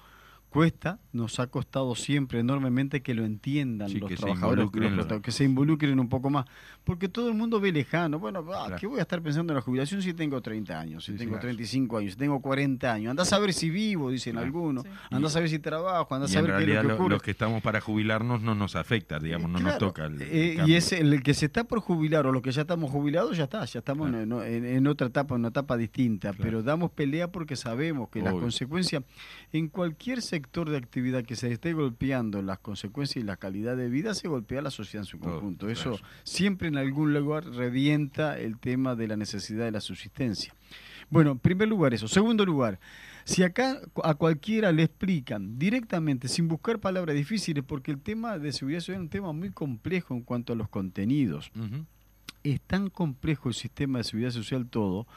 cuesta, 0.49 0.99
nos 1.13 1.39
ha 1.39 1.47
costado 1.47 1.93
siempre 1.95 2.39
enormemente 2.39 3.01
que 3.01 3.13
lo 3.13 3.23
entiendan 3.23 3.89
Sí, 3.89 3.99
los 3.99 4.09
que 4.09 4.15
trabajadores, 4.15 4.67
los 4.73 5.21
que 5.21 5.31
se 5.31 5.43
involucren 5.43 5.99
un 5.99 6.09
poco 6.09 6.29
más. 6.29 6.45
Porque 6.83 7.07
todo 7.07 7.29
el 7.29 7.35
mundo 7.35 7.59
ve 7.59 7.71
lejano. 7.71 8.17
Bueno, 8.19 8.39
ah, 8.39 8.65
Claro. 8.65 8.75
¿qué 8.79 8.87
voy 8.87 8.99
a 8.99 9.03
estar 9.03 9.21
pensando 9.21 9.53
en 9.53 9.55
la 9.55 9.61
jubilación 9.61 10.01
si 10.01 10.13
tengo 10.13 10.41
30 10.41 10.79
años, 10.79 11.05
si 11.05 11.11
Sí, 11.11 11.17
tengo 11.19 11.31
claro. 11.33 11.41
35 11.43 11.97
años, 11.99 12.13
si 12.13 12.17
tengo 12.19 12.41
40 12.41 12.91
años? 12.91 13.11
Andás 13.11 13.31
a 13.31 13.39
ver 13.39 13.53
si 13.53 13.69
vivo, 13.69 14.09
dicen 14.09 14.33
Claro. 14.33 14.45
algunos. 14.47 14.83
Sí. 14.83 14.89
Andás 15.11 15.35
a 15.35 15.39
ver 15.39 15.49
si 15.49 15.59
trabajo, 15.59 16.15
andás 16.15 16.33
Y 16.33 16.37
a 16.37 16.41
ver 16.41 16.65
qué 16.65 16.71
es 16.71 16.83
lo 16.83 16.87
que 16.89 16.93
ocurre. 16.95 17.09
los 17.09 17.21
que 17.21 17.31
estamos 17.31 17.61
para 17.61 17.79
jubilarnos 17.79 18.41
no 18.41 18.55
nos 18.55 18.75
afecta, 18.75 19.19
digamos, 19.19 19.51
no 19.51 19.59
nos 19.59 19.77
toca. 19.77 20.05
el- 20.05 20.21
el 20.21 20.31
eh, 20.31 20.63
y 20.65 20.73
es 20.73 20.91
el 20.93 21.21
que 21.21 21.33
se 21.35 21.45
está 21.45 21.63
por 21.63 21.79
jubilar 21.79 22.25
o 22.25 22.31
los 22.31 22.41
que 22.41 22.51
ya 22.51 22.61
estamos 22.61 22.89
jubilados, 22.89 23.37
ya 23.37 23.43
está, 23.43 23.63
ya 23.65 23.79
estamos 23.79 24.09
Claro. 24.09 24.43
en, 24.43 24.65
en- 24.65 24.65
en 24.65 24.87
otra 24.87 25.07
etapa, 25.07 25.35
en 25.35 25.41
una 25.41 25.49
etapa 25.49 25.77
distinta, 25.77 26.29
Claro. 26.31 26.43
pero 26.43 26.63
damos 26.63 26.91
pelea 26.91 27.31
porque 27.31 27.55
sabemos 27.55 28.09
que 28.09 28.19
las 28.21 28.31
Obvio. 28.33 28.41
consecuencias, 28.41 29.03
en 29.51 29.67
cualquier 29.67 30.21
sector 30.23 30.38
de 30.41 30.77
actividad 30.77 31.23
que 31.23 31.35
se 31.35 31.51
esté 31.51 31.73
golpeando 31.73 32.41
las 32.41 32.59
consecuencias 32.59 33.23
y 33.23 33.25
la 33.25 33.37
calidad 33.37 33.77
de 33.77 33.89
vida, 33.89 34.13
se 34.13 34.27
golpea 34.27 34.61
la 34.61 34.71
sociedad 34.71 35.03
en 35.03 35.07
su 35.07 35.17
Todo, 35.19 35.31
conjunto. 35.33 35.65
claro. 35.67 35.95
Eso 35.95 35.99
siempre 36.23 36.67
en 36.67 36.77
algún 36.77 37.13
lugar 37.13 37.45
revienta 37.45 38.37
el 38.39 38.57
tema 38.57 38.95
de 38.95 39.07
la 39.07 39.15
necesidad 39.17 39.65
de 39.65 39.71
la 39.71 39.81
subsistencia. 39.81 40.53
Bueno, 41.09 41.31
en 41.31 41.39
primer 41.39 41.67
lugar 41.67 41.93
eso. 41.93 42.07
Segundo 42.07 42.45
lugar, 42.45 42.79
si 43.25 43.43
acá 43.43 43.79
a 44.03 44.13
cualquiera 44.13 44.71
le 44.71 44.83
explican 44.83 45.57
directamente, 45.57 46.27
sin 46.27 46.47
buscar 46.47 46.79
palabras 46.79 47.15
difíciles, 47.15 47.63
porque 47.63 47.91
el 47.91 47.99
tema 47.99 48.37
de 48.37 48.51
seguridad 48.51 48.79
social 48.81 48.97
es 48.97 49.01
un 49.01 49.09
tema 49.09 49.31
muy 49.33 49.49
complejo 49.49 50.13
en 50.13 50.21
cuanto 50.21 50.53
a 50.53 50.55
los 50.55 50.69
contenidos. 50.69 51.51
Es 52.43 52.61
tan 52.61 52.89
complejo 52.89 53.49
el 53.49 53.55
sistema 53.55 53.97
de 53.97 54.03
seguridad 54.03 54.31
social 54.31 54.67
todo, 54.67 55.07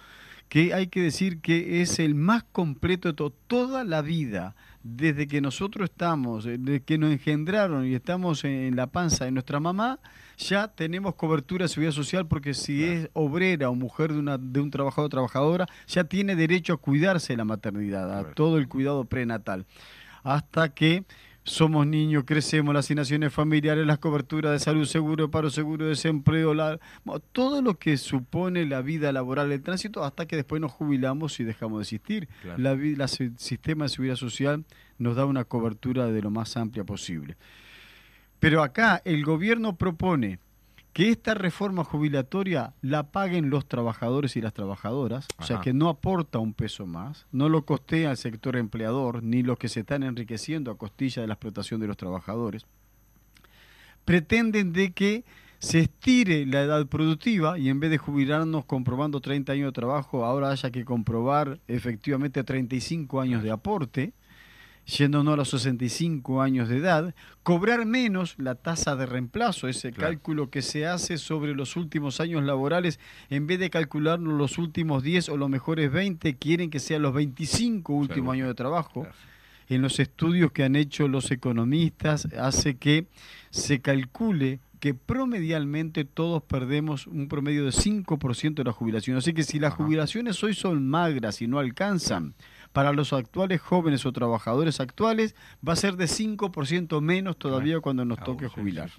que 0.48 0.74
hay 0.74 0.88
que 0.88 1.00
decir 1.00 1.40
que 1.40 1.80
es 1.80 1.98
el 1.98 2.14
más 2.14 2.42
completo 2.42 3.08
de 3.08 3.14
todo. 3.14 3.30
Toda 3.46 3.84
la 3.84 4.02
vida, 4.02 4.54
desde 4.82 5.26
que 5.26 5.40
nosotros 5.40 5.90
estamos, 5.90 6.46
eh, 6.46 6.56
desde 6.58 6.82
que 6.82 6.98
nos 6.98 7.12
engendraron 7.12 7.86
y 7.86 7.94
estamos 7.94 8.44
en 8.44 8.74
la 8.76 8.88
panza 8.88 9.24
de 9.24 9.30
nuestra 9.30 9.60
mamá, 9.60 10.00
ya 10.38 10.68
tenemos 10.68 11.14
cobertura 11.14 11.64
de 11.64 11.68
seguridad 11.68 11.92
social 11.92 12.26
porque 12.26 12.54
si 12.54 12.84
es 12.84 13.08
obrera 13.12 13.70
o 13.70 13.74
mujer 13.74 14.12
de, 14.12 14.18
una, 14.18 14.38
de 14.38 14.60
un 14.60 14.70
trabajador 14.70 15.06
o 15.06 15.10
trabajadora, 15.10 15.66
ya 15.86 16.04
tiene 16.04 16.34
derecho 16.34 16.72
a 16.72 16.76
cuidarse 16.78 17.32
de 17.32 17.36
la 17.36 17.44
maternidad, 17.44 18.18
a 18.18 18.34
todo 18.34 18.58
el 18.58 18.68
cuidado 18.68 19.04
prenatal. 19.04 19.66
Hasta 20.24 20.68
que 20.70 21.04
somos 21.44 21.86
niños, 21.86 22.22
crecemos, 22.24 22.72
las 22.72 22.86
asignaciones 22.86 23.32
familiares, 23.32 23.84
las 23.86 23.98
coberturas 23.98 24.52
de 24.52 24.58
salud, 24.60 24.84
seguro 24.84 25.30
paro, 25.30 25.50
seguro 25.50 25.84
de 25.84 25.90
desempleo, 25.90 26.54
la- 26.54 26.78
todo 27.32 27.62
lo 27.62 27.78
que 27.78 27.96
supone 27.96 28.64
la 28.64 28.80
vida 28.82 29.10
laboral, 29.12 29.50
el 29.50 29.60
tránsito, 29.62 30.04
hasta 30.04 30.26
que 30.26 30.36
después 30.36 30.60
nos 30.60 30.70
jubilamos 30.70 31.40
y 31.40 31.44
dejamos 31.44 31.78
de 31.78 31.82
existir. 31.82 32.28
Claro. 32.42 32.58
La, 32.62 32.74
la 32.96 33.08
si- 33.08 33.32
sistema 33.36 33.86
de 33.86 33.88
seguridad 33.88 34.16
social 34.16 34.64
nos 34.98 35.16
da 35.16 35.24
una 35.26 35.44
cobertura 35.44 36.06
de 36.06 36.22
lo 36.22 36.30
más 36.30 36.56
amplia 36.56 36.84
posible. 36.84 37.36
Pero 38.38 38.62
acá 38.62 39.02
el 39.04 39.24
gobierno 39.24 39.76
propone 39.76 40.38
que 40.92 41.10
esta 41.10 41.34
reforma 41.34 41.84
jubilatoria 41.84 42.74
la 42.82 43.10
paguen 43.10 43.48
los 43.48 43.66
trabajadores 43.66 44.36
y 44.36 44.42
las 44.42 44.52
trabajadoras, 44.52 45.26
o 45.38 45.42
sea 45.42 45.60
que 45.60 45.72
no 45.72 45.88
aporta 45.88 46.38
un 46.38 46.52
peso 46.52 46.86
más, 46.86 47.26
no 47.32 47.48
lo 47.48 47.64
costea 47.64 48.10
al 48.10 48.16
sector 48.18 48.56
empleador, 48.56 49.22
ni 49.22 49.42
los 49.42 49.58
que 49.58 49.68
se 49.68 49.80
están 49.80 50.02
enriqueciendo 50.02 50.70
a 50.70 50.76
costilla 50.76 51.22
de 51.22 51.28
la 51.28 51.34
explotación 51.34 51.80
de 51.80 51.86
los 51.86 51.96
trabajadores. 51.96 52.66
Pretenden 54.04 54.72
de 54.72 54.92
que 54.92 55.24
se 55.60 55.78
estire 55.78 56.44
la 56.44 56.62
edad 56.62 56.86
productiva 56.86 57.58
y 57.58 57.68
en 57.68 57.78
vez 57.78 57.90
de 57.90 57.96
jubilarnos 57.96 58.64
comprobando 58.64 59.20
30 59.20 59.52
años 59.52 59.68
de 59.68 59.72
trabajo, 59.72 60.24
ahora 60.24 60.50
haya 60.50 60.70
que 60.70 60.84
comprobar 60.84 61.60
efectivamente 61.68 62.42
35 62.42 63.20
años 63.20 63.42
de 63.42 63.52
aporte, 63.52 64.12
yéndonos 64.86 65.34
a 65.34 65.36
los 65.36 65.50
65 65.50 66.42
años 66.42 66.68
de 66.68 66.78
edad, 66.78 67.14
cobrar 67.42 67.86
menos 67.86 68.34
la 68.38 68.54
tasa 68.56 68.96
de 68.96 69.06
reemplazo, 69.06 69.68
ese 69.68 69.92
Claro. 69.92 70.08
cálculo 70.10 70.50
que 70.50 70.62
se 70.62 70.86
hace 70.86 71.18
sobre 71.18 71.54
los 71.54 71.76
últimos 71.76 72.20
años 72.20 72.42
laborales, 72.42 72.98
en 73.30 73.46
vez 73.46 73.58
de 73.60 73.70
calcularnos 73.70 74.34
los 74.34 74.58
últimos 74.58 75.02
10 75.02 75.28
o 75.28 75.36
los 75.36 75.48
mejores 75.48 75.90
20, 75.92 76.34
quieren 76.36 76.70
que 76.70 76.80
sean 76.80 77.02
los 77.02 77.14
25 77.14 77.92
últimos 77.94 78.14
Seguro. 78.16 78.32
años 78.32 78.48
de 78.48 78.54
trabajo. 78.54 79.02
Claro. 79.02 79.16
En 79.68 79.80
los 79.80 80.00
estudios 80.00 80.52
que 80.52 80.64
han 80.64 80.76
hecho 80.76 81.08
los 81.08 81.30
economistas, 81.30 82.26
hace 82.38 82.76
que 82.76 83.06
se 83.50 83.80
calcule 83.80 84.60
que 84.80 84.92
promedialmente 84.94 86.04
todos 86.04 86.42
perdemos 86.42 87.06
un 87.06 87.28
promedio 87.28 87.64
de 87.64 87.70
5% 87.70 88.62
de 88.62 88.64
la 88.64 88.72
jubilación. 88.72 89.16
Así 89.16 89.32
que 89.32 89.44
si 89.44 89.60
las 89.60 89.74
Ajá. 89.74 89.84
jubilaciones 89.84 90.42
hoy 90.42 90.54
son 90.54 90.88
magras 90.88 91.40
y 91.40 91.46
no 91.46 91.60
alcanzan 91.60 92.34
para 92.72 92.92
los 92.92 93.12
actuales 93.12 93.60
jóvenes 93.60 94.04
o 94.06 94.12
trabajadores 94.12 94.80
actuales, 94.80 95.34
va 95.66 95.74
a 95.74 95.76
ser 95.76 95.96
de 95.96 96.06
5% 96.06 97.00
menos 97.00 97.36
todavía 97.36 97.80
cuando 97.80 98.04
nos 98.04 98.18
Ah, 98.18 98.24
toque 98.24 98.48
jubilar. 98.48 98.90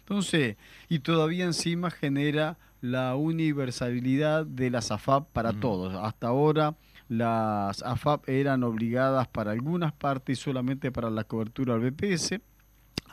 Entonces, 0.00 0.56
y 0.88 1.00
todavía 1.00 1.44
encima 1.44 1.90
genera 1.90 2.56
la 2.80 3.14
universalidad 3.16 4.46
de 4.46 4.70
las 4.70 4.90
AFAP 4.90 5.28
para 5.32 5.52
todos. 5.52 5.94
Hasta 5.94 6.28
ahora 6.28 6.74
las 7.08 7.82
AFAP 7.82 8.28
eran 8.28 8.62
obligadas 8.62 9.26
para 9.28 9.50
algunas 9.50 9.92
partes 9.92 10.38
y 10.38 10.42
solamente 10.42 10.90
para 10.92 11.10
la 11.10 11.24
cobertura 11.24 11.74
al 11.74 11.80
BPS. 11.80 12.40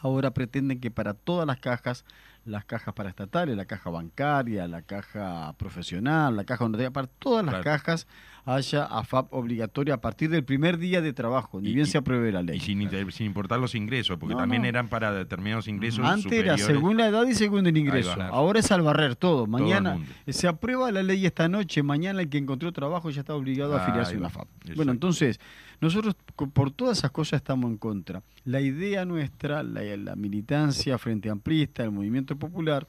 Ahora 0.01 0.31
pretenden 0.31 0.79
que 0.79 0.91
para 0.91 1.13
todas 1.15 1.47
las 1.47 1.57
cajas, 1.57 2.05
las 2.45 2.63
cajas 2.65 2.93
paraestatales, 2.93 3.57
la 3.57 3.65
caja 3.65 3.89
bancaria, 3.89 4.67
la 4.67 4.83
caja 4.83 5.53
profesional, 5.57 6.35
la 6.35 6.43
caja 6.43 6.65
honoraria, 6.65 6.91
para 6.91 7.07
todas 7.07 7.43
las 7.43 7.55
Claro. 7.55 7.63
cajas 7.63 8.05
haya 8.45 8.85
AFAP 8.85 9.33
obligatoria 9.33 9.95
a 9.95 10.01
partir 10.01 10.29
del 10.29 10.43
primer 10.43 10.77
día 10.77 11.01
de 11.01 11.13
trabajo, 11.13 11.59
ni 11.59 11.69
Y- 11.71 11.73
bien 11.75 11.87
se 11.87 11.97
apruebe 11.97 12.31
la 12.31 12.43
ley. 12.43 12.57
Y 12.57 12.59
sin, 12.59 13.25
importar 13.25 13.59
los 13.59 13.73
ingresos, 13.75 14.17
porque 14.19 14.35
No, 14.35 14.39
también 14.41 14.61
no. 14.61 14.67
eran 14.67 14.87
para 14.87 15.11
determinados 15.11 15.67
ingresos 15.67 16.05
Antes 16.05 16.31
era 16.31 16.57
según 16.57 16.97
la 16.97 17.07
edad 17.07 17.25
y 17.25 17.33
según 17.33 17.65
el 17.65 17.75
ingreso. 17.75 18.13
Ahora 18.21 18.59
es 18.59 18.71
al 18.71 18.81
barrer 18.83 19.15
todo. 19.15 19.47
Mañana 19.47 19.97
se 20.27 20.47
aprueba 20.47 20.91
la 20.91 21.01
ley 21.03 21.25
esta 21.25 21.49
noche. 21.49 21.81
Mañana 21.83 22.21
el 22.21 22.29
que 22.29 22.37
encontró 22.37 22.71
trabajo 22.71 23.09
ya 23.09 23.21
está 23.21 23.33
obligado 23.33 23.75
a 23.75 23.81
afiliarse 23.83 24.15
a 24.15 24.17
una 24.19 24.29
FAP. 24.29 24.47
Exacto. 24.57 24.75
Bueno, 24.75 24.91
entonces, 24.91 25.39
nosotros 25.81 26.15
por 26.53 26.71
todas 26.71 26.99
esas 26.99 27.11
cosas 27.11 27.37
estamos 27.37 27.69
en 27.71 27.77
contra. 27.77 28.21
La 28.43 28.61
idea 28.61 29.05
nuestra, 29.05 29.63
la, 29.63 29.81
la 29.97 30.15
militancia 30.15 30.97
frente 30.97 31.29
amplista, 31.29 31.83
el 31.83 31.91
movimiento 31.91 32.35
popular, 32.37 32.87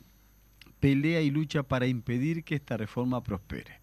pelea 0.80 1.22
y 1.22 1.30
lucha 1.30 1.62
para 1.62 1.86
impedir 1.86 2.44
que 2.44 2.54
esta 2.56 2.76
reforma 2.76 3.22
prospere. 3.22 3.80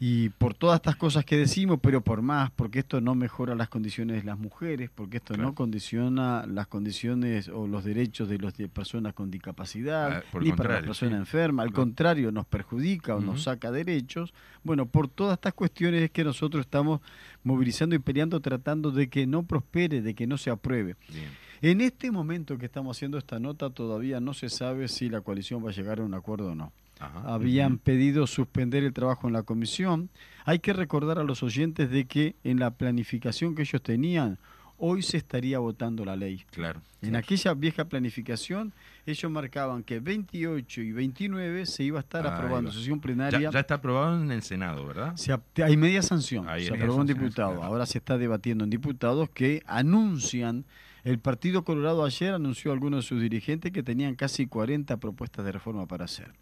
Y 0.00 0.28
por 0.28 0.54
todas 0.54 0.76
estas 0.76 0.94
cosas 0.94 1.24
que 1.24 1.36
decimos, 1.36 1.80
pero 1.82 2.00
por 2.02 2.22
más, 2.22 2.52
porque 2.52 2.78
esto 2.78 3.00
no 3.00 3.16
mejora 3.16 3.56
las 3.56 3.68
condiciones 3.68 4.18
de 4.18 4.22
las 4.22 4.38
mujeres, 4.38 4.90
porque 4.94 5.16
esto 5.16 5.34
Claro. 5.34 5.48
no 5.48 5.54
condiciona 5.56 6.46
las 6.46 6.68
condiciones 6.68 7.48
o 7.48 7.66
los 7.66 7.82
derechos 7.82 8.28
de 8.28 8.38
las 8.38 8.52
personas 8.72 9.12
con 9.14 9.30
discapacidad, 9.32 10.18
Ah, 10.18 10.38
ni 10.40 10.52
para 10.52 10.74
la 10.74 10.80
persona 10.86 11.12
sí. 11.12 11.16
enferma, 11.16 11.64
al 11.64 11.70
Claro. 11.70 11.82
contrario, 11.82 12.30
nos 12.30 12.46
perjudica 12.46 13.16
o 13.16 13.20
nos 13.20 13.42
saca 13.42 13.72
derechos. 13.72 14.32
Bueno, 14.62 14.86
por 14.86 15.08
todas 15.08 15.34
estas 15.34 15.54
cuestiones 15.54 16.02
es 16.02 16.10
que 16.12 16.22
nosotros 16.22 16.60
estamos 16.64 17.00
movilizando 17.42 17.96
y 17.96 17.98
peleando, 17.98 18.38
tratando 18.40 18.92
de 18.92 19.08
que 19.08 19.26
no 19.26 19.42
prospere, 19.42 20.00
de 20.00 20.14
que 20.14 20.28
no 20.28 20.38
se 20.38 20.50
apruebe. 20.50 20.94
Bien. 21.12 21.30
En 21.60 21.80
este 21.80 22.12
momento 22.12 22.56
que 22.56 22.66
estamos 22.66 22.96
haciendo 22.96 23.18
esta 23.18 23.40
nota, 23.40 23.70
todavía 23.70 24.20
no 24.20 24.32
se 24.32 24.48
sabe 24.48 24.86
si 24.86 25.08
la 25.08 25.22
coalición 25.22 25.64
va 25.64 25.70
a 25.70 25.72
llegar 25.72 25.98
a 25.98 26.04
un 26.04 26.14
acuerdo 26.14 26.52
o 26.52 26.54
no 26.54 26.72
Ajá. 27.00 27.22
habían 27.34 27.78
pedido 27.78 28.26
suspender 28.26 28.84
el 28.84 28.92
trabajo 28.92 29.26
en 29.26 29.32
la 29.34 29.42
comisión. 29.42 30.10
Hay 30.44 30.58
que 30.58 30.72
recordar 30.72 31.18
a 31.18 31.24
los 31.24 31.42
oyentes 31.42 31.90
de 31.90 32.06
que 32.06 32.36
en 32.44 32.58
la 32.58 32.70
planificación 32.70 33.54
que 33.54 33.62
ellos 33.62 33.82
tenían, 33.82 34.38
hoy 34.78 35.02
se 35.02 35.16
estaría 35.16 35.58
votando 35.58 36.04
la 36.04 36.16
ley. 36.16 36.44
Claro. 36.52 36.80
En 37.02 37.16
aquella 37.16 37.54
vieja 37.54 37.84
planificación, 37.84 38.72
ellos 39.06 39.30
marcaban 39.30 39.82
que 39.82 40.00
28 40.00 40.80
y 40.82 40.92
29 40.92 41.66
se 41.66 41.84
iba 41.84 41.98
a 41.98 42.02
estar 42.02 42.26
aprobando 42.26 42.70
sesión 42.72 43.00
plenaria. 43.00 43.50
ya 43.50 43.60
está 43.60 43.74
aprobado 43.74 44.20
en 44.20 44.30
el 44.32 44.42
Senado, 44.42 44.86
¿verdad? 44.86 45.14
Se 45.16 45.36
hay 45.62 45.76
media 45.76 46.02
sanción, 46.02 46.48
Ahí 46.48 46.66
se 46.66 46.74
aprobó 46.74 47.00
en 47.00 47.06
diputados. 47.08 47.54
claro. 47.54 47.64
Ahora 47.64 47.86
se 47.86 47.98
está 47.98 48.18
debatiendo 48.18 48.64
en 48.64 48.70
diputados 48.70 49.28
que 49.30 49.62
anuncian, 49.66 50.64
el 51.10 51.18
Partido 51.18 51.64
Colorado 51.64 52.04
ayer 52.04 52.34
anunció 52.34 52.70
a 52.70 52.74
algunos 52.74 53.04
de 53.04 53.08
sus 53.08 53.20
dirigentes 53.20 53.72
que 53.72 53.82
tenían 53.82 54.14
casi 54.14 54.46
40 54.46 54.96
propuestas 54.98 55.44
de 55.44 55.52
reforma 55.52 55.86
para 55.86 56.04
hacer. 56.04 56.32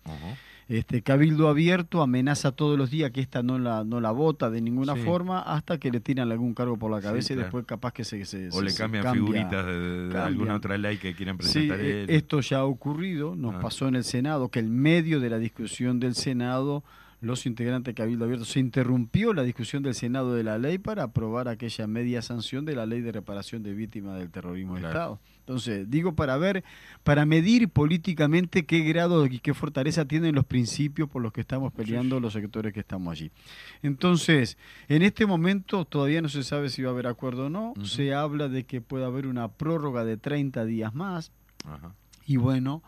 Este 0.69 1.03
Cabildo 1.03 1.49
Abierto 1.49 2.03
amenaza 2.03 2.51
todos 2.51 2.77
los 2.77 2.91
días 2.91 3.13
que 3.13 3.21
esta 3.21 3.43
no 3.45 3.57
la, 3.59 3.85
no 3.85 4.01
la 4.01 4.11
vota 4.11 4.51
de 4.51 4.61
ninguna 4.61 4.95
Sí. 4.97 5.03
forma 5.03 5.41
hasta 5.41 5.79
que 5.79 5.93
le 5.93 6.01
tiran 6.01 6.33
algún 6.33 6.55
cargo 6.55 6.77
por 6.77 6.91
la 6.91 6.99
Sí, 7.01 7.05
cabeza 7.07 7.33
y 7.35 7.37
después 7.37 7.65
capaz 7.67 7.93
que 7.93 8.03
se, 8.03 8.25
se- 8.25 8.49
O 8.49 8.53
se- 8.53 8.63
le 8.65 8.75
cambian 8.75 9.05
cambia. 9.05 9.23
figuritas 9.23 9.65
de, 9.67 10.19
alguna 10.19 10.57
otra 10.57 10.77
ley 10.77 10.97
que 10.97 11.15
quieran 11.15 11.37
presentar 11.39 11.79
eh, 11.81 12.03
él. 12.03 12.11
esto 12.11 12.41
ya 12.41 12.59
ha 12.59 12.65
ocurrido, 12.65 13.37
nos 13.37 13.55
Ah. 13.55 13.61
pasó 13.61 13.87
en 13.87 13.95
el 13.95 14.03
Senado, 14.05 14.49
que 14.49 14.59
en 14.59 14.71
medio 14.77 15.21
de 15.21 15.31
la 15.31 15.39
discusión 15.39 16.01
del 16.01 16.17
Senado, 16.17 16.83
los 17.21 17.47
integrantes 17.47 17.95
de 17.95 17.95
Cabildo 17.95 18.25
Abierto, 18.27 18.45
se 18.45 18.61
interrumpió 18.61 19.33
la 19.33 19.43
discusión 19.43 19.83
del 19.83 19.95
Senado 19.95 20.35
de 20.35 20.45
la 20.45 20.59
ley 20.59 20.79
para 20.79 21.05
aprobar 21.05 21.49
aquella 21.49 21.87
media 21.87 22.21
sanción 22.23 22.65
de 22.65 22.77
la 22.77 22.85
ley 22.87 23.01
de 23.01 23.11
reparación 23.13 23.63
de 23.63 23.73
víctimas 23.75 24.19
del 24.19 24.31
terrorismo 24.31 24.75
Claro. 24.75 24.89
Estado. 24.89 25.21
Entonces, 25.41 25.89
digo 25.89 26.15
para 26.17 26.37
ver, 26.39 26.65
para 27.05 27.25
medir 27.25 27.69
políticamente 27.69 28.67
qué 28.67 28.81
grado 28.81 29.27
y 29.27 29.39
qué 29.39 29.55
fortaleza 29.55 30.05
tienen 30.05 30.35
los 30.35 30.45
principios 30.45 31.09
por 31.09 31.23
los 31.23 31.33
que 31.33 31.41
estamos 31.41 31.73
peleando 31.73 32.19
los 32.19 32.33
sectores 32.33 32.73
que 32.73 32.81
estamos 32.81 33.13
allí. 33.13 33.31
Entonces, 33.83 34.59
en 34.89 35.03
este 35.03 35.25
momento 35.27 35.85
todavía 35.85 36.21
no 36.21 36.29
se 36.29 36.43
sabe 36.43 36.69
si 36.69 36.83
va 36.83 36.91
a 36.91 36.93
haber 36.93 37.07
acuerdo 37.07 37.47
o 37.47 37.51
no. 37.51 37.75
Se 37.85 38.13
habla 38.13 38.49
de 38.49 38.65
que 38.65 38.81
puede 38.81 39.05
haber 39.05 39.27
una 39.27 39.49
prórroga 39.49 40.05
de 40.05 40.17
30 40.17 40.65
días 40.65 40.95
más. 40.95 41.31
Ajá. 41.65 41.95
Y 42.27 42.37
bueno, 42.39 42.83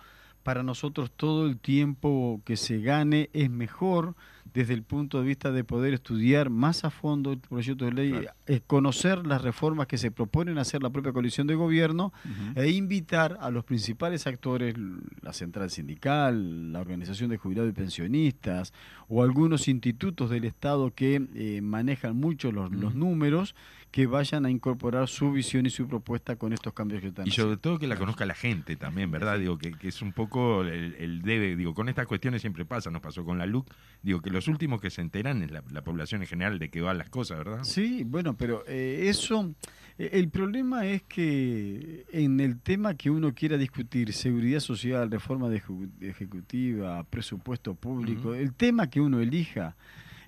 para 0.48 0.62
nosotros 0.62 1.10
todo 1.14 1.44
el 1.44 1.58
tiempo 1.58 2.40
que 2.46 2.56
se 2.56 2.80
gane 2.80 3.28
es 3.34 3.50
mejor 3.50 4.14
desde 4.54 4.72
el 4.72 4.82
punto 4.82 5.20
de 5.20 5.26
vista 5.26 5.52
de 5.52 5.62
poder 5.62 5.92
estudiar 5.92 6.48
más 6.48 6.86
a 6.86 6.90
fondo 6.90 7.32
el 7.32 7.38
proyecto 7.38 7.84
de 7.84 7.92
ley, 7.92 8.10
Claro. 8.12 8.30
eh, 8.46 8.62
conocer 8.66 9.26
las 9.26 9.42
reformas 9.42 9.86
que 9.88 9.98
se 9.98 10.10
proponen 10.10 10.56
hacer 10.56 10.82
la 10.82 10.88
propia 10.88 11.12
coalición 11.12 11.46
de 11.46 11.54
gobierno 11.54 12.14
e 12.54 12.70
invitar 12.70 13.36
a 13.42 13.50
los 13.50 13.62
principales 13.64 14.26
actores, 14.26 14.74
la 15.20 15.34
central 15.34 15.68
sindical, 15.68 16.72
la 16.72 16.80
organización 16.80 17.28
de 17.28 17.36
jubilados 17.36 17.68
y 17.68 17.74
pensionistas 17.74 18.72
o 19.06 19.22
algunos 19.22 19.68
institutos 19.68 20.30
del 20.30 20.44
Estado 20.46 20.94
que 20.94 21.28
eh, 21.34 21.60
manejan 21.60 22.16
mucho 22.16 22.52
los, 22.52 22.70
números, 22.94 23.54
que 23.90 24.06
vayan 24.06 24.44
a 24.44 24.50
incorporar 24.50 25.08
su 25.08 25.32
visión 25.32 25.64
y 25.66 25.70
su 25.70 25.88
propuesta 25.88 26.36
con 26.36 26.52
estos 26.52 26.72
cambios 26.74 27.00
que 27.00 27.08
están 27.08 27.26
Y 27.26 27.30
sobre 27.30 27.56
todo 27.56 27.78
que 27.78 27.86
la 27.86 27.96
conozca 27.96 28.26
la 28.26 28.34
gente 28.34 28.76
también, 28.76 29.10
¿verdad? 29.10 29.38
Digo, 29.38 29.56
que, 29.56 29.72
que 29.72 29.88
es 29.88 30.02
un 30.02 30.12
poco 30.12 30.62
el, 30.62 30.94
el 30.98 31.22
debe, 31.22 31.56
digo, 31.56 31.74
con 31.74 31.88
estas 31.88 32.06
cuestiones 32.06 32.42
siempre 32.42 32.64
pasa, 32.64 32.90
nos 32.90 33.00
pasó 33.00 33.24
con 33.24 33.38
la 33.38 33.46
LUC, 33.46 33.66
digo, 34.02 34.20
que 34.20 34.30
los 34.30 34.46
últimos 34.48 34.80
que 34.80 34.90
se 34.90 35.00
enteran 35.00 35.42
es 35.42 35.50
la, 35.50 35.62
la 35.70 35.82
población 35.82 36.20
en 36.22 36.28
general 36.28 36.58
de 36.58 36.68
qué 36.68 36.80
van 36.80 36.98
las 36.98 37.08
cosas, 37.08 37.38
¿verdad? 37.38 37.64
Sí, 37.64 38.04
bueno, 38.04 38.36
pero 38.36 38.62
eh, 38.66 39.06
eso, 39.08 39.54
eh, 39.98 40.10
el 40.12 40.28
problema 40.28 40.86
es 40.86 41.02
que 41.04 42.04
en 42.12 42.40
el 42.40 42.60
tema 42.60 42.94
que 42.94 43.10
uno 43.10 43.34
quiera 43.34 43.56
discutir, 43.56 44.12
seguridad 44.12 44.60
social, 44.60 45.10
reforma 45.10 45.48
de 45.48 45.62
ejecutiva, 46.02 47.02
presupuesto 47.04 47.74
público, 47.74 48.34
el 48.34 48.52
tema 48.52 48.90
que 48.90 49.00
uno 49.00 49.20
elija, 49.20 49.76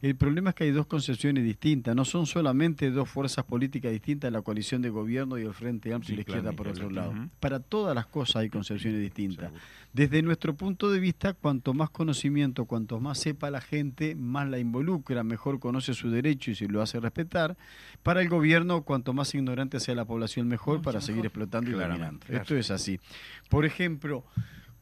el 0.02 0.16
problema 0.16 0.50
es 0.50 0.56
que 0.56 0.64
hay 0.64 0.70
dos 0.70 0.86
concepciones 0.86 1.44
distintas, 1.44 1.94
no 1.94 2.04
son 2.04 2.26
solamente 2.26 2.90
dos 2.90 3.08
fuerzas 3.08 3.44
políticas 3.44 3.92
distintas, 3.92 4.32
la 4.32 4.42
coalición 4.42 4.80
de 4.80 4.88
gobierno 4.88 5.38
y 5.38 5.42
el 5.42 5.52
Frente 5.52 5.92
Amplio 5.92 6.14
y 6.14 6.16
la 6.16 6.20
izquierda 6.22 6.52
por 6.52 6.68
otro 6.68 6.90
lado. 6.90 7.12
Para 7.38 7.60
todas 7.60 7.94
las 7.94 8.06
cosas 8.06 8.36
hay 8.36 8.50
concepciones 8.50 9.00
distintas. 9.00 9.46
Seguro. 9.46 9.60
Desde 9.92 10.22
nuestro 10.22 10.54
punto 10.54 10.90
de 10.90 11.00
vista, 11.00 11.34
cuanto 11.34 11.74
más 11.74 11.90
conocimiento, 11.90 12.64
cuanto 12.64 13.00
más 13.00 13.18
sepa 13.18 13.50
la 13.50 13.60
gente, 13.60 14.14
más 14.14 14.48
la 14.48 14.58
involucra, 14.58 15.24
mejor 15.24 15.58
conoce 15.58 15.94
su 15.94 16.10
derecho 16.10 16.52
y 16.52 16.54
se 16.54 16.68
lo 16.68 16.80
hace 16.80 17.00
respetar. 17.00 17.56
Para 18.04 18.22
el 18.22 18.28
gobierno, 18.28 18.82
cuanto 18.82 19.12
más 19.12 19.34
ignorante 19.34 19.80
sea 19.80 19.96
la 19.96 20.04
población, 20.04 20.46
mejor 20.46 20.80
para 20.80 21.00
seguir 21.00 21.26
explotando 21.26 21.70
y 21.70 21.74
dominando. 21.74 22.20
claro. 22.24 22.42
Esto 22.42 22.56
es 22.56 22.70
así. 22.70 23.00
Por 23.48 23.64
ejemplo, 23.64 24.24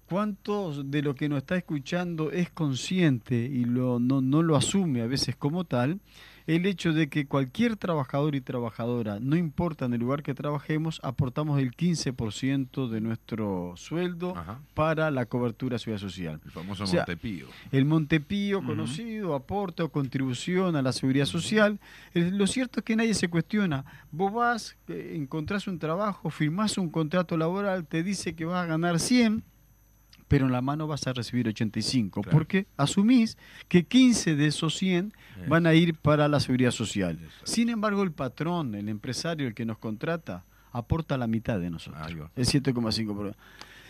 ¿cuántos 0.08 0.90
de 0.90 1.02
lo 1.02 1.14
que 1.14 1.28
nos 1.28 1.38
está 1.38 1.56
escuchando 1.56 2.30
es 2.30 2.50
consciente 2.50 3.36
y 3.36 3.64
lo, 3.64 3.98
no, 4.00 4.20
no 4.20 4.42
lo 4.42 4.56
asume 4.56 5.02
a 5.02 5.06
veces 5.06 5.36
como 5.36 5.64
tal? 5.64 6.00
el 6.48 6.64
hecho 6.64 6.94
de 6.94 7.10
que 7.10 7.26
cualquier 7.26 7.76
trabajador 7.76 8.34
y 8.34 8.40
trabajadora, 8.40 9.18
no 9.20 9.36
importa 9.36 9.84
en 9.84 9.92
el 9.92 10.00
lugar 10.00 10.22
que 10.22 10.32
trabajemos, 10.32 10.98
aportamos 11.02 11.60
el 11.60 11.76
15% 11.76 12.88
de 12.88 13.02
nuestro 13.02 13.74
sueldo 13.76 14.34
Ajá. 14.34 14.58
para 14.72 15.10
la 15.10 15.26
cobertura 15.26 15.74
de 15.74 15.80
seguridad 15.80 16.00
social. 16.00 16.40
El 16.42 16.50
famoso 16.50 16.84
O 16.84 16.86
sea, 16.86 17.00
Montepío. 17.00 17.48
El 17.70 17.84
Montepío 17.84 18.64
conocido, 18.64 19.34
aporte 19.34 19.82
o 19.82 19.90
contribución 19.90 20.74
a 20.74 20.80
la 20.80 20.92
seguridad 20.92 21.26
social. 21.26 21.78
Eh, 22.14 22.30
Lo 22.32 22.46
cierto 22.46 22.80
es 22.80 22.84
que 22.84 22.96
nadie 22.96 23.12
se 23.12 23.28
cuestiona. 23.28 23.84
Vos 24.10 24.32
vas, 24.32 24.78
eh, 24.88 25.12
encontrás 25.16 25.68
un 25.68 25.78
trabajo, 25.78 26.30
firmás 26.30 26.78
un 26.78 26.88
contrato 26.88 27.36
laboral, 27.36 27.86
te 27.86 28.02
dice 28.02 28.34
que 28.34 28.46
vas 28.46 28.64
a 28.64 28.66
ganar 28.66 29.00
100, 29.00 29.44
pero 30.28 30.46
en 30.46 30.52
la 30.52 30.60
mano 30.62 30.86
vas 30.86 31.06
a 31.06 31.12
recibir 31.12 31.48
85, 31.48 32.20
Claro. 32.22 32.36
porque 32.36 32.66
asumís 32.76 33.36
que 33.68 33.84
15 33.84 34.36
de 34.36 34.46
esos 34.46 34.76
100 34.76 35.12
Eh. 35.38 35.46
van 35.48 35.66
a 35.66 35.74
ir 35.74 35.94
para 35.94 36.28
la 36.28 36.38
seguridad 36.40 36.70
social. 36.70 37.18
Sin 37.44 37.68
embargo, 37.70 38.02
el 38.02 38.12
patrón, 38.12 38.74
el 38.74 38.88
empresario, 38.88 39.46
el 39.48 39.54
que 39.54 39.64
nos 39.64 39.78
contrata, 39.78 40.44
aporta 40.72 41.16
la 41.16 41.26
mitad 41.26 41.58
de 41.58 41.70
nosotros. 41.70 42.06
El 42.36 42.44
7,5%. 42.46 43.34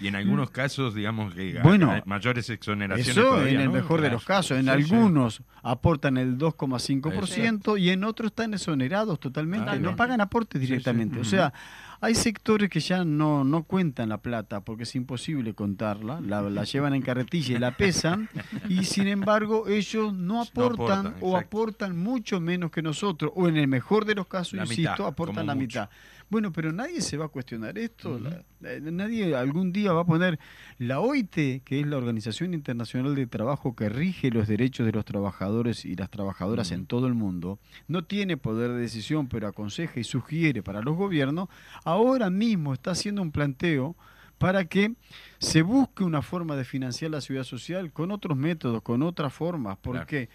Y 0.01 0.07
en 0.07 0.15
algunos 0.15 0.51
casos, 0.51 0.95
digamos 0.95 1.35
que 1.35 1.59
Bueno, 1.61 1.91
hay 1.91 2.03
mayores 2.07 2.49
exoneraciones 2.51 3.09
Eso 3.17 3.21
todavía, 3.31 3.51
en 3.55 3.61
el 3.63 3.67
¿no? 3.67 3.73
mejor 3.73 4.01
de 4.01 4.11
los 4.11 4.25
casos. 4.25 4.53
En 4.57 4.67
Sí, 4.67 4.71
sí. 4.85 4.95
algunos 4.95 5.43
aportan 5.61 6.17
el 6.19 6.39
2,5% 6.39 7.77
y 7.77 7.91
en 7.91 8.05
otros 8.05 8.31
están 8.31 8.55
exonerados 8.55 9.19
totalmente. 9.19 9.69
Ah, 9.71 9.77
no 9.77 9.97
pagan 9.97 10.21
aportes 10.21 10.61
sí. 10.61 10.67
directamente. 10.67 11.19
O 11.19 11.25
sea, 11.25 11.53
hay 12.01 12.15
sectores 12.15 12.71
que 12.71 12.81
ya 12.81 13.05
no, 13.05 13.45
no 13.45 13.65
cuentan 13.65 14.09
la 14.11 14.19
plata 14.19 14.61
porque 14.61 14.85
es 14.85 14.95
imposible 14.95 15.55
contarla. 15.55 16.21
La, 16.21 16.43
la 16.43 16.65
llevan 16.65 16.95
en 16.95 17.03
carretilla 17.03 17.57
y 17.57 17.59
la 17.59 17.77
pesan. 17.77 18.29
y 18.69 18.85
sin 18.85 19.09
embargo, 19.09 19.67
ellos 19.69 20.13
no 20.15 20.41
aportan, 20.43 21.07
aportan, 21.09 21.15
o 21.21 21.37
aportan 21.37 21.97
mucho 21.97 22.41
menos 22.41 22.71
que 22.71 22.83
nosotros. 22.83 23.33
O 23.35 23.49
en 23.49 23.57
el 23.57 23.67
mejor 23.69 24.05
de 24.05 24.15
los 24.15 24.27
casos, 24.27 24.55
La 24.55 24.63
insisto, 24.63 24.93
mitad, 24.93 25.07
aportan 25.07 25.47
la 25.47 25.55
mucho. 25.55 25.67
mitad. 25.81 25.91
Bueno, 26.31 26.53
pero 26.53 26.73
nadie 26.73 27.01
se 27.01 27.17
va 27.17 27.25
a 27.27 27.29
cuestionar 27.29 27.79
esto. 27.79 28.19
la- 28.19 28.71
eh, 28.71 28.81
nadie 28.83 29.35
algún 29.35 29.73
día 29.73 29.93
va 29.93 30.03
a 30.03 30.05
poner 30.05 30.39
la 30.79 31.01
OIT, 31.01 31.63
que 31.65 31.81
es 31.81 31.87
la 31.87 31.97
Organización 31.97 32.53
Internacional 32.55 33.15
de 33.15 33.27
Trabajo 33.27 33.75
que 33.75 33.89
rige 33.89 34.31
los 34.31 34.47
derechos 34.47 34.85
de 34.85 34.93
los 34.93 35.05
trabajadores 35.05 35.85
y 35.85 35.95
las 35.97 36.11
trabajadoras 36.11 36.71
en 36.73 36.87
todo 36.87 37.07
el 37.07 37.15
mundo, 37.15 37.59
no 37.87 38.05
tiene 38.05 38.37
poder 38.37 38.73
de 38.73 38.81
decisión, 38.81 39.29
pero 39.29 39.47
aconseja 39.49 40.01
y 40.01 40.05
sugiere 40.05 40.63
para 40.63 40.83
los 40.83 40.97
gobiernos, 40.97 41.49
ahora 41.85 42.29
mismo 42.31 42.75
está 42.75 42.91
haciendo 42.91 43.23
un 43.23 43.31
planteo 43.33 43.97
para 44.37 44.67
que 44.67 44.95
se 45.39 45.63
busque 45.63 46.05
una 46.05 46.23
forma 46.23 46.57
de 46.57 46.65
financiar 46.65 47.11
la 47.11 47.21
seguridad 47.21 47.45
social 47.45 47.93
con 47.93 48.11
otros 48.13 48.37
métodos, 48.37 48.83
con 48.83 49.03
otras 49.03 49.33
formas, 49.33 49.79
porque 49.81 50.29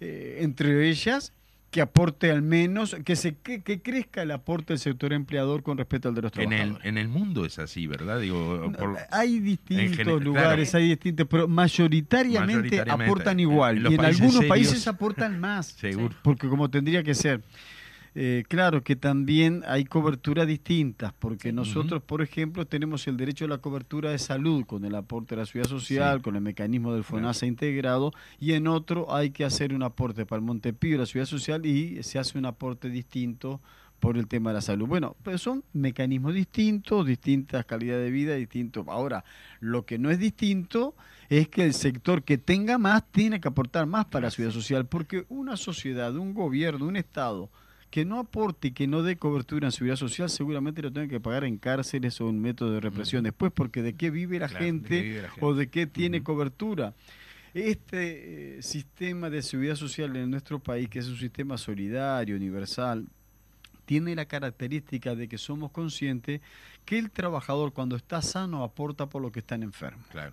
eh, 0.00 0.38
entre 0.42 0.88
ellas 0.88 1.32
que 1.70 1.82
aporte 1.82 2.30
al 2.30 2.40
menos, 2.40 2.96
que 3.04 3.14
se 3.14 3.34
que, 3.36 3.62
que 3.62 3.82
crezca 3.82 4.22
el 4.22 4.30
aporte 4.30 4.72
del 4.72 4.78
sector 4.80 5.12
empleador 5.12 5.62
con 5.62 5.76
respecto 5.76 6.08
al 6.08 6.14
de 6.14 6.22
los 6.22 6.32
En 6.36 6.40
el, 6.44 6.48
trabajadores. 6.48 6.86
en 6.86 6.96
el 6.98 7.08
mundo 7.08 7.44
es 7.44 7.58
así, 7.58 7.86
¿verdad? 7.86 8.20
Digo, 8.20 8.72
por- 8.78 8.96
Hay 9.10 9.38
distintos 9.40 10.22
lugares, 10.24 10.70
claro. 10.70 10.82
hay 10.82 10.88
distintos, 10.90 11.26
pero 11.30 11.46
mayoritariamente, 11.46 12.54
Mayoritariamente, 12.54 13.04
aportan 13.10 13.40
igual. 13.40 13.84
en 13.84 13.92
y 13.92 13.94
en 13.96 14.00
algunos 14.04 14.34
serios- 14.36 14.48
países 14.48 14.88
aportan 14.88 15.38
más. 15.38 15.66
Seguro. 15.78 16.14
Porque 16.22 16.48
como 16.48 16.70
tendría 16.70 17.02
que 17.02 17.14
ser. 17.14 17.42
Eh, 18.14 18.44
claro 18.48 18.82
que 18.82 18.96
también 18.96 19.62
hay 19.66 19.84
coberturas 19.84 20.46
distintas, 20.46 21.12
porque 21.18 21.52
nosotros, 21.52 22.02
por 22.02 22.22
ejemplo, 22.22 22.66
tenemos 22.66 23.06
el 23.06 23.16
derecho 23.16 23.44
a 23.44 23.48
la 23.48 23.58
cobertura 23.58 24.10
de 24.10 24.18
salud 24.18 24.64
con 24.64 24.84
el 24.84 24.94
aporte 24.94 25.34
de 25.34 25.42
la 25.42 25.46
seguridad 25.46 25.68
social, 25.70 26.18
Sí. 26.18 26.22
con 26.24 26.36
el 26.36 26.42
mecanismo 26.42 26.92
del 26.94 27.04
FONASA 27.04 27.46
integrado, 27.46 28.12
y 28.40 28.52
en 28.52 28.66
otro 28.66 29.14
hay 29.14 29.30
que 29.30 29.44
hacer 29.44 29.74
un 29.74 29.82
aporte 29.82 30.26
para 30.26 30.40
el 30.40 30.44
Montepío, 30.46 30.98
la 30.98 31.06
seguridad 31.06 31.26
social, 31.28 31.66
y 31.66 32.02
se 32.02 32.18
hace 32.18 32.38
un 32.38 32.46
aporte 32.46 32.88
distinto 32.90 33.60
por 34.00 34.16
el 34.16 34.28
tema 34.28 34.50
de 34.50 34.54
la 34.54 34.60
salud. 34.60 34.86
Bueno, 34.86 35.16
pero 35.24 35.38
son 35.38 35.64
mecanismos 35.72 36.32
distintos, 36.32 37.04
distintas 37.04 37.64
calidades 37.66 38.04
de 38.04 38.10
vida, 38.12 38.34
distintos. 38.36 38.86
Ahora, 38.88 39.24
lo 39.60 39.84
que 39.84 39.98
no 39.98 40.10
es 40.10 40.20
distinto 40.20 40.94
es 41.28 41.48
que 41.48 41.64
el 41.64 41.74
sector 41.74 42.22
que 42.22 42.38
tenga 42.38 42.78
más 42.78 43.10
tiene 43.10 43.40
que 43.40 43.48
aportar 43.48 43.86
más 43.86 44.06
para 44.06 44.26
la 44.26 44.30
seguridad 44.30 44.54
social, 44.54 44.86
porque 44.86 45.24
una 45.28 45.56
sociedad, 45.56 46.16
un 46.16 46.32
gobierno, 46.32 46.86
un 46.86 46.96
Estado 46.96 47.50
que 47.90 48.04
no 48.04 48.18
aporte 48.18 48.68
y 48.68 48.70
que 48.72 48.86
no 48.86 49.02
dé 49.02 49.16
cobertura 49.16 49.68
en 49.68 49.72
seguridad 49.72 49.96
social, 49.96 50.28
seguramente 50.28 50.82
lo 50.82 50.92
tenga 50.92 51.08
que 51.08 51.20
pagar 51.20 51.44
en 51.44 51.56
cárceles 51.56 52.20
o 52.20 52.26
un 52.26 52.40
método 52.40 52.72
de 52.72 52.80
represión 52.80 53.24
después, 53.24 53.50
porque 53.52 53.82
de 53.82 53.94
qué 53.94 54.10
vive 54.10 54.38
la, 54.38 54.48
Claro, 54.48 54.64
¿de 54.64 54.70
gente, 54.70 54.88
qué 54.88 55.02
vive 55.02 55.22
la 55.22 55.28
gente? 55.30 55.46
o 55.46 55.54
de 55.54 55.68
qué 55.68 55.86
tiene 55.86 56.22
cobertura. 56.22 56.94
Este 57.54 58.58
eh, 58.58 58.62
sistema 58.62 59.30
de 59.30 59.42
seguridad 59.42 59.76
social 59.76 60.14
en 60.16 60.30
nuestro 60.30 60.58
país, 60.58 60.88
que 60.88 60.98
es 60.98 61.08
un 61.08 61.16
sistema 61.16 61.56
solidario, 61.56 62.36
universal, 62.36 63.06
tiene 63.86 64.14
la 64.14 64.26
característica 64.26 65.14
de 65.14 65.28
que 65.28 65.38
somos 65.38 65.70
conscientes 65.70 66.42
que 66.88 66.98
el 66.98 67.10
trabajador 67.10 67.74
cuando 67.74 67.96
está 67.96 68.22
sano 68.22 68.64
aporta 68.64 69.10
por 69.10 69.20
lo 69.20 69.30
que 69.30 69.40
están 69.40 69.62
enfermos. 69.62 70.06
Claro. 70.06 70.32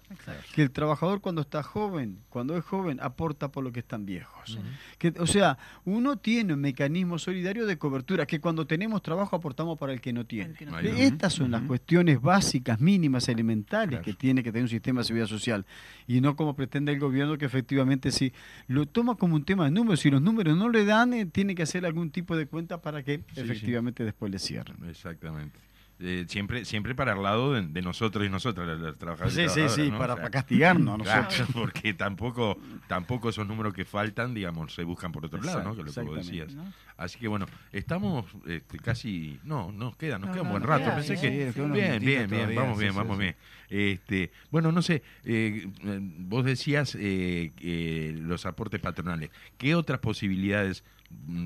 Que 0.53 0.61
el 0.61 0.71
trabajador 0.71 1.19
cuando 1.19 1.41
está 1.41 1.61
joven, 1.61 2.19
cuando 2.29 2.55
es 2.55 2.63
joven, 2.63 2.97
aporta 3.01 3.51
por 3.51 3.61
lo 3.61 3.73
que 3.73 3.81
están 3.81 4.05
viejos. 4.05 4.57
Que, 4.97 5.13
o 5.19 5.27
sea, 5.27 5.57
uno 5.83 6.15
tiene 6.15 6.53
un 6.53 6.61
mecanismo 6.61 7.19
solidario 7.19 7.65
de 7.65 7.77
cobertura, 7.77 8.25
que 8.25 8.39
cuando 8.39 8.65
tenemos 8.65 9.01
trabajo 9.01 9.35
aportamos 9.35 9.77
para 9.77 9.91
el 9.91 9.99
que 9.99 10.13
no 10.13 10.25
tiene. 10.25 10.53
que 10.53 10.65
no. 10.65 10.79
Estas 10.79 11.33
son 11.33 11.51
las 11.51 11.61
cuestiones 11.63 12.21
básicas, 12.21 12.79
mínimas, 12.79 13.27
elementales 13.27 13.99
que 13.99 14.13
tiene 14.13 14.41
que 14.41 14.53
tener 14.53 14.63
un 14.63 14.69
sistema 14.69 15.01
de 15.01 15.07
seguridad 15.07 15.27
social. 15.27 15.65
Y 16.07 16.21
no 16.21 16.37
como 16.37 16.55
pretende 16.55 16.93
el 16.93 17.01
gobierno 17.01 17.37
que 17.37 17.43
efectivamente 17.43 18.11
si 18.11 18.31
lo 18.67 18.85
toma 18.85 19.15
como 19.15 19.35
un 19.35 19.43
tema 19.43 19.65
de 19.65 19.71
números, 19.71 19.99
si 19.99 20.09
los 20.09 20.21
números 20.21 20.55
no 20.55 20.69
le 20.69 20.85
dan, 20.85 21.13
eh, 21.13 21.25
tiene 21.25 21.53
que 21.53 21.63
hacer 21.63 21.85
algún 21.85 22.11
tipo 22.11 22.37
de 22.37 22.45
cuenta 22.45 22.81
para 22.81 23.03
que 23.03 23.17
sí. 23.33 23.41
efectivamente 23.41 24.05
después 24.05 24.31
le 24.31 24.39
cierren. 24.39 24.77
Exactamente. 24.87 25.65
Eh, 25.97 26.25
siempre, 26.27 26.65
siempre 26.65 26.93
para 26.93 27.13
el 27.13 27.23
lado 27.23 27.53
de, 27.53 27.61
de 27.67 27.81
nosotros 27.81 28.25
y 28.25 28.29
nosotras, 28.29 28.67
los, 28.67 28.79
los 28.81 28.97
trabajadores. 28.97 29.33
Sí, 29.53 29.61
sí, 29.61 29.69
sí, 29.69 29.91
¿no? 29.91 29.97
para- 29.97 30.17
para 30.17 30.29
castigarnos 30.29 30.99
a 30.99 31.03
claro, 31.03 31.23
nosotros. 31.23 31.49
porque 31.53 31.93
tampoco, 31.93 32.59
tampoco 32.87 33.29
esos 33.29 33.47
números 33.47 33.73
que 33.73 33.85
faltan, 33.85 34.33
digamos, 34.33 34.73
se 34.73 34.83
buscan 34.83 35.13
por 35.13 35.25
otro 35.25 35.41
lado, 35.41 35.63
¿no? 35.63 35.73
Que 35.73 35.81
es 35.89 35.95
lo 35.95 36.03
que 36.03 36.09
vos 36.09 36.17
decías. 36.17 36.53
¿no? 36.53 36.65
Así 36.97 37.17
que 37.17 37.29
bueno, 37.29 37.45
estamos 37.71 38.25
este, 38.45 38.77
casi. 38.79 39.39
No, 39.45 39.71
nos 39.71 39.95
queda, 39.95 40.19
nos 40.19 40.27
No, 40.27 40.33
queda 40.33 40.41
un 40.41 40.47
no, 40.49 40.51
buen 40.53 40.63
rato. 40.63 40.83
queda 40.83 40.95
Pensé 40.95 41.13
bien, 41.13 41.53
que. 41.53 41.61
bien, 41.61 41.71
bien, 41.71 41.99
bien, 42.03 42.29
todavía, 42.29 42.59
vamos 42.59 42.77
sí, 42.77 42.81
bien, 42.83 42.91
sí, 42.93 42.97
vamos 42.97 43.15
sí. 43.17 43.21
bien. 43.23 43.35
Este, 43.69 44.31
bueno, 44.51 44.71
no 44.73 44.81
sé, 44.81 45.01
eh, 45.23 45.65
vos 45.81 46.43
decías 46.43 46.97
eh, 46.99 48.13
los 48.21 48.45
aportes 48.45 48.79
patronales. 48.81 49.29
¿Qué 49.57 49.75
otras 49.75 49.99
posibilidades 49.99 50.83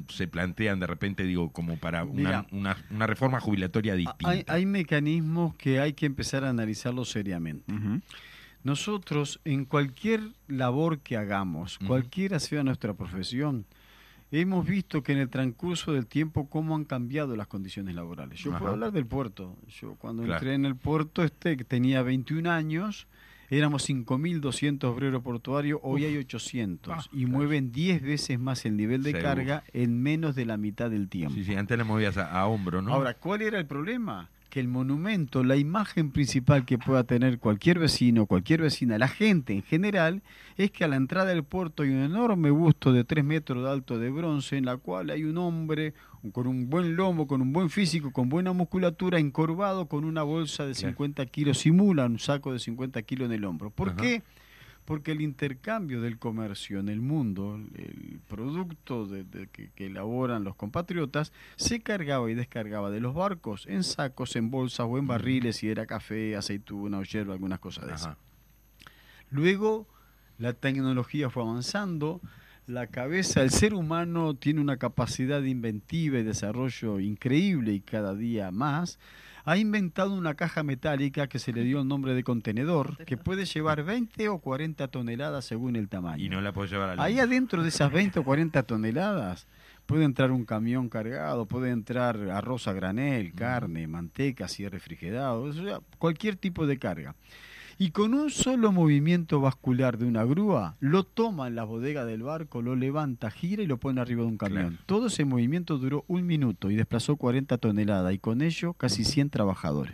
se 0.10 0.28
plantean 0.28 0.80
de 0.80 0.88
repente, 0.88 1.24
digo, 1.24 1.52
como 1.52 1.78
para 1.78 2.04
una, 2.04 2.14
Mira. 2.14 2.48
una, 2.52 2.78
una 2.92 3.08
reforma 3.08 3.40
jubilatoria 3.40 3.96
distinta? 3.96 4.30
Hay, 4.30 4.44
hay 4.48 4.66
mecanismos 4.66 5.56
que 5.56 5.80
hay 5.80 5.94
que 5.94 6.06
empezar 6.06 6.44
a 6.44 6.50
analizarlos 6.50 7.10
seriamente. 7.10 7.72
Nosotros, 8.64 9.40
en 9.46 9.66
cualquier 9.66 10.22
labor 10.48 11.00
que 11.00 11.16
hagamos, 11.18 11.80
cualquiera 11.80 12.40
sea 12.40 12.62
nuestra 12.64 12.94
profesión, 12.94 13.66
hemos 14.32 14.66
visto 14.68 15.02
que 15.02 15.14
en 15.14 15.20
el 15.20 15.30
transcurso 15.30 15.94
del 15.94 16.08
tiempo 16.08 16.50
cómo 16.50 16.76
han 16.76 16.84
cambiado 16.84 17.36
las 17.38 17.48
condiciones 17.48 17.96
laborales. 17.96 18.40
Yo 18.40 18.52
Ajá. 18.52 18.60
puedo 18.60 18.74
hablar 18.74 18.92
del 18.92 19.06
puerto. 19.06 19.58
Yo 19.68 19.96
cuando 19.96 20.24
Claro. 20.24 20.38
entré 20.40 20.54
en 20.56 20.66
el 20.66 20.76
puerto, 20.76 21.24
este 21.24 21.56
que 21.56 21.64
tenía 21.64 22.02
21 22.04 22.48
años, 22.48 23.08
éramos 23.50 23.88
5.200 23.90 24.84
obreros 24.86 25.24
portuarios, 25.24 25.80
hoy 25.84 26.06
hay 26.06 26.18
800 26.18 26.94
Ah, 26.98 27.04
y 27.14 27.26
mueven 27.26 27.72
10 27.72 28.02
veces 28.02 28.40
más 28.40 28.66
el 28.66 28.76
nivel 28.78 29.04
de 29.04 29.12
Seguro. 29.12 29.30
carga 29.30 29.64
en 29.74 30.02
menos 30.02 30.36
de 30.36 30.46
la 30.46 30.58
mitad 30.58 30.90
del 30.90 31.10
tiempo. 31.10 31.34
Sí, 31.36 31.44
sí, 31.44 31.56
antes 31.56 31.78
le 31.78 31.84
movías 31.84 32.18
a, 32.18 32.40
a 32.40 32.48
hombro, 32.48 32.82
¿no? 32.82 32.94
Ahora, 32.94 33.14
¿cuál 33.16 33.42
era 33.42 33.58
el 33.60 33.66
problema? 33.66 34.30
Que 34.50 34.60
el 34.60 34.68
monumento, 34.68 35.44
la 35.44 35.58
imagen 35.58 36.10
principal 36.10 36.66
que 36.66 36.80
pueda 36.80 37.04
tener 37.04 37.38
cualquier 37.38 37.78
vecino, 37.78 38.26
cualquier 38.26 38.62
vecina, 38.62 38.98
la 38.98 39.08
gente 39.08 39.54
en 39.54 39.62
general, 39.62 40.24
es 40.58 40.72
que 40.72 40.84
a 40.84 40.88
la 40.88 40.96
entrada 40.96 41.26
del 41.30 41.44
puerto 41.44 41.84
hay 41.84 41.90
un 41.90 42.02
enorme 42.02 42.50
busto 42.50 42.92
de 42.92 43.04
3 43.04 43.24
metros 43.24 43.64
de 43.64 43.70
alto 43.70 44.00
de 44.00 44.10
bronce 44.10 44.58
en 44.58 44.66
la 44.66 44.78
cual 44.78 45.12
hay 45.12 45.24
un 45.24 45.38
hombre 45.38 45.94
con 46.34 46.48
un 46.48 46.70
buen 46.70 46.96
lomo, 46.96 47.28
con 47.28 47.42
un 47.42 47.54
buen 47.54 47.70
físico, 47.70 48.12
con 48.12 48.30
buena 48.30 48.52
musculatura, 48.54 49.20
encorvado 49.20 49.88
con 49.88 50.04
una 50.04 50.24
bolsa 50.24 50.66
de 50.66 50.74
Claro. 50.74 50.90
50 50.90 51.26
kilos, 51.28 51.58
simula 51.60 52.06
un 52.06 52.20
saco 52.20 52.52
de 52.54 52.60
50 52.60 53.02
kilos 53.04 53.28
en 53.28 53.34
el 53.34 53.46
hombro. 53.46 53.70
¿Por 53.70 53.90
Ajá. 53.90 53.98
qué? 53.98 54.24
Porque 54.86 55.12
el 55.12 55.22
intercambio 55.22 56.02
del 56.02 56.18
comercio 56.18 56.80
en 56.80 56.90
el 56.90 57.00
mundo, 57.00 57.60
el 57.76 58.20
producto 58.28 59.06
de- 59.06 59.24
de 59.24 59.48
que, 59.48 59.70
que 59.76 59.86
elaboran 59.86 60.44
los 60.44 60.56
compatriotas, 60.56 61.32
se 61.58 61.80
cargaba 61.82 62.30
y 62.32 62.34
descargaba 62.34 62.90
de 62.90 63.00
los 63.00 63.14
barcos 63.14 63.68
en 63.68 63.84
sacos, 63.84 64.36
en 64.36 64.50
bolsas 64.50 64.88
o 64.90 64.98
en 64.98 65.06
barriles, 65.06 65.58
si 65.58 65.70
era 65.70 65.86
café, 65.86 66.36
aceituna 66.36 66.98
o 66.98 67.04
hierba, 67.04 67.34
algunas 67.34 67.60
cosas 67.60 67.86
de 67.88 67.94
esas. 67.94 68.18
Luego 69.30 69.88
la 70.38 70.54
tecnología 70.54 71.30
fue 71.30 71.44
avanzando, 71.44 72.22
la 72.70 72.88
cabeza, 72.88 73.42
el 73.42 73.50
ser 73.50 73.74
humano 73.74 74.36
tiene 74.36 74.62
una 74.62 74.78
capacidad 74.78 75.42
de 75.42 75.50
inventiva 75.50 76.20
y 76.20 76.24
desarrollo 76.24 77.00
increíble 77.00 77.74
y 77.74 77.82
cada 77.82 78.14
día 78.14 78.52
más. 78.52 79.00
Ha 79.44 79.58
inventado 79.58 80.14
una 80.14 80.36
caja 80.36 80.62
metálica 80.62 81.28
que 81.28 81.40
se 81.40 81.52
le 81.52 81.64
dio 81.64 81.82
el 81.82 81.88
nombre 81.88 82.14
de 82.14 82.24
contenedor, 82.24 83.04
que 83.06 83.18
puede 83.18 83.46
llevar 83.46 83.84
20 83.84 84.30
o 84.30 84.38
40 84.40 84.88
toneladas 84.90 85.46
según 85.46 85.76
el 85.76 85.90
tamaño. 85.90 86.24
Y 86.24 86.30
no 86.30 86.42
la 86.42 86.54
puedo 86.54 86.68
llevar 86.68 86.90
a 86.90 86.96
la 86.96 87.04
Ahí 87.04 87.20
adentro 87.20 87.64
de 87.64 87.70
esas 87.70 87.92
20 87.92 88.20
o 88.20 88.24
40 88.24 88.62
toneladas 88.64 89.48
puede 89.88 90.04
entrar 90.04 90.30
un 90.32 90.46
camión 90.46 90.88
cargado, 90.88 91.48
puede 91.48 91.72
entrar 91.72 92.30
arroz 92.30 92.68
a 92.68 92.74
granel, 92.74 93.34
carne, 93.34 93.88
manteca, 93.88 94.48
si 94.48 94.64
es 94.64 94.72
refrigerado, 94.72 95.42
o 95.42 95.52
sea, 95.52 95.80
cualquier 95.98 96.36
tipo 96.36 96.68
de 96.68 96.78
carga. 96.78 97.16
Y 97.82 97.92
con 97.92 98.14
un 98.14 98.30
solo 98.30 98.74
movimiento 98.74 99.40
vascular 99.40 99.98
de 99.98 100.06
una 100.06 100.26
grúa, 100.26 100.76
lo 100.82 101.06
toma 101.06 101.48
en 101.48 101.56
la 101.56 101.64
bodega 101.64 102.04
del 102.04 102.24
barco, 102.24 102.62
lo 102.62 102.76
levanta, 102.76 103.32
gira 103.32 103.64
y 103.64 103.68
lo 103.68 103.78
pone 103.78 104.02
arriba 104.02 104.24
de 104.24 104.28
un 104.28 104.38
camión. 104.38 104.80
Todo 104.86 105.08
ese 105.08 105.24
movimiento 105.24 105.78
duró 105.78 106.04
un 106.10 106.28
minuto 106.28 106.70
y 106.70 106.76
desplazó 106.76 107.16
40 107.16 107.58
toneladas 107.58 108.14
y 108.14 108.20
con 108.20 108.42
ello 108.42 108.74
casi 108.74 109.06
100 109.06 109.30
trabajadores. 109.30 109.94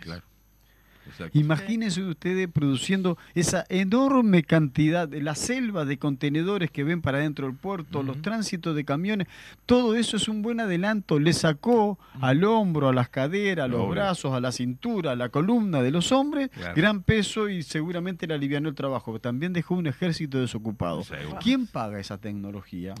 Imagínense 1.32 2.02
ustedes 2.02 2.48
produciendo 2.48 3.16
esa 3.34 3.64
enorme 3.68 4.42
cantidad, 4.42 5.08
de 5.08 5.22
la 5.22 5.34
selva 5.34 5.84
de 5.84 5.98
contenedores 5.98 6.70
que 6.70 6.84
ven 6.84 7.02
para 7.02 7.18
dentro 7.18 7.46
del 7.46 7.56
puerto, 7.56 8.02
los 8.02 8.20
tránsitos 8.22 8.74
de 8.74 8.84
camiones, 8.84 9.28
todo 9.66 9.94
eso 9.94 10.16
es 10.16 10.28
un 10.28 10.42
buen 10.42 10.60
adelanto. 10.60 11.18
Le 11.18 11.32
sacó 11.32 11.98
al 12.20 12.44
hombro, 12.44 12.88
a 12.88 12.92
las 12.92 13.08
caderas, 13.08 13.64
a 13.64 13.68
los 13.68 13.80
Obvio. 13.80 13.90
brazos, 13.90 14.32
a 14.34 14.40
la 14.40 14.52
cintura, 14.52 15.12
a 15.12 15.16
la 15.16 15.28
columna 15.28 15.82
de 15.82 15.90
los 15.90 16.12
hombres, 16.12 16.50
Claro. 16.50 16.74
gran 16.76 17.02
peso 17.02 17.48
y 17.48 17.62
seguramente 17.62 18.26
le 18.26 18.34
alivianó 18.34 18.68
el 18.68 18.74
trabajo. 18.74 19.18
También 19.20 19.52
dejó 19.52 19.74
un 19.74 19.86
ejército 19.86 20.38
desocupado. 20.40 21.02
Seguro. 21.04 21.38
¿Quién 21.42 21.66
paga 21.66 21.98
esa 22.00 22.18
tecnología? 22.18 22.94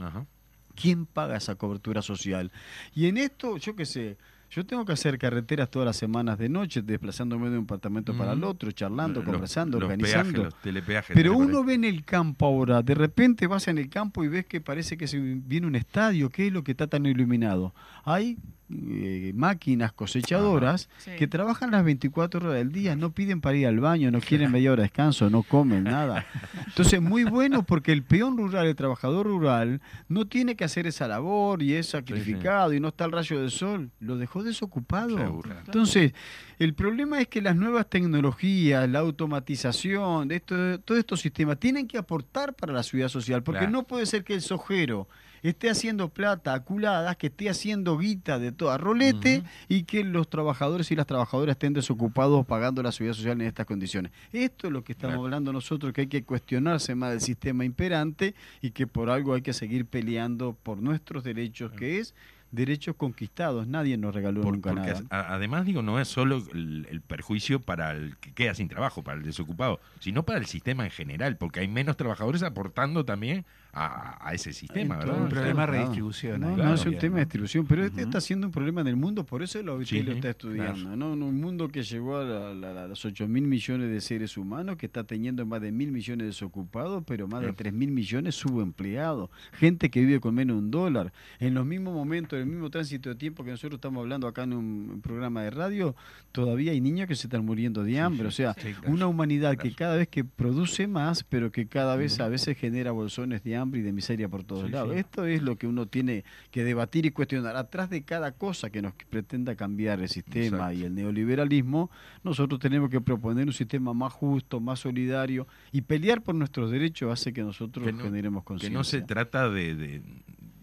¿Quién 0.74 1.06
paga 1.06 1.36
esa 1.36 1.54
cobertura 1.54 2.02
social? 2.02 2.50
Y 2.94 3.06
en 3.06 3.16
esto, 3.16 3.56
yo 3.56 3.74
qué 3.74 3.86
sé, 3.86 4.16
yo 4.50 4.64
tengo 4.64 4.84
que 4.84 4.92
hacer 4.92 5.18
carreteras 5.18 5.70
todas 5.70 5.86
las 5.86 5.96
semanas 5.96 6.38
de 6.38 6.48
noche, 6.48 6.82
desplazándome 6.82 7.50
de 7.50 7.58
un 7.58 7.64
apartamento 7.64 8.16
para 8.16 8.32
el 8.32 8.38
Ujú. 8.38 8.48
otro, 8.48 8.72
charlando, 8.72 9.20
Los- 9.20 9.28
conversando, 9.30 9.78
los 9.80 9.84
organizando. 9.90 10.32
peajes, 10.32 10.44
los 10.54 10.62
telepeajes, 10.62 11.14
Pero 11.14 11.32
¿te 11.32 11.36
uno 11.36 11.64
ve 11.64 11.74
en 11.74 11.84
el 11.84 12.04
campo 12.04 12.46
ahora, 12.46 12.82
de 12.82 12.94
repente 12.94 13.46
vas 13.46 13.68
en 13.68 13.78
el 13.78 13.88
campo 13.88 14.24
y 14.24 14.28
ves 14.28 14.46
que 14.46 14.60
parece 14.60 14.96
que 14.96 15.06
se 15.08 15.18
viene 15.18 15.66
un 15.66 15.74
estadio, 15.76 16.30
¿qué 16.30 16.46
es 16.46 16.52
lo 16.52 16.62
que 16.64 16.70
está 16.72 16.86
tan 16.86 17.06
iluminado? 17.06 17.74
Hay 18.04 18.38
eh, 18.68 19.32
máquinas 19.34 19.92
cosechadoras 19.92 20.88
Sí. 20.98 21.12
que 21.18 21.26
trabajan 21.28 21.70
las 21.70 21.84
24 21.84 22.40
horas 22.40 22.54
del 22.54 22.72
día, 22.72 22.96
no 22.96 23.12
piden 23.12 23.40
para 23.40 23.56
ir 23.56 23.66
al 23.66 23.78
baño, 23.80 24.10
no 24.10 24.20
quieren 24.20 24.50
media 24.50 24.72
hora 24.72 24.82
de 24.82 24.88
descanso, 24.88 25.30
no 25.30 25.42
comen 25.44 25.84
nada. 25.84 26.26
Entonces, 26.66 27.00
muy 27.00 27.24
bueno 27.24 27.62
porque 27.62 27.92
el 27.92 28.02
peón 28.02 28.36
rural, 28.36 28.66
el 28.66 28.74
trabajador 28.76 29.26
rural, 29.26 29.80
no 30.08 30.26
tiene 30.26 30.56
que 30.56 30.64
hacer 30.64 30.86
esa 30.86 31.06
labor 31.06 31.62
y 31.62 31.74
es 31.74 31.86
sacrificado 31.88 32.72
y 32.72 32.80
no 32.80 32.88
está 32.88 33.04
al 33.04 33.12
rayo 33.12 33.40
del 33.40 33.50
sol, 33.50 33.90
lo 34.00 34.16
dejó 34.16 34.42
desocupado. 34.42 35.16
Entonces, 35.64 36.12
el 36.58 36.74
problema 36.74 37.20
es 37.20 37.28
que 37.28 37.40
las 37.42 37.54
nuevas 37.54 37.88
tecnologías, 37.88 38.88
la 38.88 38.98
automatización, 39.00 40.30
esto, 40.32 40.80
todos 40.80 40.98
estos 40.98 41.20
sistemas 41.20 41.58
tienen 41.58 41.86
que 41.86 41.98
aportar 41.98 42.54
para 42.54 42.72
la 42.72 42.82
seguridad 42.82 43.08
social, 43.08 43.42
porque 43.42 43.60
Claro. 43.60 43.72
no 43.72 43.82
puede 43.84 44.06
ser 44.06 44.24
que 44.24 44.34
el 44.34 44.42
sojero 44.42 45.08
esté 45.50 45.70
haciendo 45.70 46.08
plata 46.08 46.54
aculadas, 46.54 47.16
que 47.16 47.28
esté 47.28 47.48
haciendo 47.48 47.98
guita 47.98 48.38
de 48.38 48.52
toda 48.52 48.78
rolete 48.78 49.42
y 49.68 49.82
que 49.84 50.04
los 50.04 50.28
trabajadores 50.30 50.90
y 50.90 50.96
las 50.96 51.06
trabajadoras 51.06 51.54
estén 51.54 51.72
desocupados 51.72 52.44
pagando 52.46 52.82
la 52.82 52.92
seguridad 52.92 53.14
social 53.16 53.40
en 53.40 53.46
estas 53.46 53.66
condiciones. 53.66 54.12
Esto 54.32 54.66
es 54.66 54.72
lo 54.72 54.82
que 54.84 54.92
estamos 54.92 55.16
hablando 55.18 55.52
nosotros, 55.52 55.92
que 55.92 56.02
hay 56.02 56.06
que 56.06 56.24
cuestionarse 56.24 56.94
más 56.94 57.10
del 57.10 57.20
sistema 57.20 57.64
imperante 57.64 58.34
y 58.62 58.70
que 58.70 58.86
por 58.86 59.10
algo 59.10 59.34
hay 59.34 59.42
que 59.42 59.52
seguir 59.52 59.86
peleando 59.86 60.56
por 60.62 60.78
nuestros 60.82 61.24
derechos, 61.24 61.72
que 61.72 61.98
es 61.98 62.14
derechos 62.52 62.94
conquistados. 62.96 63.66
Nadie 63.66 63.98
nos 63.98 64.14
regaló 64.14 64.40
Por- 64.40 64.54
nunca 64.54 64.72
nada. 64.72 65.02
a- 65.10 65.34
además, 65.34 65.66
digo, 65.66 65.82
no 65.82 66.00
es 66.00 66.08
solo 66.08 66.42
el, 66.54 66.86
el 66.90 67.00
perjuicio 67.00 67.60
para 67.60 67.90
el 67.90 68.16
que 68.18 68.32
queda 68.32 68.54
sin 68.54 68.68
trabajo, 68.68 69.02
para 69.02 69.18
el 69.18 69.24
desocupado, 69.24 69.80
sino 70.00 70.22
para 70.22 70.38
el 70.38 70.46
sistema 70.46 70.84
en 70.84 70.90
general, 70.90 71.36
porque 71.36 71.60
hay 71.60 71.68
menos 71.68 71.96
trabajadores 71.96 72.42
aportando 72.44 73.04
también 73.04 73.44
a, 73.78 74.28
a 74.28 74.32
ese 74.34 74.52
sistema, 74.54 74.96
¿verdad? 74.96 75.22
un 75.22 75.28
problema 75.28 75.48
de 75.48 75.54
claro. 75.68 75.72
redistribución 75.72 76.40
No, 76.40 76.56
no, 76.56 76.74
es 76.74 76.86
un 76.86 76.96
tema 76.96 77.16
de 77.16 77.24
distribución, 77.26 77.66
pero 77.66 77.84
este 77.84 78.00
está 78.02 78.20
siendo 78.22 78.46
un 78.46 78.52
problema 78.52 78.80
en 78.80 78.86
el 78.86 78.96
mundo, 78.96 79.24
por 79.24 79.42
eso 79.42 79.62
la 79.62 79.72
OIT 79.74 79.86
Sí, 79.88 80.02
lo 80.02 80.12
sí, 80.12 80.16
está 80.16 80.30
estudiando. 80.30 80.96
¿no? 80.96 81.12
En 81.12 81.22
un 81.22 81.40
mundo 81.40 81.68
que 81.68 81.82
llegó 81.82 82.16
a, 82.16 82.24
la- 82.24 82.54
la- 82.54 82.88
los 82.88 83.04
8 83.04 83.28
mil 83.28 83.42
millones 83.46 83.90
de 83.90 84.00
seres 84.00 84.36
humanos, 84.38 84.76
que 84.76 84.86
está 84.86 85.04
teniendo 85.04 85.44
más 85.44 85.60
de 85.60 85.72
mil 85.72 85.92
millones 85.92 86.26
desocupados, 86.26 87.04
pero 87.06 87.28
más 87.28 87.40
de 87.40 87.48
Claro. 87.48 87.56
3 87.58 87.72
mil 87.74 87.90
millones 87.90 88.34
subempleados, 88.36 89.28
gente 89.52 89.90
que 89.90 90.00
vive 90.00 90.20
con 90.20 90.34
menos 90.34 90.56
de 90.56 90.62
un 90.62 90.70
dólar. 90.70 91.12
En 91.38 91.52
los 91.52 91.66
mismos 91.66 91.92
momentos, 91.94 92.38
en 92.38 92.44
el 92.44 92.46
mismo 92.54 92.70
tránsito 92.70 93.10
de 93.10 93.14
tiempo 93.16 93.44
que 93.44 93.50
nosotros 93.50 93.76
estamos 93.76 94.00
hablando 94.00 94.26
acá 94.26 94.44
en 94.44 94.54
un, 94.54 95.00
programa 95.02 95.42
de 95.42 95.50
radio, 95.50 95.94
todavía 96.32 96.72
hay 96.72 96.80
niños 96.80 97.06
que 97.08 97.14
se 97.14 97.26
están 97.26 97.44
muriendo 97.44 97.84
de 97.84 98.00
hambre. 98.00 98.26
o 98.26 98.30
sea, 98.30 98.54
Sí, 98.54 98.72
claro. 98.72 98.90
una 98.94 99.06
humanidad 99.06 99.56
que 99.58 99.72
cada 99.74 99.96
vez 99.96 100.08
que 100.08 100.24
produce 100.24 100.86
más, 100.86 101.22
pero 101.24 101.52
que 101.52 101.66
cada 101.66 101.94
vez 101.96 102.18
a 102.20 102.28
veces 102.28 102.56
genera 102.56 102.90
bolsones 102.92 103.42
de 103.44 103.54
hambre 103.56 103.65
y 103.74 103.80
de 103.80 103.92
miseria 103.92 104.28
por 104.28 104.44
todos 104.44 104.66
Sí, 104.66 104.72
lados. 104.72 104.92
sí. 104.92 104.98
Esto 105.00 105.24
es 105.26 105.42
lo 105.42 105.56
que 105.56 105.66
uno 105.66 105.86
tiene 105.86 106.24
que 106.50 106.62
debatir 106.64 107.06
y 107.06 107.10
cuestionar. 107.10 107.56
Atrás 107.56 107.90
de 107.90 108.02
cada 108.02 108.32
cosa 108.32 108.70
que 108.70 108.82
nos 108.82 108.92
pretenda 109.10 109.54
cambiar 109.56 110.00
el 110.00 110.08
sistema 110.08 110.46
Exacto. 110.72 110.72
y 110.74 110.84
el 110.84 110.94
neoliberalismo, 110.94 111.90
nosotros 112.22 112.60
tenemos 112.60 112.90
que 112.90 113.00
proponer 113.00 113.46
un 113.46 113.52
sistema 113.52 113.92
más 113.94 114.12
justo, 114.12 114.60
más 114.60 114.80
solidario 114.80 115.46
y 115.72 115.80
pelear 115.82 116.22
por 116.22 116.34
nuestros 116.34 116.70
derechos 116.70 117.12
hace 117.12 117.32
que 117.32 117.42
nosotros 117.42 117.84
Que 117.86 117.92
no- 117.92 118.04
generemos 118.04 118.42
Que 118.42 118.46
conciencia. 118.48 118.78
no 118.78 118.84
se 118.84 119.02
trata 119.02 119.48
de, 119.48 119.74
de- 119.74 120.02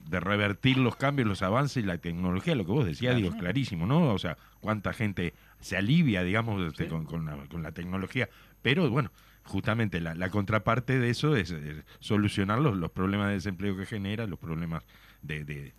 de 0.10 0.20
revertir 0.20 0.78
los 0.78 0.95
cambios, 0.95 1.28
los 1.28 1.41
avances 1.41 1.84
y 1.84 1.88
la 1.88 1.97
tecnología, 1.97 2.54
lo 2.54 2.66
que 2.66 2.72
vos 2.72 2.86
decías, 2.86 3.16
digo, 3.16 3.30
es 3.30 3.36
clarísimo, 3.36 3.88
¿no? 3.88 4.14
O 4.14 4.20
sea, 4.20 4.38
cuánta 4.60 4.93
gente 4.93 5.34
se 5.60 5.76
alivia, 5.76 6.24
digamos, 6.24 6.62
este, 6.68 6.88
con, 6.88 7.06
con 7.06 7.26
la, 7.26 7.36
con 7.47 7.64
la 7.64 7.72
tecnología, 7.72 8.30
pero 8.62 8.88
bueno, 8.91 9.12
justamente 9.45 9.99
la, 10.01 10.15
la 10.15 10.29
contraparte 10.29 10.99
de 10.99 11.09
eso 11.09 11.35
es, 11.35 11.51
eh, 11.51 11.83
solucionar 11.99 12.59
los, 12.59 12.75
los 12.77 12.91
problemas 12.91 13.27
de 13.27 13.33
desempleo 13.35 13.75
que 13.77 13.85
genera, 13.85 14.25
los 14.27 14.39
problemas 14.39 14.83
de, 15.21 15.43
de, 15.45 15.73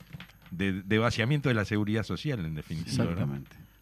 de- 0.50 0.82
de 0.82 0.98
vaciamiento 0.98 1.48
de 1.48 1.54
la 1.54 1.64
seguridad 1.64 2.02
social, 2.02 2.44
en 2.44 2.54
definitiva. 2.54 3.04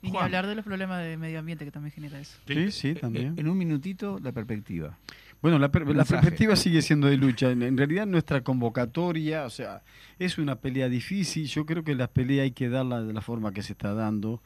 Y 0.04 0.16
hablar 0.16 0.48
de 0.48 0.56
los 0.56 0.64
problemas 0.64 1.02
de 1.04 1.16
medio 1.16 1.38
ambiente 1.38 1.64
que 1.64 1.70
también 1.70 1.92
genera 1.92 2.18
eso. 2.18 2.36
Sí, 2.46 2.72
sí, 2.72 2.94
también. 2.94 3.34
En 3.36 3.46
un 3.48 3.56
minutito, 3.56 4.18
la 4.20 4.32
perspectiva. 4.32 4.98
Bueno, 5.40 5.58
la, 5.60 5.70
per- 5.70 5.86
la 5.94 6.04
perspectiva 6.04 6.56
sigue 6.56 6.82
siendo 6.82 7.06
de 7.06 7.16
lucha. 7.16 7.50
En, 7.50 7.62
en 7.62 7.76
realidad 7.76 8.06
nuestra 8.06 8.42
convocatoria, 8.42 9.44
o 9.44 9.50
sea, 9.50 9.82
es 10.18 10.38
una 10.38 10.56
pelea 10.56 10.88
difícil. 10.88 11.46
Yo 11.46 11.66
creo 11.66 11.84
que 11.84 11.94
la 11.94 12.08
pelea 12.08 12.42
hay 12.44 12.50
que 12.50 12.68
darla 12.68 13.00
de 13.02 13.12
la 13.12 13.20
forma 13.20 13.52
que 13.52 13.62
se 13.62 13.72
está 13.74 13.94
dando. 13.94 14.42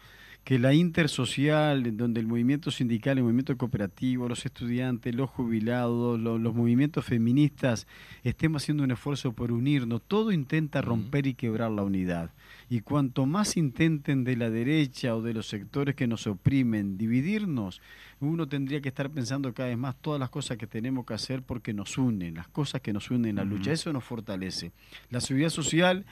Que 0.47 0.61
la 0.61 0.73
intersocial, 0.75 1.97
donde 1.97 2.21
el 2.21 2.29
movimiento 2.29 2.71
sindical, 2.71 3.19
el 3.19 3.25
movimiento 3.25 3.57
cooperativo, 3.59 4.29
los 4.29 4.47
estudiantes, 4.47 5.13
los 5.13 5.29
jubilados, 5.29 6.21
lo- 6.21 6.39
los 6.39 6.55
movimientos 6.55 7.05
feministas, 7.05 7.89
estemos 8.23 8.63
haciendo 8.63 8.85
un 8.85 8.93
esfuerzo 8.93 9.33
por 9.33 9.51
unirnos. 9.51 10.03
Todo 10.07 10.31
intenta 10.31 10.83
romper 10.83 11.27
y 11.27 11.35
quebrar 11.35 11.73
la 11.73 11.83
unidad. 11.83 12.31
Y 12.71 12.83
cuanto 12.83 13.27
más 13.27 13.57
intenten 13.57 14.23
de 14.23 14.37
la 14.37 14.49
derecha 14.49 15.17
o 15.17 15.21
de 15.21 15.35
los 15.35 15.49
sectores 15.49 15.97
que 15.97 16.07
nos 16.07 16.29
oprimen 16.29 16.97
dividirnos, 16.97 17.81
uno 18.21 18.47
tendría 18.47 18.81
que 18.81 18.89
estar 18.91 19.11
pensando 19.11 19.53
cada 19.53 19.71
vez 19.71 19.79
más 19.79 19.97
todas 20.01 20.21
las 20.21 20.31
cosas 20.31 20.57
que 20.59 20.69
tenemos 20.69 21.05
que 21.07 21.15
hacer 21.15 21.43
porque 21.43 21.75
nos 21.75 21.99
unen, 21.99 22.35
las 22.35 22.47
cosas 22.47 22.81
que 22.81 22.93
nos 22.93 23.11
unen 23.11 23.31
en 23.31 23.37
la 23.37 23.45
lucha. 23.45 23.73
Eso 23.73 23.93
nos 23.93 24.05
fortalece. 24.05 24.71
La 25.11 25.21
seguridad 25.21 25.51
social 25.51 26.07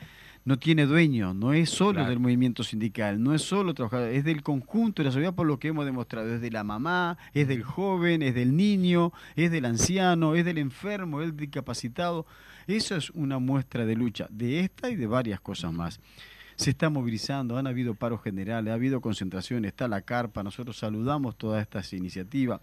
no 0.45 0.59
tiene 0.59 0.87
dueño, 0.87 1.33
no 1.35 1.53
es 1.53 1.71
solo 1.71 1.95
Claro. 1.95 2.11
del 2.11 2.21
movimiento 2.21 2.63
sindical, 2.65 3.23
no 3.23 3.35
es 3.35 3.43
solo 3.43 3.75
trabajador, 3.75 4.11
es 4.11 4.25
del 4.25 4.43
conjunto 4.43 5.03
de 5.03 5.09
la 5.09 5.13
sociedad 5.13 5.35
por 5.35 5.47
lo 5.47 5.59
que 5.59 5.69
hemos 5.69 5.85
demostrado. 5.85 6.35
Es 6.35 6.41
de 6.41 6.51
la 6.51 6.65
mamá, 6.65 7.17
es 7.33 7.49
del 7.49 7.63
joven, 7.63 8.23
es 8.23 8.35
del 8.35 8.57
niño, 8.57 9.13
es 9.37 9.51
del 9.51 9.65
anciano, 9.65 10.35
es 10.35 10.45
del 10.45 10.59
enfermo, 10.59 11.21
es 11.23 11.29
del 11.29 11.37
discapacitado. 11.37 12.27
Eso 12.67 12.97
es 12.97 13.11
una 13.11 13.39
muestra 13.39 13.87
de 13.87 13.97
lucha, 13.97 14.27
de 14.31 14.61
esta 14.61 14.91
y 14.91 14.97
de 14.97 15.07
varias 15.07 15.41
cosas 15.41 15.73
más 15.73 16.01
se 16.57 16.71
está 16.71 16.89
movilizando, 16.89 17.59
han 17.59 17.67
habido 17.67 17.95
paros 17.95 18.23
generales, 18.23 18.71
ha 18.71 18.75
habido 18.75 19.01
concentraciones, 19.01 19.71
está 19.71 19.89
la 19.89 20.03
carpa, 20.03 20.43
nosotros 20.43 20.79
saludamos 20.79 21.37
todas 21.37 21.61
estas 21.63 21.93
iniciativas. 21.93 22.61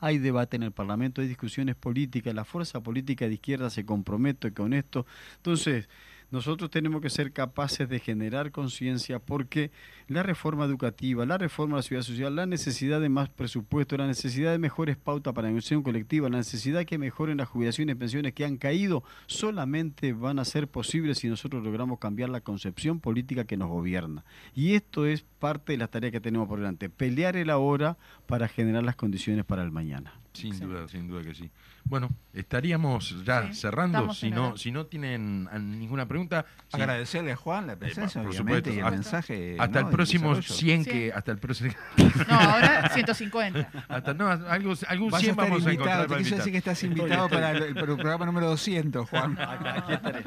Hay 0.00 0.18
debate 0.18 0.56
en 0.56 0.64
el 0.64 0.72
Parlamento, 0.72 1.20
hay 1.20 1.28
discusiones 1.28 1.76
políticas, 1.76 2.34
la 2.34 2.44
fuerza 2.44 2.80
política 2.80 3.28
de 3.28 3.34
izquierda 3.34 3.70
se 3.70 3.86
compromete 3.86 4.52
con 4.52 4.72
esto. 4.72 5.06
Entonces, 5.36 5.88
nosotros 6.32 6.70
tenemos 6.70 7.02
que 7.02 7.10
ser 7.10 7.32
capaces 7.32 7.88
de 7.88 8.00
generar 8.00 8.50
conciencia 8.50 9.18
porque 9.18 9.70
la 10.08 10.22
reforma 10.22 10.64
educativa, 10.64 11.26
la 11.26 11.36
reforma 11.36 11.76
de 11.76 11.78
la 11.80 11.82
ciudad 11.82 12.02
social, 12.02 12.34
la 12.34 12.46
necesidad 12.46 13.00
de 13.02 13.10
más 13.10 13.28
presupuesto, 13.28 13.96
la 13.98 14.06
necesidad 14.06 14.50
de 14.50 14.58
mejores 14.58 14.96
pautas 14.96 15.34
para 15.34 15.48
la 15.48 15.50
negociación 15.50 15.82
colectiva, 15.82 16.30
la 16.30 16.38
necesidad 16.38 16.86
que 16.86 16.96
mejoren 16.96 17.36
las 17.36 17.48
jubilaciones 17.48 17.94
y 17.94 17.98
pensiones 17.98 18.32
que 18.32 18.46
han 18.46 18.56
caído, 18.56 19.04
solamente 19.26 20.14
van 20.14 20.38
a 20.38 20.44
ser 20.46 20.68
posibles 20.68 21.18
si 21.18 21.28
nosotros 21.28 21.62
logramos 21.62 21.98
cambiar 21.98 22.30
la 22.30 22.40
concepción 22.40 22.98
política 22.98 23.44
que 23.44 23.58
nos 23.58 23.68
gobierna. 23.68 24.24
Y 24.54 24.74
esto 24.74 25.04
es 25.04 25.26
parte 25.38 25.72
de 25.72 25.78
las 25.78 25.90
tareas 25.90 26.12
que 26.12 26.20
tenemos 26.20 26.48
por 26.48 26.58
delante, 26.58 26.88
pelear 26.88 27.36
el 27.36 27.50
ahora 27.50 27.98
para 28.26 28.48
generar 28.48 28.84
las 28.84 28.96
condiciones 28.96 29.44
para 29.44 29.62
el 29.62 29.70
mañana. 29.70 30.14
Sin 30.32 30.58
duda, 30.58 30.88
sin 30.88 31.08
duda 31.08 31.22
que 31.22 31.34
sí. 31.34 31.50
Bueno, 31.84 32.08
estaríamos 32.32 33.22
ya 33.24 33.48
Sí, 33.52 33.60
cerrando. 33.60 34.14
Si 34.14 34.30
no, 34.30 34.56
si 34.56 34.70
no 34.72 34.86
tienen 34.86 35.48
ah, 35.52 35.58
ninguna 35.58 36.06
pregunta, 36.06 36.46
sí. 36.68 36.76
Agradecerle 36.80 37.32
a 37.32 37.36
Juan 37.36 37.66
la 37.66 37.76
presencia, 37.76 38.22
por 38.22 38.30
obviamente, 38.30 38.70
supuesto. 38.70 38.70
y 38.70 38.78
el 38.78 38.84
Hasta- 38.84 38.90
mensaje. 38.96 39.56
hasta 39.58 39.80
¿no? 39.82 39.88
el 39.88 39.92
próximo 39.94 40.34
desarrollo. 40.36 40.58
100 40.60 40.84
Sí. 40.84 40.90
que 40.90 41.12
hasta 41.12 41.32
el 41.32 41.38
próximo 41.38 41.72
No, 42.28 42.34
ahora 42.40 42.88
150. 42.94 43.70
hasta 43.88 44.14
no 44.14 44.28
algo 44.28 44.72
algún 44.88 45.10
Vas 45.10 45.18
a 45.20 45.24
100 45.24 45.30
estar 45.30 45.36
vamos 45.50 45.66
a 45.66 45.72
invitado, 45.72 46.02
encontrar 46.04 46.22
te 46.22 46.34
decir 46.36 46.52
que 46.52 46.58
estás 46.58 46.82
invitado 46.84 47.28
para 47.28 47.50
el, 47.50 47.74
para 47.74 47.92
el 47.92 47.96
programa 47.98 48.26
número 48.26 48.46
200, 48.48 49.08
Juan. 49.10 49.38
Aquí 49.38 49.92
estaré. 49.92 50.24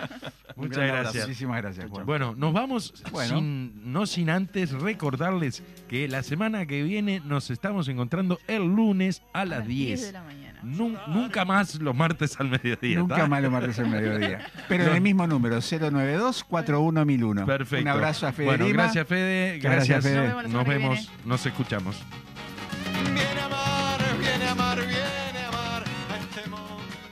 Muchas 0.55 0.77
abrazo. 0.77 0.93
gracias. 1.01 1.27
Muchísimas 1.27 1.61
gracias, 1.61 1.89
Juan. 1.89 2.05
Bueno, 2.05 2.33
nos 2.37 2.53
vamos 2.53 2.93
Bueno. 3.11 3.35
sin, 3.37 3.91
no 3.91 4.05
sin 4.05 4.29
antes 4.29 4.71
recordarles 4.71 5.63
que 5.89 6.07
la 6.07 6.21
semana 6.23 6.65
que 6.65 6.83
viene 6.83 7.21
nos 7.25 7.49
estamos 7.49 7.87
encontrando 7.87 8.39
el 8.47 8.63
lunes 8.63 9.21
a 9.33 9.41
A 9.41 9.45
las 9.45 9.59
las 9.59 9.67
10. 9.67 10.01
de 10.01 10.11
la 10.11 10.23
mañana. 10.23 10.44
Nun- 10.63 10.97
nunca 11.07 11.45
más 11.45 11.75
los 11.75 11.95
martes 11.95 12.39
al 12.39 12.49
mediodía. 12.49 12.99
Nunca 12.99 13.15
¿tá? 13.17 13.27
más 13.27 13.41
lo 13.41 13.51
martes 13.51 13.77
al 13.79 13.87
mediodía. 13.89 14.45
Pero 14.67 14.83
No. 14.83 14.89
en 14.91 14.95
el 14.97 15.01
mismo 15.01 15.27
número, 15.27 15.57
092-41001. 15.57 17.45
Perfecto. 17.45 17.81
Un 17.83 17.87
abrazo 17.87 18.27
a 18.27 18.31
Fede 18.31 18.45
Bueno, 18.47 18.65
Lima. 18.65 18.83
gracias 18.83 19.07
Fede, 19.07 19.59
Gracias, 19.59 20.03
gracias. 20.03 20.03
Fede. 20.03 20.27
Nos 20.27 20.35
vemos 20.43 20.53
Nos 20.53 20.67
vemos, 20.67 21.11
nos 21.25 21.45
escuchamos. 21.45 22.03